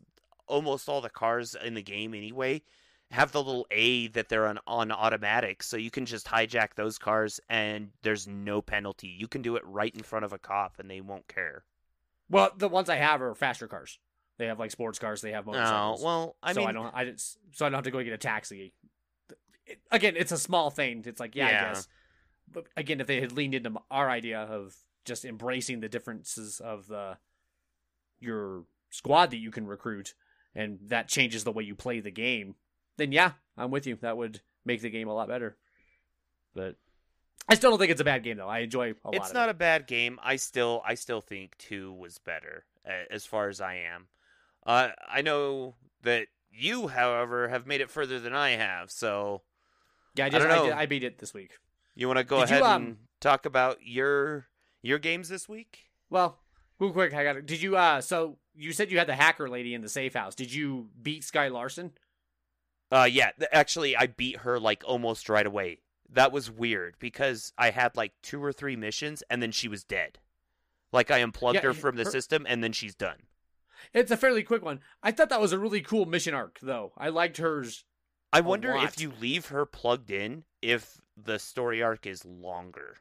almost 0.47 0.89
all 0.89 1.01
the 1.01 1.09
cars 1.09 1.55
in 1.55 1.73
the 1.73 1.81
game 1.81 2.13
anyway 2.13 2.61
have 3.11 3.31
the 3.31 3.41
little 3.41 3.65
A 3.71 4.07
that 4.09 4.29
they're 4.29 4.47
on, 4.47 4.59
on 4.67 4.91
automatic, 4.91 5.63
so 5.63 5.77
you 5.77 5.89
can 5.91 6.05
just 6.05 6.27
hijack 6.27 6.75
those 6.75 6.97
cars 6.97 7.39
and 7.49 7.91
there's 8.01 8.27
no 8.27 8.61
penalty. 8.61 9.07
You 9.07 9.27
can 9.27 9.41
do 9.41 9.55
it 9.55 9.63
right 9.65 9.95
in 9.95 10.03
front 10.03 10.25
of 10.25 10.33
a 10.33 10.37
cop 10.37 10.75
and 10.79 10.89
they 10.89 10.99
won't 10.99 11.27
care. 11.27 11.63
Well, 12.29 12.51
the 12.57 12.67
ones 12.67 12.89
I 12.89 12.97
have 12.97 13.21
are 13.21 13.33
faster 13.33 13.67
cars. 13.67 13.99
They 14.37 14.47
have 14.47 14.59
like 14.59 14.71
sports 14.71 14.99
cars. 14.99 15.21
They 15.21 15.31
have 15.31 15.47
oh, 15.47 15.51
motorcycles. 15.53 16.01
Oh, 16.01 16.05
well, 16.05 16.35
I 16.43 16.53
so 16.53 16.59
mean, 16.59 16.69
I 16.69 16.71
don't. 16.73 16.91
I 16.93 17.05
just, 17.05 17.37
so 17.53 17.65
I 17.65 17.69
don't 17.69 17.75
have 17.75 17.85
to 17.85 17.91
go 17.91 18.03
get 18.03 18.13
a 18.13 18.17
taxi. 18.17 18.73
It- 19.65 19.79
again, 19.91 20.15
it's 20.17 20.31
a 20.31 20.37
small 20.37 20.69
thing. 20.69 21.03
It's 21.05 21.19
like 21.19 21.35
yeah, 21.35 21.49
Yeah. 21.49 21.61
I 21.61 21.73
guess. 21.73 21.87
But 22.51 22.65
again, 22.77 23.01
if 23.01 23.07
they 23.07 23.19
had 23.19 23.31
leaned 23.31 23.55
into 23.55 23.73
our 23.89 24.09
idea 24.09 24.39
of 24.39 24.75
just 25.07 25.25
embracing 25.25 25.79
the 25.79 25.89
differences 25.89 26.59
of 26.59 26.87
the 26.87 27.17
your 28.19 28.65
squad 28.89 29.31
that 29.31 29.37
you 29.37 29.51
can 29.51 29.65
recruit, 29.65 30.13
and 30.53 30.79
that 30.87 31.07
changes 31.07 31.43
the 31.43 31.51
way 31.51 31.63
you 31.63 31.75
play 31.75 31.99
the 31.99 32.11
game, 32.11 32.55
then 32.97 33.11
yeah, 33.11 33.31
I'm 33.57 33.71
with 33.71 33.87
you. 33.87 33.95
That 34.01 34.17
would 34.17 34.41
make 34.65 34.81
the 34.81 34.89
game 34.89 35.07
a 35.07 35.13
lot 35.13 35.27
better. 35.27 35.57
But 36.53 36.75
I 37.47 37.55
still 37.55 37.71
don't 37.71 37.79
think 37.79 37.91
it's 37.91 38.01
a 38.01 38.05
bad 38.05 38.23
game 38.23 38.37
though. 38.37 38.47
I 38.47 38.59
enjoy 38.59 38.93
a 39.03 39.07
lot. 39.07 39.15
it's 39.15 39.33
not 39.33 39.49
it. 39.49 39.51
a 39.51 39.55
bad 39.55 39.87
game. 39.87 40.19
I 40.21 40.35
still, 40.35 40.81
I 40.85 40.95
still 40.95 41.21
think 41.21 41.57
two 41.57 41.93
was 41.93 42.17
better 42.17 42.65
as 43.09 43.25
far 43.25 43.49
as 43.49 43.61
I 43.61 43.75
am. 43.75 44.07
Uh, 44.65 44.89
I 45.07 45.21
know 45.21 45.75
that 46.03 46.27
you, 46.51 46.87
however, 46.87 47.47
have 47.47 47.65
made 47.65 47.81
it 47.81 47.89
further 47.89 48.19
than 48.19 48.33
I 48.33 48.51
have. 48.51 48.91
So 48.91 49.43
yeah. 50.15 50.25
I 50.25 50.27
I 50.27 50.29
just 50.29 50.45
I, 50.45 50.55
know. 50.55 50.65
did, 50.65 50.73
I 50.73 50.85
beat 50.85 51.03
it 51.03 51.19
this 51.19 51.33
week. 51.33 51.51
you 51.95 52.07
want 52.07 52.17
to 52.17 52.23
go 52.23 52.41
Did 52.41 52.49
you, 52.49 52.55
ahead 52.57 52.63
um, 52.63 52.83
and 52.83 52.97
talk 53.21 53.45
about 53.45 53.77
your 53.83 54.47
your 54.81 54.99
games 54.99 55.29
this 55.29 55.47
week? 55.49 55.89
Well, 56.09 56.39
real 56.79 56.91
quick, 56.91 57.13
I 57.13 57.23
got. 57.23 57.37
It. 57.37 57.45
Did 57.45 57.61
you? 57.61 57.77
Uh, 57.77 58.01
so 58.01 58.37
you 58.55 58.71
said 58.71 58.91
you 58.91 58.97
had 58.97 59.07
the 59.07 59.15
hacker 59.15 59.49
lady 59.49 59.73
in 59.73 59.81
the 59.81 59.89
safe 59.89 60.13
house. 60.13 60.35
Did 60.35 60.53
you 60.53 60.89
beat 61.01 61.23
Skye 61.23 61.47
Larsen? 61.49 61.91
Uh, 62.91 63.07
yeah. 63.09 63.31
Actually, 63.51 63.95
I 63.97 64.07
beat 64.07 64.37
her 64.37 64.59
like 64.59 64.83
almost 64.85 65.29
right 65.29 65.45
away. 65.45 65.79
That 66.09 66.31
was 66.31 66.49
weird 66.49 66.95
because 66.99 67.51
I 67.57 67.71
had 67.71 67.97
like 67.97 68.13
two 68.23 68.41
or 68.41 68.53
three 68.53 68.77
missions 68.77 69.23
and 69.29 69.41
then 69.41 69.51
she 69.51 69.67
was 69.67 69.83
dead. 69.83 70.19
Like 70.93 71.11
I 71.11 71.17
unplugged 71.19 71.55
Yeah, 71.55 71.63
her 71.63 71.73
from 71.73 71.97
the 71.97 72.05
her- 72.05 72.09
system 72.11 72.45
and 72.47 72.63
then 72.63 72.71
she's 72.71 72.95
done. 72.95 73.17
It's 73.93 74.09
a 74.09 74.17
fairly 74.17 74.41
quick 74.41 74.63
one. 74.63 74.79
I 75.03 75.11
thought 75.11 75.29
that 75.29 75.41
was 75.41 75.51
a 75.51 75.59
really 75.59 75.81
cool 75.81 76.05
mission 76.05 76.33
arc, 76.33 76.59
though. 76.61 76.93
I 76.97 77.09
liked 77.09 77.37
hers. 77.37 77.83
I 78.33 78.39
wonder 78.41 78.73
lot. 78.73 78.85
if 78.85 78.99
you 79.01 79.11
leave 79.19 79.47
her 79.47 79.65
plugged 79.65 80.09
in 80.09 80.45
if 80.61 80.99
the 81.21 81.37
story 81.39 81.83
arc 81.83 82.07
is 82.07 82.25
longer. 82.25 82.95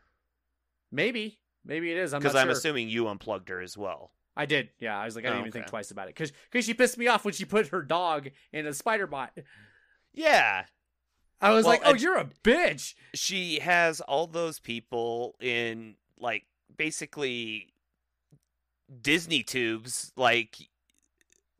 Maybe, 0.92 1.38
maybe 1.66 1.90
it 1.90 1.98
is. 1.98 2.14
I'm 2.14 2.20
Because 2.20 2.34
I'm 2.36 2.46
sure. 2.46 2.52
assuming 2.52 2.88
you 2.88 3.08
unplugged 3.08 3.48
her 3.48 3.60
as 3.60 3.76
well. 3.76 4.12
I 4.36 4.46
did. 4.46 4.68
Yeah, 4.78 4.98
I 4.98 5.04
was 5.06 5.16
like, 5.16 5.24
I 5.24 5.28
didn't 5.28 5.38
Oh, 5.38 5.40
even 5.46 5.52
think 5.52 5.66
twice 5.66 5.90
about 5.90 6.08
it 6.08 6.14
because 6.14 6.32
because 6.50 6.64
she 6.66 6.74
pissed 6.74 6.98
me 6.98 7.06
off 7.08 7.24
when 7.24 7.32
she 7.34 7.44
put 7.44 7.68
her 7.68 7.82
dog 7.82 8.28
in 8.52 8.66
a 8.66 8.72
spider 8.74 9.06
bot. 9.06 9.32
Yeah. 10.12 10.64
I 11.40 11.50
was 11.50 11.64
Well, 11.64 11.74
like, 11.74 11.82
oh, 11.84 11.94
you're 11.94 12.16
a 12.16 12.28
bitch. 12.44 12.94
She 13.14 13.58
has 13.60 14.00
all 14.02 14.26
those 14.26 14.58
people 14.58 15.36
in 15.40 15.96
like 16.18 16.44
basically 16.76 17.72
Disney 19.02 19.42
tubes, 19.42 20.12
like 20.16 20.56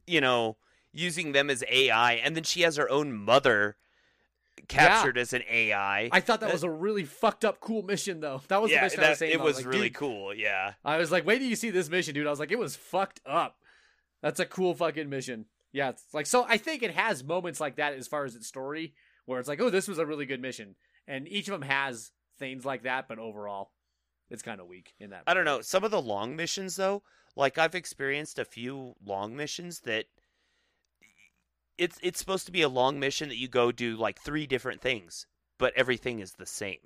you 0.07 0.21
know, 0.21 0.57
using 0.93 1.33
them 1.33 1.51
as 1.51 1.65
AI, 1.69 2.13
and 2.15 2.37
then 2.37 2.45
she 2.45 2.61
has 2.63 2.77
her 2.77 2.89
own 2.91 3.13
mother 3.13 3.77
captured 4.69 5.19
as 5.19 5.33
an 5.33 5.43
AI. 5.51 6.09
I 6.13 6.21
thought 6.21 6.41
that 6.41 6.53
was 6.53 6.63
a 6.63 6.71
really 6.71 7.05
fucked 7.05 7.45
up 7.45 7.61
cool 7.61 7.83
mission, 7.83 8.21
though. 8.21 8.43
That 8.49 8.61
was 8.61 8.71
the 8.71 8.77
yeah, 8.77 8.83
mission 8.83 9.05
I 9.05 9.11
was 9.11 9.19
saying. 9.19 9.33
it 9.33 9.39
though. 9.39 9.45
was 9.45 9.57
Like, 9.59 9.67
really 9.67 9.91
cool. 9.91 10.35
Yeah, 10.35 10.75
I 10.85 10.97
was 10.99 11.13
like, 11.13 11.27
wait 11.27 11.39
till 11.39 11.49
you 11.49 11.57
see 11.57 11.71
this 11.71 11.89
mission, 11.89 12.15
dude. 12.15 12.27
I 12.27 12.31
was 12.31 12.41
like, 12.41 12.53
it 12.53 12.59
was 12.59 12.77
fucked 12.77 13.21
up. 13.27 13.57
That's 14.23 14.41
a 14.41 14.47
cool 14.47 14.75
fucking 14.75 15.09
mission. 15.09 15.47
Yeah, 15.73 15.91
it's 15.91 16.03
like 16.13 16.27
so. 16.27 16.45
I 16.49 16.57
think 16.57 16.83
it 16.83 16.93
has 16.93 17.23
moments 17.23 17.61
like 17.61 17.77
that 17.77 17.95
as 17.95 18.09
far 18.09 18.25
as 18.25 18.35
its 18.35 18.47
story, 18.47 18.95
where 19.27 19.39
it's 19.39 19.49
like, 19.49 19.61
oh, 19.61 19.71
this 19.71 19.89
was 19.89 19.99
a 19.99 20.07
really 20.07 20.27
good 20.27 20.41
mission, 20.41 20.75
and 21.07 21.29
each 21.29 21.49
of 21.49 21.53
them 21.53 21.69
has 21.69 22.13
things 22.39 22.65
like 22.65 22.85
that. 22.85 23.09
But 23.09 23.19
overall, 23.19 23.71
it's 24.31 24.43
kind 24.43 24.61
of 24.61 24.67
weak 24.67 24.95
in 24.99 25.11
that. 25.11 25.25
I 25.27 25.35
don't 25.35 25.45
know. 25.45 25.61
Some 25.61 25.85
of 25.85 25.91
the 25.91 26.01
long 26.01 26.35
missions, 26.35 26.77
though, 26.77 27.03
like 27.37 27.59
I've 27.59 27.75
experienced 27.75 28.39
a 28.39 28.45
few 28.45 28.95
long 29.05 29.37
missions 29.37 29.81
that 29.81 30.07
it's 31.79 31.99
it's 32.03 32.19
supposed 32.19 32.47
to 32.47 32.53
be 32.53 32.63
a 32.63 32.69
long 32.69 32.99
mission 32.99 33.29
that 33.29 33.37
you 33.37 33.49
go 33.49 33.73
do 33.73 33.97
like 33.97 34.21
three 34.21 34.47
different 34.47 34.81
things, 34.81 35.27
but 35.59 35.73
everything 35.77 36.21
is 36.21 36.33
the 36.33 36.47
same. 36.47 36.79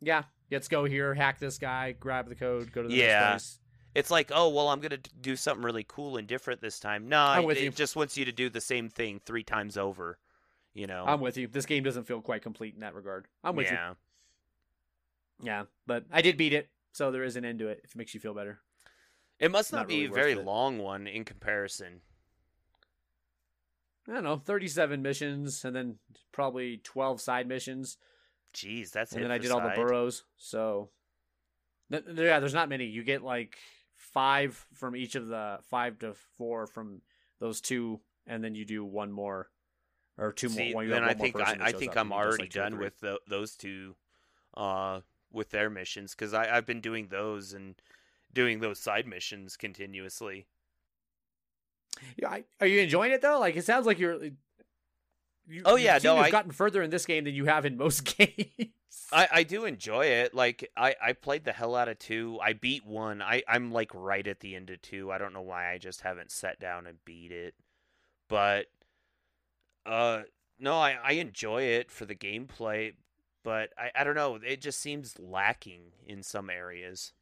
Yeah, 0.00 0.24
let's 0.50 0.68
go 0.68 0.84
here, 0.84 1.14
hack 1.14 1.38
this 1.38 1.58
guy, 1.58 1.92
grab 1.92 2.28
the 2.28 2.34
code, 2.34 2.72
go 2.72 2.82
to 2.82 2.88
the 2.88 2.94
Yeah. 2.94 3.30
next 3.30 3.30
place. 3.30 3.60
It's 3.94 4.10
like, 4.10 4.30
oh 4.32 4.48
well, 4.50 4.68
I'm 4.68 4.80
gonna 4.80 4.98
do 5.20 5.34
something 5.34 5.64
really 5.64 5.84
cool 5.86 6.16
and 6.16 6.28
different 6.28 6.60
this 6.60 6.78
time. 6.78 7.08
No, 7.08 7.20
I'm 7.20 7.42
it, 7.42 7.46
with 7.46 7.58
it 7.58 7.64
you. 7.64 7.70
just 7.70 7.96
wants 7.96 8.16
you 8.16 8.24
to 8.26 8.32
do 8.32 8.48
the 8.48 8.60
same 8.60 8.88
thing 8.88 9.20
three 9.24 9.42
times 9.42 9.76
over. 9.76 10.18
You 10.74 10.86
know. 10.86 11.04
I'm 11.06 11.20
with 11.20 11.36
you. 11.36 11.48
This 11.48 11.66
game 11.66 11.82
doesn't 11.82 12.04
feel 12.04 12.20
quite 12.20 12.42
complete 12.42 12.74
in 12.74 12.80
that 12.80 12.94
regard. 12.94 13.26
I'm 13.42 13.56
with 13.56 13.66
yeah. 13.66 13.90
you. 13.90 13.96
Yeah, 15.46 15.64
but 15.86 16.04
I 16.12 16.22
did 16.22 16.36
beat 16.36 16.52
it, 16.52 16.68
so 16.92 17.10
there 17.10 17.24
is 17.24 17.36
an 17.36 17.44
end 17.44 17.58
to 17.60 17.68
it. 17.68 17.80
If 17.84 17.90
it 17.90 17.96
makes 17.96 18.14
you 18.14 18.20
feel 18.20 18.34
better. 18.34 18.60
It 19.40 19.50
must 19.50 19.72
not, 19.72 19.80
Not 19.80 19.88
be 19.88 20.06
really 20.06 20.10
a 20.10 20.14
very 20.14 20.34
long 20.34 20.78
one 20.78 21.06
in 21.06 21.24
comparison. 21.24 22.00
I 24.08 24.14
don't 24.14 24.24
know, 24.24 24.36
37 24.36 25.02
missions, 25.02 25.64
and 25.64 25.76
then 25.76 25.96
probably 26.32 26.80
12 26.82 27.20
side 27.20 27.46
missions. 27.46 27.98
Jeez, 28.54 28.90
that's 28.90 29.12
and 29.12 29.22
then 29.22 29.30
I 29.30 29.38
did 29.38 29.50
all 29.50 29.60
the 29.60 29.68
side. 29.68 29.76
burrows. 29.76 30.24
So, 30.36 30.90
Th- 31.90 32.04
yeah, 32.14 32.40
there's 32.40 32.54
not 32.54 32.68
many. 32.68 32.86
You 32.86 33.02
get 33.02 33.22
like 33.22 33.58
five 33.96 34.66
from 34.74 34.96
each 34.96 35.14
of 35.14 35.28
the 35.28 35.58
five 35.70 35.98
to 36.00 36.14
four 36.36 36.66
from 36.66 37.02
those 37.40 37.60
two, 37.60 38.00
and 38.26 38.42
then 38.42 38.54
you 38.54 38.64
do 38.64 38.84
one 38.84 39.12
more 39.12 39.48
or 40.16 40.32
two 40.32 40.48
See, 40.48 40.72
more. 40.72 40.86
Then 40.86 41.04
I 41.04 41.14
think 41.14 41.36
I, 41.38 41.56
I 41.60 41.72
think 41.72 41.96
I'm 41.96 42.10
and 42.10 42.10
you 42.10 42.22
do, 42.22 42.28
already 42.28 42.42
like, 42.44 42.52
done 42.52 42.78
with 42.78 43.00
tho- 43.00 43.18
those 43.26 43.56
two, 43.56 43.94
uh, 44.56 45.00
with 45.32 45.50
their 45.50 45.70
missions 45.70 46.14
because 46.14 46.34
I've 46.34 46.66
been 46.66 46.80
doing 46.80 47.08
those 47.08 47.52
and 47.52 47.74
doing 48.32 48.60
those 48.60 48.78
side 48.78 49.06
missions 49.06 49.56
continuously. 49.56 50.46
Yeah, 52.16 52.30
I, 52.30 52.44
are 52.60 52.66
you 52.66 52.80
enjoying 52.80 53.12
it 53.12 53.22
though? 53.22 53.38
Like 53.38 53.56
it 53.56 53.64
sounds 53.64 53.86
like 53.86 53.98
you're. 53.98 54.24
you, 54.24 54.32
Oh, 55.64 55.76
yeah, 55.76 55.98
no, 56.04 56.18
I've 56.18 56.30
gotten 56.30 56.50
further 56.50 56.82
in 56.82 56.90
this 56.90 57.06
game 57.06 57.24
than 57.24 57.34
you 57.34 57.46
have 57.46 57.64
in 57.64 57.78
most 57.78 58.00
games. 58.18 58.74
I, 59.12 59.28
I 59.32 59.42
do 59.42 59.64
enjoy 59.64 60.06
it. 60.06 60.34
Like 60.34 60.70
I, 60.76 60.94
I 61.02 61.12
played 61.12 61.44
the 61.44 61.52
hell 61.52 61.74
out 61.74 61.88
of 61.88 61.98
two. 61.98 62.38
I 62.42 62.52
beat 62.52 62.86
one. 62.86 63.22
I, 63.22 63.42
I'm 63.48 63.72
like 63.72 63.90
right 63.94 64.26
at 64.26 64.40
the 64.40 64.54
end 64.54 64.70
of 64.70 64.82
two. 64.82 65.10
I 65.10 65.18
don't 65.18 65.32
know 65.32 65.42
why 65.42 65.72
I 65.72 65.78
just 65.78 66.02
haven't 66.02 66.30
sat 66.30 66.60
down 66.60 66.86
and 66.86 66.98
beat 67.04 67.32
it. 67.32 67.54
But 68.28 68.66
uh 69.86 70.22
no, 70.58 70.76
I, 70.76 70.98
I 71.02 71.12
enjoy 71.12 71.62
it 71.62 71.90
for 71.90 72.04
the 72.04 72.14
gameplay, 72.14 72.94
but 73.44 73.70
I, 73.78 73.90
I 73.94 74.04
don't 74.04 74.16
know, 74.16 74.38
it 74.44 74.60
just 74.60 74.80
seems 74.80 75.18
lacking 75.18 75.92
in 76.04 76.22
some 76.22 76.50
areas. 76.50 77.12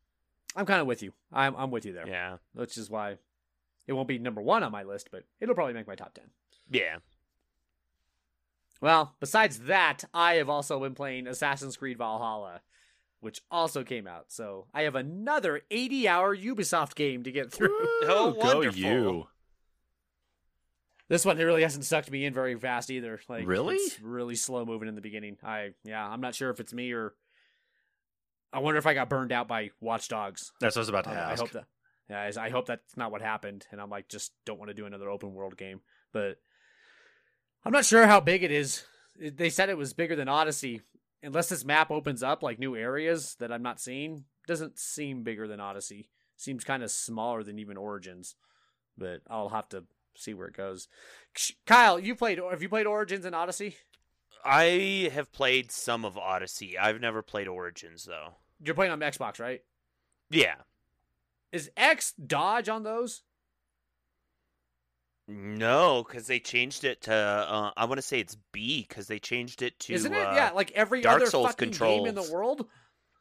I'm 0.56 0.66
kind 0.66 0.80
of 0.80 0.86
with 0.86 1.02
you. 1.02 1.12
I'm 1.32 1.54
I'm 1.56 1.70
with 1.70 1.84
you 1.84 1.92
there. 1.92 2.08
Yeah. 2.08 2.38
Which 2.54 2.76
is 2.78 2.90
why 2.90 3.18
it 3.86 3.92
won't 3.92 4.08
be 4.08 4.18
number 4.18 4.40
one 4.42 4.62
on 4.62 4.72
my 4.72 4.82
list, 4.82 5.08
but 5.10 5.24
it'll 5.40 5.54
probably 5.54 5.74
make 5.74 5.86
my 5.86 5.94
top 5.94 6.14
ten. 6.14 6.26
Yeah. 6.70 6.96
Well, 8.80 9.14
besides 9.20 9.60
that, 9.60 10.04
I 10.12 10.34
have 10.34 10.48
also 10.50 10.78
been 10.80 10.94
playing 10.94 11.26
Assassin's 11.26 11.76
Creed 11.78 11.96
Valhalla, 11.98 12.60
which 13.20 13.40
also 13.50 13.82
came 13.84 14.06
out. 14.06 14.26
So 14.28 14.66
I 14.74 14.82
have 14.82 14.94
another 14.94 15.62
80 15.70 16.08
hour 16.08 16.36
Ubisoft 16.36 16.94
game 16.94 17.22
to 17.22 17.32
get 17.32 17.50
through. 17.52 17.70
Oh, 18.02 18.34
Woo, 18.36 18.42
go 18.42 18.54
wonderful. 18.54 18.78
you. 18.80 19.26
this 21.08 21.24
one 21.24 21.40
it 21.40 21.44
really 21.44 21.62
hasn't 21.62 21.86
sucked 21.86 22.10
me 22.10 22.26
in 22.26 22.34
very 22.34 22.54
fast 22.56 22.90
either. 22.90 23.18
Like 23.28 23.46
Really? 23.46 23.76
it's 23.76 23.98
really 24.00 24.36
slow 24.36 24.66
moving 24.66 24.88
in 24.88 24.94
the 24.94 25.00
beginning. 25.00 25.38
I 25.42 25.70
yeah, 25.84 26.06
I'm 26.06 26.20
not 26.20 26.34
sure 26.34 26.50
if 26.50 26.60
it's 26.60 26.74
me 26.74 26.92
or 26.92 27.14
I 28.52 28.58
wonder 28.58 28.78
if 28.78 28.86
I 28.86 28.92
got 28.94 29.08
burned 29.08 29.32
out 29.32 29.48
by 29.48 29.70
Watch 29.80 30.08
Dogs. 30.08 30.52
That's 30.60 30.76
what 30.76 30.80
I 30.80 30.82
was 30.82 30.88
about 30.90 31.04
to 31.04 31.10
uh, 31.10 31.14
I 31.14 31.32
ask. 31.32 31.40
hope 31.40 31.50
that. 31.52 31.64
Yeah, 32.08 32.20
I- 32.36 32.46
I 32.46 32.50
hope 32.50 32.66
that's 32.66 32.96
not 32.96 33.10
what 33.10 33.22
happened, 33.22 33.66
and 33.70 33.80
I'm 33.80 33.90
like, 33.90 34.08
just 34.08 34.32
don't 34.44 34.58
want 34.58 34.68
to 34.68 34.74
do 34.74 34.86
another 34.86 35.10
open 35.10 35.34
world 35.34 35.56
game. 35.56 35.80
But 36.12 36.38
I'm 37.64 37.72
not 37.72 37.84
sure 37.84 38.06
how 38.06 38.20
big 38.20 38.42
it 38.42 38.52
is. 38.52 38.84
They 39.18 39.50
said 39.50 39.68
it 39.70 39.78
was 39.78 39.92
bigger 39.92 40.14
than 40.14 40.28
Odyssey. 40.28 40.82
Unless 41.22 41.48
this 41.48 41.64
map 41.64 41.90
opens 41.90 42.22
up 42.22 42.42
like 42.42 42.58
new 42.58 42.76
areas 42.76 43.34
that 43.40 43.50
I'm 43.50 43.62
not 43.62 43.80
seeing, 43.80 44.24
doesn't 44.46 44.78
seem 44.78 45.24
bigger 45.24 45.48
than 45.48 45.58
Odyssey. 45.60 46.08
Seems 46.36 46.62
kind 46.64 46.82
of 46.82 46.90
smaller 46.90 47.42
than 47.42 47.58
even 47.58 47.76
Origins. 47.76 48.36
But 48.96 49.22
I'll 49.28 49.48
have 49.48 49.68
to 49.70 49.84
see 50.14 50.34
where 50.34 50.46
it 50.48 50.56
goes. 50.56 50.86
Kyle, 51.66 51.98
you 51.98 52.14
played? 52.14 52.38
Have 52.38 52.62
you 52.62 52.68
played 52.68 52.86
Origins 52.86 53.24
and 53.24 53.34
Odyssey? 53.34 53.76
I 54.44 55.10
have 55.12 55.32
played 55.32 55.72
some 55.72 56.04
of 56.04 56.16
Odyssey. 56.16 56.78
I've 56.78 57.00
never 57.00 57.22
played 57.22 57.48
Origins 57.48 58.04
though. 58.04 58.34
You're 58.62 58.74
playing 58.76 58.92
on 58.92 59.00
Xbox, 59.00 59.40
right? 59.40 59.62
Yeah. 60.30 60.56
Is 61.52 61.70
X 61.76 62.12
dodge 62.12 62.68
on 62.68 62.82
those? 62.82 63.22
No, 65.28 66.04
because 66.06 66.28
they 66.28 66.38
changed 66.38 66.84
it 66.84 67.02
to. 67.02 67.12
Uh, 67.14 67.70
I 67.76 67.84
want 67.86 67.98
to 67.98 68.02
say 68.02 68.20
it's 68.20 68.36
B 68.52 68.86
because 68.88 69.08
they 69.08 69.18
changed 69.18 69.60
it 69.60 69.78
to. 69.80 69.92
Isn't 69.92 70.12
it? 70.14 70.24
uh, 70.24 70.32
yeah, 70.34 70.50
like 70.54 70.70
every 70.72 71.00
Dark 71.00 71.22
other 71.22 71.26
Souls 71.30 71.48
fucking 71.48 71.70
game 71.72 72.06
in 72.06 72.14
the 72.14 72.28
world. 72.32 72.66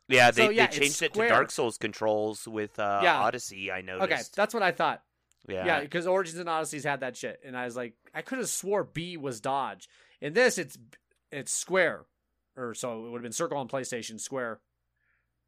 Yeah, 0.07 0.29
So, 0.29 0.47
they, 0.47 0.53
yeah, 0.53 0.67
they 0.67 0.77
changed 0.77 1.01
it 1.01 1.13
to. 1.15 1.27
Dark 1.27 1.49
Souls 1.49 1.79
controls 1.79 2.47
with 2.47 2.77
uh, 2.77 2.99
Yeah. 3.01 3.19
Odyssey. 3.21 3.71
I 3.71 3.81
noticed. 3.81 4.11
Okay, 4.11 4.21
that's 4.35 4.53
what 4.53 4.61
I 4.61 4.71
thought. 4.71 5.01
yeah. 5.49 5.65
Yeah, 5.65 5.79
because 5.79 6.05
Origins 6.05 6.37
and 6.37 6.47
Odysseys 6.47 6.83
had 6.83 6.99
that 6.99 7.17
shit, 7.17 7.39
and 7.43 7.57
I 7.57 7.65
was 7.65 7.75
like, 7.75 7.93
I 8.13 8.21
could 8.21 8.37
have 8.37 8.49
swore 8.49 8.83
B 8.83 9.17
was 9.17 9.41
dodge. 9.41 9.89
In 10.21 10.33
this, 10.33 10.59
it's 10.59 10.77
it's 11.31 11.51
square, 11.51 12.05
or 12.55 12.75
so 12.75 12.99
it 13.07 13.09
would 13.09 13.17
have 13.17 13.23
been 13.23 13.31
circle 13.31 13.57
on 13.57 13.67
PlayStation, 13.67 14.19
square. 14.19 14.59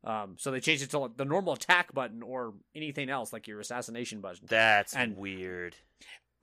Um, 0.04 0.36
so 0.38 0.52
they 0.52 0.60
changed 0.60 0.84
it 0.84 0.92
to 0.92 1.12
the 1.16 1.26
normal 1.26 1.54
attack 1.54 1.94
button 1.94 2.22
or 2.24 2.54
anything 2.76 3.10
else 3.10 3.34
like 3.34 3.48
your 3.48 3.60
assassination 3.60 4.22
button. 4.22 4.46
That's 4.48 4.96
And- 4.96 5.18
weird. 5.18 5.76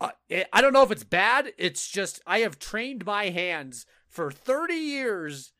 Uh, 0.00 0.10
it, 0.28 0.48
I 0.52 0.60
don't 0.60 0.72
know 0.72 0.82
if 0.82 0.90
it's 0.90 1.04
bad. 1.04 1.52
It's 1.56 1.88
just 1.88 2.20
I 2.26 2.40
have 2.40 2.58
trained 2.58 3.06
my 3.06 3.30
hands 3.30 3.86
for 4.08 4.30
30 4.30 4.74
years 4.74 5.52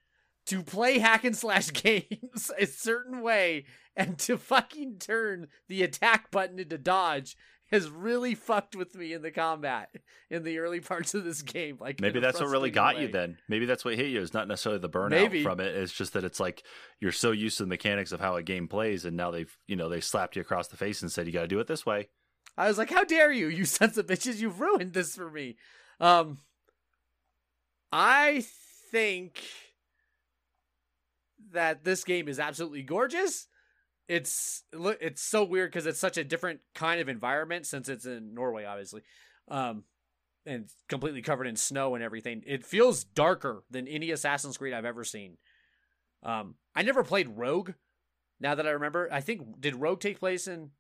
to 0.47 0.63
play 0.63 0.99
hack 0.99 1.25
and 1.25 1.37
slash 1.37 1.71
games 1.71 2.51
a 2.59 2.67
certain 2.67 3.23
way, 3.23 3.65
and 3.97 4.19
to 4.19 4.37
fucking 4.37 4.99
turn 4.99 5.47
the 5.69 5.83
attack 5.85 6.31
button 6.33 6.59
into 6.59 6.77
dodge 6.77 7.37
has 7.75 7.91
really 7.91 8.35
fucked 8.35 8.77
with 8.77 8.95
me 8.95 9.13
in 9.13 9.23
the 9.23 9.31
combat 9.31 9.91
in 10.31 10.45
the 10.45 10.59
early 10.59 10.81
parts 10.81 11.13
of 11.15 11.25
this 11.25 11.43
game. 11.43 11.77
Like 11.81 12.01
Maybe 12.01 12.21
that's 12.21 12.41
what 12.41 12.49
really 12.49 12.71
got 12.71 12.99
you 12.99 13.09
then. 13.09 13.37
Maybe 13.49 13.67
that's 13.67 13.85
what 13.85 13.97
hit 13.97 14.07
you. 14.07 14.21
Is 14.21 14.33
not 14.33 14.49
necessarily 14.49 14.81
the 14.81 14.89
burnout 14.89 15.11
Maybe. 15.11 15.43
from 15.43 15.61
it. 15.61 15.75
It's 15.75 15.93
just 15.93 16.13
that 16.15 16.25
it's 16.25 16.41
like 16.41 16.63
you're 17.01 17.13
so 17.13 17.33
used 17.33 17.59
to 17.59 17.65
the 17.65 17.69
mechanics 17.69 18.13
of 18.13 18.21
how 18.21 18.37
a 18.37 18.43
game 18.43 18.69
plays, 18.69 19.05
and 19.05 19.17
now 19.17 19.31
they've 19.31 19.55
you 19.67 19.77
know 19.77 19.89
they 19.89 20.01
slapped 20.01 20.37
you 20.37 20.43
across 20.43 20.69
the 20.69 20.77
face 20.77 21.03
and 21.03 21.11
said 21.11 21.27
you 21.27 21.33
got 21.33 21.43
to 21.43 21.49
do 21.49 21.61
it 21.61 21.67
this 21.67 21.85
way. 21.85 22.09
I 22.57 22.69
was 22.69 22.79
like, 22.79 22.91
"How 22.91 23.05
dare 23.05 23.33
you, 23.33 23.49
you 23.49 23.65
sons 23.67 23.99
of 23.99 24.07
bitches! 24.07 24.39
You've 24.39 24.61
ruined 24.61 24.93
this 24.93 25.17
for 25.17 25.31
me." 25.31 25.57
Um, 26.01 26.39
I 27.93 28.45
think 28.91 29.43
that 31.53 31.85
this 31.85 32.05
game 32.05 32.29
is 32.29 32.39
absolutely 32.39 32.83
gorgeous. 32.83 33.49
It's 34.09 34.65
it's 34.73 35.23
so 35.23 35.45
weird 35.45 35.71
because 35.71 35.87
it's 35.87 35.99
such 35.99 36.19
a 36.19 36.25
different 36.25 36.61
kind 36.75 37.01
of 37.01 37.09
environment 37.09 37.67
since 37.67 37.89
it's 37.89 38.05
in 38.05 38.35
Norway, 38.35 38.65
obviously, 38.65 39.03
um, 39.49 39.85
and 40.45 40.69
completely 40.89 41.23
covered 41.23 41.47
in 41.47 41.57
snow 41.57 41.95
and 41.95 42.05
everything. 42.05 42.43
It 42.47 42.67
feels 42.67 43.05
darker 43.05 43.65
than 43.71 43.89
any 43.89 44.11
Assassin's 44.11 44.59
Creed 44.59 44.75
I've 44.75 44.85
ever 44.85 45.05
seen. 45.05 45.39
Um, 46.23 46.57
I 46.75 46.83
never 46.83 47.03
played 47.03 47.29
Rogue. 47.29 47.73
Now 48.41 48.55
that 48.55 48.67
I 48.67 48.71
remember, 48.71 49.09
I 49.11 49.21
think 49.21 49.61
did 49.61 49.77
Rogue 49.77 50.01
take 50.01 50.19
place 50.19 50.47
in 50.47 50.71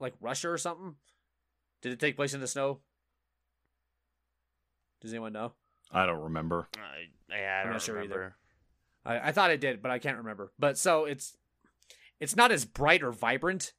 like 0.00 0.14
Russia 0.20 0.50
or 0.50 0.58
something? 0.58 0.96
Did 1.82 1.92
it 1.92 2.00
take 2.00 2.16
place 2.16 2.34
in 2.34 2.40
the 2.40 2.48
snow? 2.48 2.80
Does 5.00 5.12
anyone 5.12 5.32
know? 5.32 5.52
I 5.92 6.06
don't 6.06 6.20
remember. 6.20 6.66
I, 6.76 7.36
yeah, 7.36 7.36
I 7.36 7.60
I'm 7.60 7.66
don't 7.66 7.72
not 7.74 7.82
sure 7.82 8.02
either. 8.02 8.34
I, 9.04 9.28
I 9.28 9.32
thought 9.32 9.50
it 9.50 9.60
did, 9.60 9.82
but 9.82 9.90
I 9.90 9.98
can't 9.98 10.18
remember. 10.18 10.52
But 10.58 10.78
so 10.78 11.04
it's 11.04 11.36
it's 12.20 12.36
not 12.36 12.52
as 12.52 12.64
bright 12.64 13.02
or 13.02 13.12
vibrant 13.12 13.72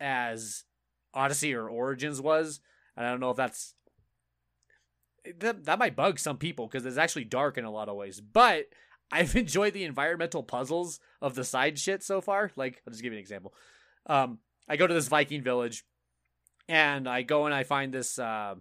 as 0.00 0.64
Odyssey 1.12 1.54
or 1.54 1.68
Origins 1.68 2.20
was. 2.20 2.60
And 2.96 3.06
I 3.06 3.10
don't 3.10 3.20
know 3.20 3.30
if 3.30 3.36
that's 3.36 3.74
that, 5.38 5.64
that 5.64 5.78
might 5.78 5.96
bug 5.96 6.18
some 6.18 6.36
people 6.36 6.66
because 6.66 6.84
it's 6.84 6.98
actually 6.98 7.24
dark 7.24 7.56
in 7.58 7.64
a 7.64 7.70
lot 7.70 7.88
of 7.88 7.96
ways. 7.96 8.20
But 8.20 8.66
I've 9.10 9.36
enjoyed 9.36 9.72
the 9.72 9.84
environmental 9.84 10.42
puzzles 10.42 11.00
of 11.20 11.34
the 11.34 11.44
side 11.44 11.78
shit 11.78 12.02
so 12.02 12.20
far. 12.20 12.50
Like, 12.56 12.82
I'll 12.86 12.92
just 12.92 13.02
give 13.02 13.12
you 13.12 13.18
an 13.18 13.22
example. 13.22 13.54
Um, 14.06 14.38
I 14.68 14.76
go 14.76 14.86
to 14.86 14.94
this 14.94 15.08
Viking 15.08 15.42
village, 15.42 15.84
and 16.68 17.08
I 17.08 17.22
go 17.22 17.46
and 17.46 17.54
I 17.54 17.64
find 17.64 17.92
this 17.92 18.18
uh, 18.18 18.54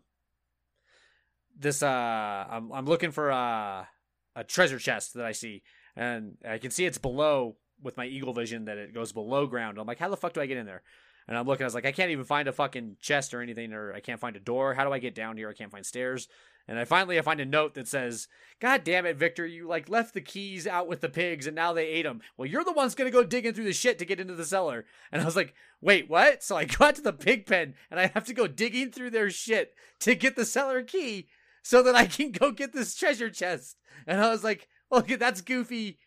this 1.58 1.84
uh, 1.84 2.46
I'm 2.50 2.72
I'm 2.72 2.86
looking 2.86 3.12
for 3.12 3.30
a 3.30 3.88
a 4.36 4.44
treasure 4.44 4.80
chest 4.80 5.14
that 5.14 5.26
I 5.26 5.32
see, 5.32 5.64
and 5.96 6.38
I 6.48 6.58
can 6.58 6.72
see 6.72 6.86
it's 6.86 6.98
below 6.98 7.58
with 7.84 7.98
my 7.98 8.06
eagle 8.06 8.34
vision 8.34 8.66
that 8.66 8.78
it 8.78 8.94
goes 8.94 9.12
below 9.12 9.46
ground. 9.46 9.78
I'm 9.78 9.88
like, 9.88 10.00
how 10.00 10.10
the 10.10 10.18
fuck 10.18 10.34
do 10.34 10.42
I 10.42 10.46
get 10.46 10.58
in 10.58 10.66
there? 10.66 10.82
And 11.28 11.38
I'm 11.38 11.46
looking, 11.46 11.64
I 11.64 11.68
was 11.68 11.76
like, 11.76 11.86
I 11.86 11.92
can't 11.92 12.12
even 12.12 12.26
find 12.26 12.48
a 12.48 12.54
fucking 12.54 12.98
chest 13.00 13.34
or 13.34 13.42
anything, 13.42 13.74
or 13.74 13.94
I 13.94 14.02
can't 14.02 14.20
find 14.20 14.36
a 14.36 14.42
door. 14.42 14.74
How 14.74 14.84
do 14.84 14.92
I 14.92 15.00
get 15.00 15.16
down 15.16 15.38
here? 15.38 15.50
I 15.50 15.54
can't 15.54 15.72
find 15.72 15.86
stairs. 15.86 16.28
And 16.68 16.80
I 16.80 16.86
finally 16.86 17.20
I 17.20 17.22
find 17.22 17.42
a 17.42 17.46
note 17.46 17.74
that 17.74 17.90
says, 17.90 18.28
God 18.60 18.84
damn 18.84 19.06
it, 19.06 19.18
Victor, 19.18 19.46
you 19.46 19.68
like 19.68 19.90
left 19.90 20.14
the 20.14 20.22
keys 20.22 20.66
out 20.66 20.88
with 20.88 21.02
the 21.02 21.10
pigs 21.10 21.46
and 21.46 21.56
now 21.56 21.74
they 21.74 21.88
ate 21.88 22.04
them. 22.04 22.22
Well, 22.38 22.46
you're 22.48 22.64
the 22.64 22.72
one's 22.72 22.96
gonna 22.96 23.12
go 23.12 23.24
digging 23.24 23.54
through 23.54 23.66
the 23.66 23.74
shit 23.74 24.00
to 24.00 24.06
get 24.06 24.20
into 24.20 24.36
the 24.36 24.46
cellar. 24.46 24.86
And 25.12 25.22
I 25.22 25.26
was 25.26 25.36
like, 25.36 25.54
wait, 25.82 26.10
what? 26.10 26.42
So 26.42 26.56
I 26.56 26.66
got 26.66 26.96
to 26.96 27.02
the 27.02 27.12
pig 27.12 27.46
pen 27.46 27.76
and 27.92 28.00
I 28.00 28.08
have 28.08 28.26
to 28.26 28.34
go 28.34 28.48
digging 28.48 28.92
through 28.92 29.10
their 29.10 29.30
shit 29.30 29.74
to 30.02 30.16
get 30.16 30.38
the 30.38 30.46
cellar 30.46 30.84
key 30.84 31.28
so 31.64 31.84
that 31.84 31.96
I 31.96 32.06
can 32.06 32.32
go 32.32 32.52
get 32.52 32.72
this 32.72 32.96
treasure 32.96 33.30
chest. 33.30 33.78
And 34.08 34.22
I 34.22 34.30
was 34.30 34.44
like, 34.44 34.70
okay, 34.92 35.16
that's 35.16 35.42
goofy 35.42 35.98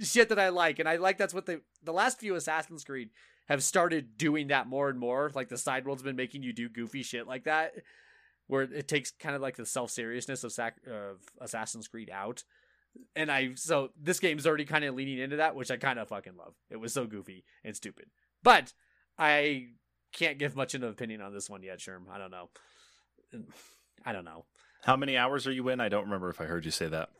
shit 0.00 0.28
that 0.28 0.38
I 0.38 0.48
like. 0.48 0.78
And 0.78 0.88
I 0.88 0.96
like 0.96 1.18
that's 1.18 1.34
what 1.34 1.46
the 1.46 1.60
the 1.82 1.92
last 1.92 2.18
few 2.18 2.34
Assassin's 2.34 2.84
Creed 2.84 3.10
have 3.48 3.62
started 3.62 4.16
doing 4.16 4.48
that 4.48 4.68
more 4.68 4.88
and 4.88 4.98
more. 4.98 5.30
Like 5.34 5.48
the 5.48 5.58
side 5.58 5.84
world's 5.84 6.02
been 6.02 6.16
making 6.16 6.42
you 6.42 6.52
do 6.52 6.68
goofy 6.68 7.02
shit 7.02 7.26
like 7.26 7.44
that, 7.44 7.72
where 8.46 8.62
it 8.62 8.88
takes 8.88 9.10
kind 9.10 9.34
of 9.34 9.42
like 9.42 9.56
the 9.56 9.66
self 9.66 9.90
seriousness 9.90 10.44
of, 10.44 10.52
Sac- 10.52 10.86
of 10.86 11.18
Assassin's 11.40 11.88
Creed 11.88 12.10
out. 12.10 12.44
And 13.14 13.30
I 13.30 13.52
so 13.54 13.90
this 14.00 14.20
game's 14.20 14.46
already 14.46 14.64
kind 14.64 14.84
of 14.84 14.94
leaning 14.94 15.18
into 15.18 15.36
that, 15.36 15.54
which 15.54 15.70
I 15.70 15.76
kind 15.76 15.98
of 15.98 16.08
fucking 16.08 16.36
love. 16.36 16.54
It 16.70 16.76
was 16.76 16.92
so 16.92 17.06
goofy 17.06 17.44
and 17.64 17.76
stupid, 17.76 18.06
but 18.42 18.72
I 19.18 19.68
can't 20.12 20.38
give 20.38 20.56
much 20.56 20.74
of 20.74 20.82
an 20.82 20.88
opinion 20.88 21.20
on 21.20 21.32
this 21.32 21.48
one 21.48 21.62
yet. 21.62 21.78
Sherm, 21.78 22.08
I 22.10 22.18
don't 22.18 22.30
know. 22.30 22.50
I 24.04 24.12
don't 24.12 24.24
know. 24.24 24.46
How 24.82 24.96
many 24.96 25.16
hours 25.16 25.46
are 25.46 25.52
you 25.52 25.68
in? 25.68 25.78
I 25.78 25.90
don't 25.90 26.04
remember 26.04 26.30
if 26.30 26.40
I 26.40 26.44
heard 26.44 26.64
you 26.64 26.70
say 26.70 26.88
that. 26.88 27.10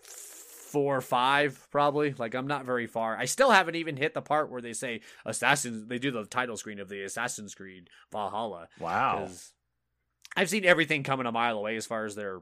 Four 0.70 0.96
or 0.96 1.00
five 1.00 1.68
probably. 1.70 2.14
Like 2.16 2.34
i'm 2.34 2.46
not 2.46 2.64
very 2.64 2.86
far. 2.86 3.16
I 3.16 3.24
still 3.24 3.50
haven't 3.50 3.74
even 3.74 3.96
hit 3.96 4.14
the 4.14 4.22
part 4.22 4.50
where 4.50 4.60
they 4.60 4.72
say 4.72 5.00
assassins 5.26 5.86
they 5.86 5.98
do 5.98 6.10
the 6.10 6.24
title 6.24 6.56
screen 6.56 6.78
of 6.78 6.88
the 6.88 7.02
assassin's 7.02 7.54
creed 7.54 7.90
valhalla. 8.12 8.68
Wow. 8.78 9.28
I've 10.36 10.48
seen 10.48 10.64
everything 10.64 11.02
coming 11.02 11.26
a 11.26 11.32
mile 11.32 11.58
away 11.58 11.76
as 11.76 11.86
far 11.86 12.04
as 12.04 12.14
their 12.14 12.40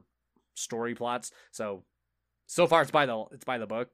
story 0.53 0.93
plots. 0.93 1.31
So 1.51 1.83
so 2.45 2.67
far 2.67 2.83
it's 2.83 2.91
by 2.91 3.05
the 3.05 3.25
it's 3.31 3.45
by 3.45 3.57
the 3.57 3.67
book. 3.67 3.89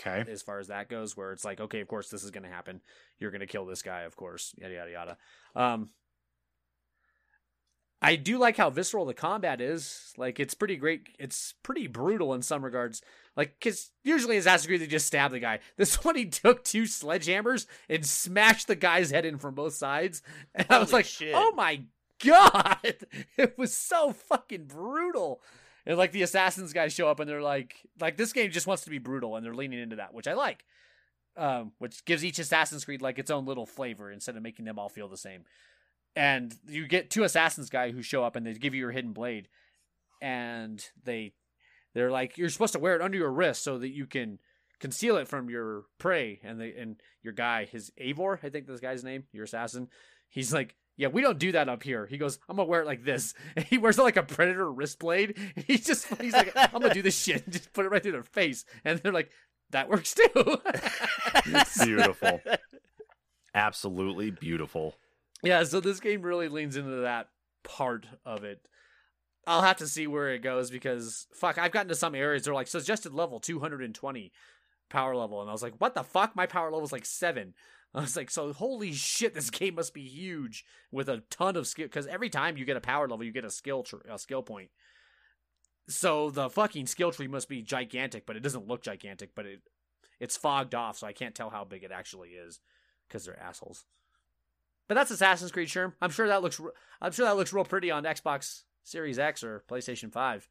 Okay. 0.00 0.28
as 0.32 0.42
far 0.42 0.58
as 0.58 0.68
that 0.68 0.88
goes 0.88 1.16
where 1.16 1.32
it's 1.32 1.44
like 1.44 1.60
okay 1.60 1.80
of 1.80 1.86
course 1.86 2.08
this 2.08 2.24
is 2.24 2.30
going 2.30 2.44
to 2.44 2.48
happen. 2.48 2.80
You're 3.18 3.30
going 3.30 3.40
to 3.40 3.46
kill 3.46 3.66
this 3.66 3.82
guy 3.82 4.02
of 4.02 4.16
course 4.16 4.54
yada 4.56 4.74
yada 4.74 4.90
yada. 4.90 5.16
Um 5.54 5.90
I 8.04 8.16
do 8.16 8.36
like 8.36 8.56
how 8.56 8.68
visceral 8.68 9.04
the 9.06 9.14
combat 9.14 9.60
is. 9.60 10.12
Like 10.16 10.40
it's 10.40 10.54
pretty 10.54 10.76
great. 10.76 11.08
It's 11.20 11.54
pretty 11.62 11.86
brutal 11.86 12.34
in 12.34 12.42
some 12.42 12.64
regards. 12.64 13.00
Like 13.36 13.54
because 13.58 13.92
usually 14.02 14.36
Assassin's 14.36 14.66
Creed 14.66 14.80
they 14.80 14.88
just 14.88 15.06
stab 15.06 15.30
the 15.30 15.38
guy. 15.38 15.60
This 15.76 16.04
one 16.04 16.16
he 16.16 16.26
took 16.26 16.64
two 16.64 16.82
sledgehammers 16.82 17.66
and 17.88 18.04
smashed 18.04 18.66
the 18.66 18.74
guy's 18.74 19.12
head 19.12 19.24
in 19.24 19.38
from 19.38 19.54
both 19.54 19.74
sides. 19.74 20.20
And 20.54 20.66
I 20.68 20.78
was 20.80 20.92
like, 20.92 21.04
shit. 21.04 21.32
oh 21.34 21.52
my 21.54 21.82
god, 22.24 22.78
it 23.36 23.56
was 23.56 23.72
so 23.72 24.12
fucking 24.12 24.64
brutal. 24.64 25.40
And 25.86 25.96
like 25.96 26.12
the 26.12 26.22
assassins 26.22 26.72
guys 26.72 26.92
show 26.92 27.08
up 27.08 27.20
and 27.20 27.30
they're 27.30 27.40
like, 27.40 27.76
like 28.00 28.16
this 28.16 28.32
game 28.32 28.50
just 28.50 28.66
wants 28.66 28.82
to 28.84 28.90
be 28.90 28.98
brutal 28.98 29.36
and 29.36 29.46
they're 29.46 29.54
leaning 29.54 29.80
into 29.80 29.96
that, 29.96 30.12
which 30.12 30.26
I 30.26 30.34
like. 30.34 30.64
Um, 31.34 31.72
which 31.78 32.04
gives 32.04 32.26
each 32.26 32.38
Assassin's 32.38 32.84
Creed 32.84 33.00
like 33.00 33.18
its 33.18 33.30
own 33.30 33.46
little 33.46 33.64
flavor 33.64 34.12
instead 34.12 34.36
of 34.36 34.42
making 34.42 34.66
them 34.66 34.78
all 34.78 34.90
feel 34.90 35.08
the 35.08 35.16
same 35.16 35.44
and 36.14 36.54
you 36.68 36.86
get 36.86 37.10
two 37.10 37.24
assassins 37.24 37.70
guy 37.70 37.90
who 37.90 38.02
show 38.02 38.24
up 38.24 38.36
and 38.36 38.46
they 38.46 38.52
give 38.54 38.74
you 38.74 38.80
your 38.80 38.90
hidden 38.90 39.12
blade 39.12 39.48
and 40.20 40.84
they 41.04 41.32
they're 41.94 42.10
like 42.10 42.38
you're 42.38 42.48
supposed 42.48 42.72
to 42.72 42.78
wear 42.78 42.94
it 42.94 43.02
under 43.02 43.18
your 43.18 43.30
wrist 43.30 43.62
so 43.62 43.78
that 43.78 43.90
you 43.90 44.06
can 44.06 44.38
conceal 44.78 45.16
it 45.16 45.28
from 45.28 45.48
your 45.48 45.84
prey. 45.98 46.40
And 46.42 46.60
they 46.60 46.72
and 46.72 46.96
your 47.22 47.32
guy 47.32 47.64
his 47.64 47.90
Eivor 48.00 48.38
I 48.42 48.48
think 48.48 48.66
this 48.66 48.80
guy's 48.80 49.04
name 49.04 49.24
your 49.32 49.44
assassin 49.44 49.88
he's 50.28 50.52
like 50.52 50.76
yeah 50.96 51.08
we 51.08 51.22
don't 51.22 51.38
do 51.38 51.52
that 51.52 51.68
up 51.68 51.82
here. 51.82 52.06
He 52.06 52.18
goes 52.18 52.38
I'm 52.48 52.56
gonna 52.56 52.68
wear 52.68 52.82
it 52.82 52.86
like 52.86 53.04
this. 53.04 53.34
And 53.56 53.64
he 53.64 53.78
wears 53.78 53.98
it 53.98 54.02
like 54.02 54.16
a 54.16 54.22
predator 54.22 54.70
wrist 54.70 54.98
blade. 54.98 55.36
He's 55.66 55.84
just 55.84 56.06
he's 56.20 56.32
like 56.32 56.52
I'm 56.56 56.80
gonna 56.80 56.94
do 56.94 57.02
this 57.02 57.18
shit 57.18 57.44
and 57.44 57.52
just 57.52 57.72
put 57.72 57.86
it 57.86 57.90
right 57.90 58.02
through 58.02 58.12
their 58.12 58.22
face. 58.22 58.64
And 58.84 58.98
they're 58.98 59.12
like 59.12 59.30
that 59.70 59.88
works 59.88 60.14
too. 60.14 60.58
Beautiful. 61.84 62.40
Absolutely 63.54 64.30
beautiful. 64.30 64.94
Yeah, 65.42 65.64
so 65.64 65.80
this 65.80 66.00
game 66.00 66.22
really 66.22 66.48
leans 66.48 66.76
into 66.76 67.02
that 67.02 67.28
part 67.64 68.06
of 68.24 68.44
it. 68.44 68.66
I'll 69.46 69.62
have 69.62 69.78
to 69.78 69.88
see 69.88 70.06
where 70.06 70.32
it 70.32 70.38
goes 70.38 70.70
because 70.70 71.26
fuck, 71.34 71.58
I've 71.58 71.72
gotten 71.72 71.88
to 71.88 71.94
some 71.96 72.14
areas 72.14 72.44
they're 72.44 72.54
like 72.54 72.68
suggested 72.68 73.12
level 73.12 73.40
220 73.40 74.32
power 74.88 75.16
level, 75.16 75.40
and 75.40 75.50
I 75.50 75.52
was 75.52 75.62
like, 75.62 75.74
what 75.78 75.94
the 75.94 76.04
fuck? 76.04 76.36
My 76.36 76.46
power 76.46 76.70
level 76.70 76.84
is 76.84 76.92
like 76.92 77.06
seven. 77.06 77.54
I 77.94 78.00
was 78.00 78.16
like, 78.16 78.30
so 78.30 78.52
holy 78.52 78.92
shit, 78.92 79.34
this 79.34 79.50
game 79.50 79.74
must 79.74 79.94
be 79.94 80.06
huge 80.06 80.64
with 80.90 81.08
a 81.08 81.22
ton 81.30 81.56
of 81.56 81.66
skill. 81.66 81.86
Because 81.86 82.06
every 82.06 82.30
time 82.30 82.56
you 82.56 82.64
get 82.64 82.76
a 82.76 82.80
power 82.80 83.08
level, 83.08 83.24
you 83.24 83.32
get 83.32 83.44
a 83.44 83.50
skill 83.50 83.82
tr- 83.82 83.96
a 84.08 84.18
skill 84.18 84.42
point. 84.42 84.70
So 85.88 86.30
the 86.30 86.48
fucking 86.48 86.86
skill 86.86 87.10
tree 87.10 87.26
must 87.26 87.48
be 87.48 87.62
gigantic, 87.62 88.24
but 88.24 88.36
it 88.36 88.42
doesn't 88.42 88.68
look 88.68 88.82
gigantic. 88.82 89.30
But 89.34 89.46
it 89.46 89.60
it's 90.20 90.36
fogged 90.36 90.74
off, 90.74 90.98
so 90.98 91.06
I 91.06 91.12
can't 91.12 91.34
tell 91.34 91.50
how 91.50 91.64
big 91.64 91.82
it 91.82 91.90
actually 91.90 92.30
is 92.30 92.60
because 93.08 93.24
they're 93.26 93.38
assholes. 93.38 93.84
But 94.92 94.96
that's 94.98 95.10
Assassin's 95.10 95.50
Creed 95.50 95.68
Sherm. 95.68 95.94
I'm 96.02 96.10
sure 96.10 96.28
that 96.28 96.42
looks. 96.42 96.60
I'm 97.00 97.12
sure 97.12 97.24
that 97.24 97.34
looks 97.34 97.50
real 97.50 97.64
pretty 97.64 97.90
on 97.90 98.04
Xbox 98.04 98.64
Series 98.82 99.18
X 99.18 99.42
or 99.42 99.64
PlayStation 99.66 100.12
Five. 100.12 100.50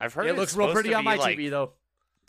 I've 0.00 0.12
heard 0.12 0.26
It 0.26 0.34
looks 0.34 0.56
real 0.56 0.72
pretty 0.72 0.92
on 0.92 1.04
my 1.04 1.14
like, 1.14 1.38
TV 1.38 1.48
though. 1.50 1.74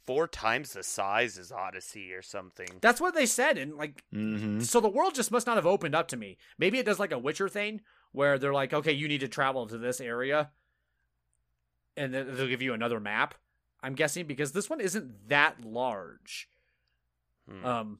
Four 0.06 0.28
times 0.28 0.74
the 0.74 0.84
size 0.84 1.36
as 1.40 1.52
Odyssey 1.52 2.14
or 2.14 2.22
something. 2.22 2.68
That's 2.80 3.02
what 3.02 3.16
they 3.16 3.26
said, 3.26 3.58
and 3.58 3.76
like, 3.76 4.04
Mm-hmm. 4.14 4.60
so 4.60 4.80
the 4.80 4.88
world 4.88 5.16
just 5.16 5.32
must 5.32 5.48
not 5.48 5.56
have 5.56 5.66
opened 5.66 5.96
up 5.96 6.10
to 6.10 6.16
me. 6.16 6.38
Maybe 6.60 6.78
it 6.78 6.86
does 6.86 7.00
like 7.00 7.12
a 7.12 7.18
Witcher 7.18 7.50
thing 7.50 7.82
where 8.12 8.38
they're 8.38 8.54
like, 8.54 8.72
okay, 8.72 8.92
you 8.92 9.08
need 9.08 9.22
to 9.22 9.28
travel 9.28 9.66
to 9.66 9.80
this 9.80 10.00
area, 10.00 10.52
and 11.96 12.14
then 12.14 12.36
they'll 12.36 12.46
give 12.48 12.62
you 12.62 12.76
another 12.76 13.00
map. 13.00 13.34
I'm 13.82 13.96
guessing 13.96 14.28
because 14.28 14.52
this 14.52 14.70
one 14.70 14.80
isn't 14.80 15.28
that 15.30 15.66
large. 15.66 16.50
Hmm. 17.50 17.66
Um, 17.66 18.00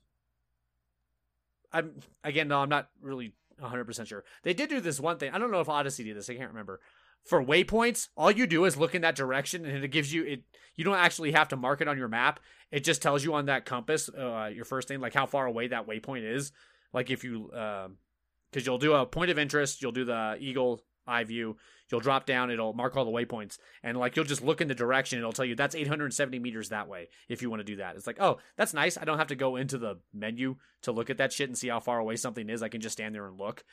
I'm 1.74 1.94
again, 2.24 2.50
no, 2.50 2.60
I'm 2.60 2.70
not 2.70 2.90
really 3.02 3.34
100 3.60 3.86
percent 3.86 4.08
sure. 4.08 4.24
They 4.44 4.54
did 4.54 4.70
do 4.70 4.82
this 4.82 5.00
one 5.00 5.18
thing. 5.18 5.32
I 5.34 5.40
don't 5.40 5.52
know 5.52 5.62
if 5.62 5.70
Odyssey 5.70 6.04
did 6.04 6.18
this. 6.18 6.30
I 6.30 6.36
can't 6.36 6.50
remember. 6.50 6.80
For 7.24 7.44
waypoints, 7.44 8.08
all 8.16 8.32
you 8.32 8.48
do 8.48 8.66
is 8.66 8.78
look 8.78 8.96
in 8.96 9.02
that 9.02 9.16
direction, 9.16 9.66
and 9.66 9.84
it 9.84 9.90
gives 9.90 10.14
you 10.14 10.24
it. 10.24 10.44
You 10.76 10.84
don't 10.84 10.96
actually 10.96 11.32
have 11.34 11.50
to 11.50 11.58
mark 11.58 11.82
it 11.82 11.88
on 11.88 11.98
your 11.98 12.08
map. 12.08 12.40
It 12.72 12.84
just 12.84 13.02
tells 13.02 13.24
you 13.24 13.34
on 13.34 13.48
that 13.48 13.66
compass, 13.66 14.10
uh, 14.10 14.50
your 14.54 14.66
first 14.66 14.88
thing, 14.88 15.00
like 15.00 15.14
how 15.14 15.26
far 15.26 15.46
away 15.46 15.68
that 15.68 15.88
waypoint 15.88 16.24
is. 16.24 16.52
Like 16.94 17.10
if 17.10 17.24
you, 17.24 17.50
because 17.52 18.66
you'll 18.66 18.78
do 18.78 18.94
a 18.94 19.06
point 19.06 19.32
of 19.32 19.40
interest, 19.40 19.82
you'll 19.82 19.92
do 19.92 20.06
the 20.06 20.38
eagle 20.40 20.82
eye 21.06 21.24
view. 21.24 21.58
You'll 21.90 22.02
drop 22.02 22.26
down, 22.26 22.52
it'll 22.52 22.74
mark 22.74 22.98
all 22.98 23.06
the 23.06 23.12
waypoints, 23.12 23.58
and 23.82 23.98
like 23.98 24.16
you'll 24.16 24.26
just 24.26 24.44
look 24.44 24.60
in 24.60 24.68
the 24.68 24.76
direction. 24.76 25.20
It'll 25.20 25.32
tell 25.32 25.46
you 25.46 25.56
that's 25.56 25.76
870 25.76 26.40
meters 26.40 26.70
that 26.70 26.88
way 26.88 27.08
if 27.30 27.42
you 27.42 27.50
want 27.50 27.62
to 27.62 27.66
do 27.66 27.78
that. 27.78 27.96
It's 27.96 28.08
like, 28.08 28.20
oh, 28.20 28.40
that's 28.58 28.74
nice. 28.74 28.98
I 28.98 29.06
don't 29.06 29.20
have 29.20 29.28
to 29.28 29.36
go 29.36 29.56
into 29.56 29.78
the 29.78 30.00
menu 30.14 30.58
to 30.82 30.92
look 30.92 31.10
at 31.10 31.18
that 31.18 31.32
shit 31.32 31.50
and 31.50 31.58
see 31.58 31.70
how 31.70 31.80
far 31.80 32.00
away 32.00 32.18
something 32.18 32.50
is. 32.50 32.62
I 32.62 32.70
can 32.70 32.82
just 32.82 32.94
stand 32.94 33.16
there 33.16 33.28
and 33.28 33.40
look. 33.40 33.64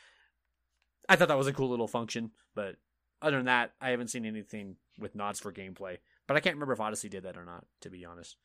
I 1.09 1.17
thought 1.17 1.29
that 1.29 1.39
was 1.39 1.49
a 1.49 1.53
cool 1.53 1.69
little 1.69 1.89
function, 1.89 2.31
but 2.55 2.77
other 3.21 3.37
than 3.37 3.47
that, 3.47 3.73
I 3.81 3.91
haven't 3.91 4.09
seen 4.09 4.25
anything 4.25 4.77
with 4.99 5.15
nods 5.15 5.41
for 5.41 5.53
gameplay. 5.53 5.99
But 6.27 6.37
I 6.37 6.41
can't 6.41 6.57
remember 6.57 6.73
if 6.73 6.81
Odyssey 6.81 7.09
did 7.09 7.25
that 7.25 7.37
or 7.37 7.45
not, 7.45 7.65
to 7.83 7.91
be 7.91 8.05
honest. 8.05 8.37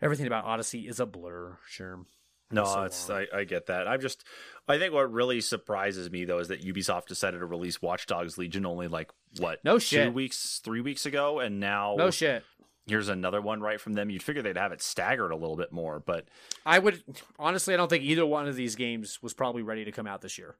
Everything 0.00 0.26
about 0.26 0.44
Odyssey 0.44 0.88
is 0.88 0.98
a 0.98 1.06
blur, 1.06 1.58
Sherm. 1.70 2.06
No, 2.52 2.64
so 2.64 2.82
it's. 2.82 3.10
I, 3.10 3.26
I 3.34 3.44
get 3.44 3.66
that. 3.66 3.88
I'm 3.88 4.00
just 4.00 4.24
I 4.68 4.78
think 4.78 4.92
what 4.94 5.10
really 5.12 5.40
surprises 5.40 6.10
me 6.10 6.24
though 6.24 6.38
is 6.38 6.48
that 6.48 6.62
Ubisoft 6.64 7.06
decided 7.06 7.38
to 7.40 7.46
release 7.46 7.82
Watch 7.82 8.06
Dogs 8.06 8.38
Legion 8.38 8.64
only 8.66 8.88
like 8.88 9.10
what 9.38 9.64
No 9.64 9.78
shit 9.78 10.06
two 10.06 10.12
weeks, 10.12 10.60
three 10.62 10.80
weeks 10.80 11.06
ago, 11.06 11.40
and 11.40 11.58
now 11.60 11.94
No 11.96 12.10
shit. 12.10 12.44
here's 12.86 13.08
another 13.08 13.40
one 13.40 13.60
right 13.60 13.80
from 13.80 13.94
them. 13.94 14.10
You'd 14.10 14.22
figure 14.22 14.42
they'd 14.42 14.56
have 14.56 14.72
it 14.72 14.82
staggered 14.82 15.32
a 15.32 15.36
little 15.36 15.56
bit 15.56 15.72
more, 15.72 15.98
but 16.00 16.28
I 16.64 16.78
would 16.78 17.02
honestly, 17.38 17.74
I 17.74 17.76
don't 17.76 17.88
think 17.88 18.04
either 18.04 18.24
one 18.26 18.46
of 18.46 18.54
these 18.56 18.76
games 18.76 19.20
was 19.22 19.34
probably 19.34 19.62
ready 19.62 19.84
to 19.84 19.92
come 19.92 20.06
out 20.06 20.20
this 20.20 20.38
year. 20.38 20.56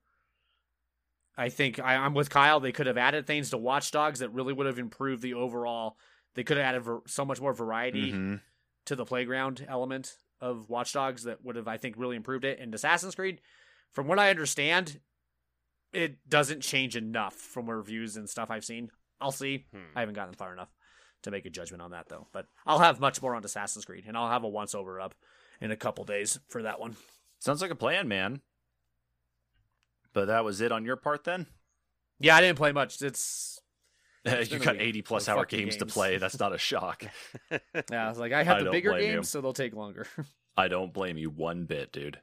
I 1.36 1.48
think 1.48 1.78
I, 1.80 1.94
I'm 1.96 2.14
with 2.14 2.28
Kyle. 2.30 2.60
They 2.60 2.72
could 2.72 2.86
have 2.86 2.98
added 2.98 3.26
things 3.26 3.50
to 3.50 3.58
Watch 3.58 3.90
Dogs 3.90 4.18
that 4.18 4.30
really 4.30 4.52
would 4.52 4.66
have 4.66 4.78
improved 4.78 5.22
the 5.22 5.34
overall. 5.34 5.96
They 6.34 6.44
could 6.44 6.56
have 6.58 6.66
added 6.66 6.82
ver- 6.82 7.00
so 7.06 7.24
much 7.24 7.40
more 7.40 7.52
variety 7.54 8.12
Mhm. 8.12 8.40
to 8.86 8.96
the 8.96 9.04
playground 9.06 9.64
element 9.68 10.16
of 10.42 10.68
Watch 10.68 10.92
Dogs 10.92 11.22
that 11.22 11.42
would 11.44 11.56
have, 11.56 11.68
I 11.68 11.78
think, 11.78 11.94
really 11.96 12.16
improved 12.16 12.44
it. 12.44 12.58
And 12.58 12.74
Assassin's 12.74 13.14
Creed, 13.14 13.40
from 13.92 14.08
what 14.08 14.18
I 14.18 14.28
understand, 14.28 15.00
it 15.92 16.28
doesn't 16.28 16.60
change 16.60 16.96
enough 16.96 17.34
from 17.34 17.70
reviews 17.70 18.16
and 18.16 18.28
stuff 18.28 18.50
I've 18.50 18.64
seen. 18.64 18.90
I'll 19.20 19.30
see. 19.30 19.66
Hmm. 19.72 19.96
I 19.96 20.00
haven't 20.00 20.16
gotten 20.16 20.34
far 20.34 20.52
enough 20.52 20.74
to 21.22 21.30
make 21.30 21.46
a 21.46 21.50
judgment 21.50 21.80
on 21.80 21.92
that 21.92 22.08
though. 22.08 22.26
But 22.32 22.46
I'll 22.66 22.80
have 22.80 23.00
much 23.00 23.22
more 23.22 23.36
on 23.36 23.44
Assassin's 23.44 23.84
Creed, 23.84 24.04
and 24.06 24.16
I'll 24.16 24.28
have 24.28 24.42
a 24.42 24.48
once 24.48 24.74
over 24.74 25.00
up 25.00 25.14
in 25.60 25.70
a 25.70 25.76
couple 25.76 26.04
days 26.04 26.40
for 26.48 26.62
that 26.62 26.80
one. 26.80 26.96
sounds 27.38 27.62
like 27.62 27.70
a 27.70 27.76
plan, 27.76 28.08
man. 28.08 28.40
But 30.12 30.26
that 30.26 30.44
was 30.44 30.60
it 30.60 30.72
on 30.72 30.84
your 30.84 30.96
part 30.96 31.24
then? 31.24 31.46
Yeah, 32.18 32.36
I 32.36 32.40
didn't 32.40 32.58
play 32.58 32.72
much. 32.72 32.94
It's 32.94 33.02
It's 33.02 33.61
you 34.26 34.46
been 34.46 34.58
got 34.60 34.74
week 34.74 34.82
80 34.82 35.02
plus 35.02 35.28
of 35.28 35.34
hour 35.34 35.40
fucking 35.40 35.58
games, 35.58 35.76
to 35.76 35.86
play. 35.86 36.18
That's 36.18 36.38
not 36.38 36.54
a 36.54 36.58
shock. 36.58 37.04
yeah, 37.50 38.06
I 38.06 38.08
was 38.08 38.18
like, 38.18 38.32
I 38.32 38.44
have 38.44 38.58
I 38.58 38.64
the 38.64 38.70
bigger 38.70 38.90
blame 38.90 39.02
you. 39.04 39.12
games, 39.14 39.28
so 39.28 39.40
they'll 39.40 39.52
take 39.52 39.74
longer. 39.74 40.06
I 40.56 40.68
don't 40.68 40.92
blame 40.92 41.16
you 41.16 41.30
one 41.30 41.64
bit, 41.64 41.92
dude. 41.92 42.20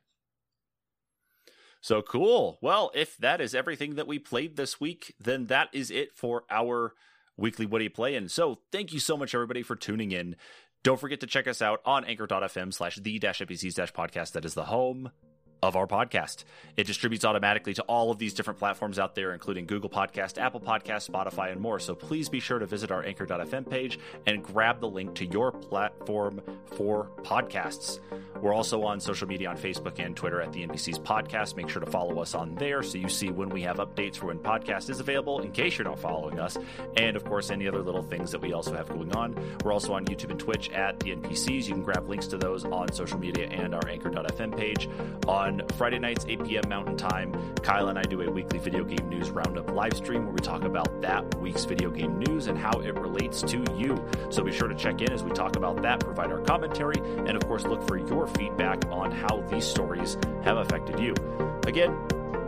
So 1.81 2.01
cool. 2.01 2.57
Well, 2.61 2.91
if 2.93 3.17
that 3.17 3.41
is 3.41 3.55
everything 3.55 3.95
that 3.95 4.07
we 4.07 4.19
played 4.19 4.55
this 4.55 4.79
week, 4.79 5.15
then 5.19 5.47
that 5.47 5.69
is 5.73 5.91
it 5.91 6.13
for 6.15 6.43
our 6.49 6.93
weekly 7.37 7.65
What 7.65 7.79
Do 7.79 7.85
You 7.85 7.89
Play? 7.89 8.15
And 8.15 8.29
so 8.29 8.59
thank 8.71 8.93
you 8.93 8.99
so 8.99 9.17
much, 9.17 9.33
everybody, 9.33 9.63
for 9.63 9.75
tuning 9.75 10.11
in. 10.11 10.35
Don't 10.83 10.99
forget 10.99 11.19
to 11.21 11.27
check 11.27 11.47
us 11.47 11.61
out 11.61 11.81
on 11.85 12.05
anchor.fm 12.05 12.73
slash 12.73 12.97
the 12.97 13.19
dash 13.19 13.39
NPCs 13.39 13.73
dash 13.73 13.93
podcast. 13.93 14.33
That 14.33 14.45
is 14.45 14.53
the 14.53 14.65
home 14.65 15.11
of 15.61 15.75
our 15.75 15.87
podcast. 15.87 16.43
It 16.77 16.87
distributes 16.87 17.25
automatically 17.25 17.73
to 17.75 17.81
all 17.83 18.11
of 18.11 18.17
these 18.17 18.33
different 18.33 18.59
platforms 18.59 18.99
out 18.99 19.15
there, 19.15 19.33
including 19.33 19.65
Google 19.65 19.89
Podcast, 19.89 20.37
Apple 20.37 20.59
Podcast, 20.59 21.09
Spotify, 21.09 21.51
and 21.51 21.59
more. 21.59 21.79
So 21.79 21.95
please 21.95 22.29
be 22.29 22.39
sure 22.39 22.59
to 22.59 22.65
visit 22.65 22.91
our 22.91 23.03
anchor.fm 23.03 23.69
page 23.69 23.99
and 24.25 24.43
grab 24.43 24.79
the 24.79 24.89
link 24.89 25.15
to 25.15 25.25
your 25.25 25.51
platform 25.51 26.41
for 26.77 27.09
podcasts. 27.23 27.99
We're 28.41 28.53
also 28.53 28.83
on 28.83 28.99
social 28.99 29.27
media 29.27 29.49
on 29.49 29.57
Facebook 29.57 29.99
and 29.99 30.15
Twitter 30.15 30.41
at 30.41 30.53
the 30.53 30.65
NPCs 30.65 31.01
Podcast. 31.01 31.57
Make 31.57 31.69
sure 31.69 31.81
to 31.81 31.89
follow 31.91 32.21
us 32.21 32.33
on 32.35 32.55
there 32.55 32.81
so 32.83 32.97
you 32.97 33.09
see 33.09 33.29
when 33.31 33.49
we 33.49 33.61
have 33.63 33.77
updates 33.77 34.15
for 34.15 34.27
when 34.27 34.39
podcast 34.39 34.89
is 34.89 34.99
available, 34.99 35.41
in 35.41 35.51
case 35.51 35.77
you're 35.77 35.85
not 35.85 35.99
following 35.99 36.39
us. 36.39 36.57
And 36.95 37.17
of 37.17 37.25
course, 37.25 37.49
any 37.49 37.67
other 37.67 37.81
little 37.81 38.03
things 38.03 38.31
that 38.31 38.39
we 38.41 38.53
also 38.53 38.75
have 38.75 38.87
going 38.87 39.13
on. 39.15 39.35
We're 39.63 39.73
also 39.73 39.93
on 39.93 40.05
YouTube 40.05 40.31
and 40.31 40.39
Twitch 40.39 40.69
at 40.69 40.99
the 40.99 41.11
NPCs. 41.11 41.67
You 41.67 41.73
can 41.73 41.83
grab 41.83 42.07
links 42.07 42.27
to 42.27 42.37
those 42.37 42.63
on 42.65 42.91
social 42.93 43.19
media 43.19 43.47
and 43.47 43.75
our 43.75 43.87
anchor.fm 43.87 44.57
page. 44.57 44.87
On 45.49 45.63
Friday 45.77 45.97
nights, 45.97 46.27
8 46.29 46.43
p.m. 46.43 46.69
Mountain 46.69 46.95
Time, 46.95 47.33
Kyle 47.63 47.87
and 47.87 47.97
I 47.97 48.03
do 48.03 48.21
a 48.21 48.29
weekly 48.29 48.59
video 48.59 48.83
game 48.83 49.09
news 49.09 49.31
roundup 49.31 49.71
live 49.71 49.97
stream 49.97 50.25
where 50.25 50.31
we 50.31 50.39
talk 50.41 50.63
about 50.63 51.01
that 51.01 51.25
week's 51.39 51.65
video 51.65 51.89
game 51.89 52.19
news 52.19 52.45
and 52.45 52.55
how 52.55 52.79
it 52.81 52.93
relates 52.93 53.41
to 53.41 53.65
you. 53.75 53.99
So 54.29 54.43
be 54.43 54.51
sure 54.51 54.67
to 54.67 54.75
check 54.75 55.01
in 55.01 55.11
as 55.11 55.23
we 55.23 55.31
talk 55.31 55.55
about 55.55 55.81
that, 55.81 56.01
provide 56.01 56.31
our 56.31 56.41
commentary, 56.41 56.97
and 56.99 57.31
of 57.31 57.47
course, 57.47 57.65
look 57.65 57.87
for 57.87 57.97
your 57.97 58.27
feedback 58.27 58.85
on 58.91 59.11
how 59.11 59.41
these 59.49 59.65
stories 59.65 60.19
have 60.43 60.57
affected 60.57 60.99
you. 60.99 61.15
Again, 61.65 61.97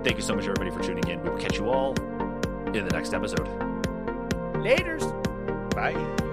thank 0.04 0.18
you 0.18 0.24
so 0.24 0.36
much, 0.36 0.44
everybody, 0.44 0.70
for 0.70 0.84
tuning 0.84 1.08
in. 1.08 1.24
We 1.24 1.32
will 1.32 1.40
catch 1.40 1.58
you 1.58 1.70
all 1.70 1.96
in 2.68 2.86
the 2.86 2.92
next 2.94 3.16
episode. 3.16 3.48
Laters. 4.62 5.02
Bye. 5.74 6.30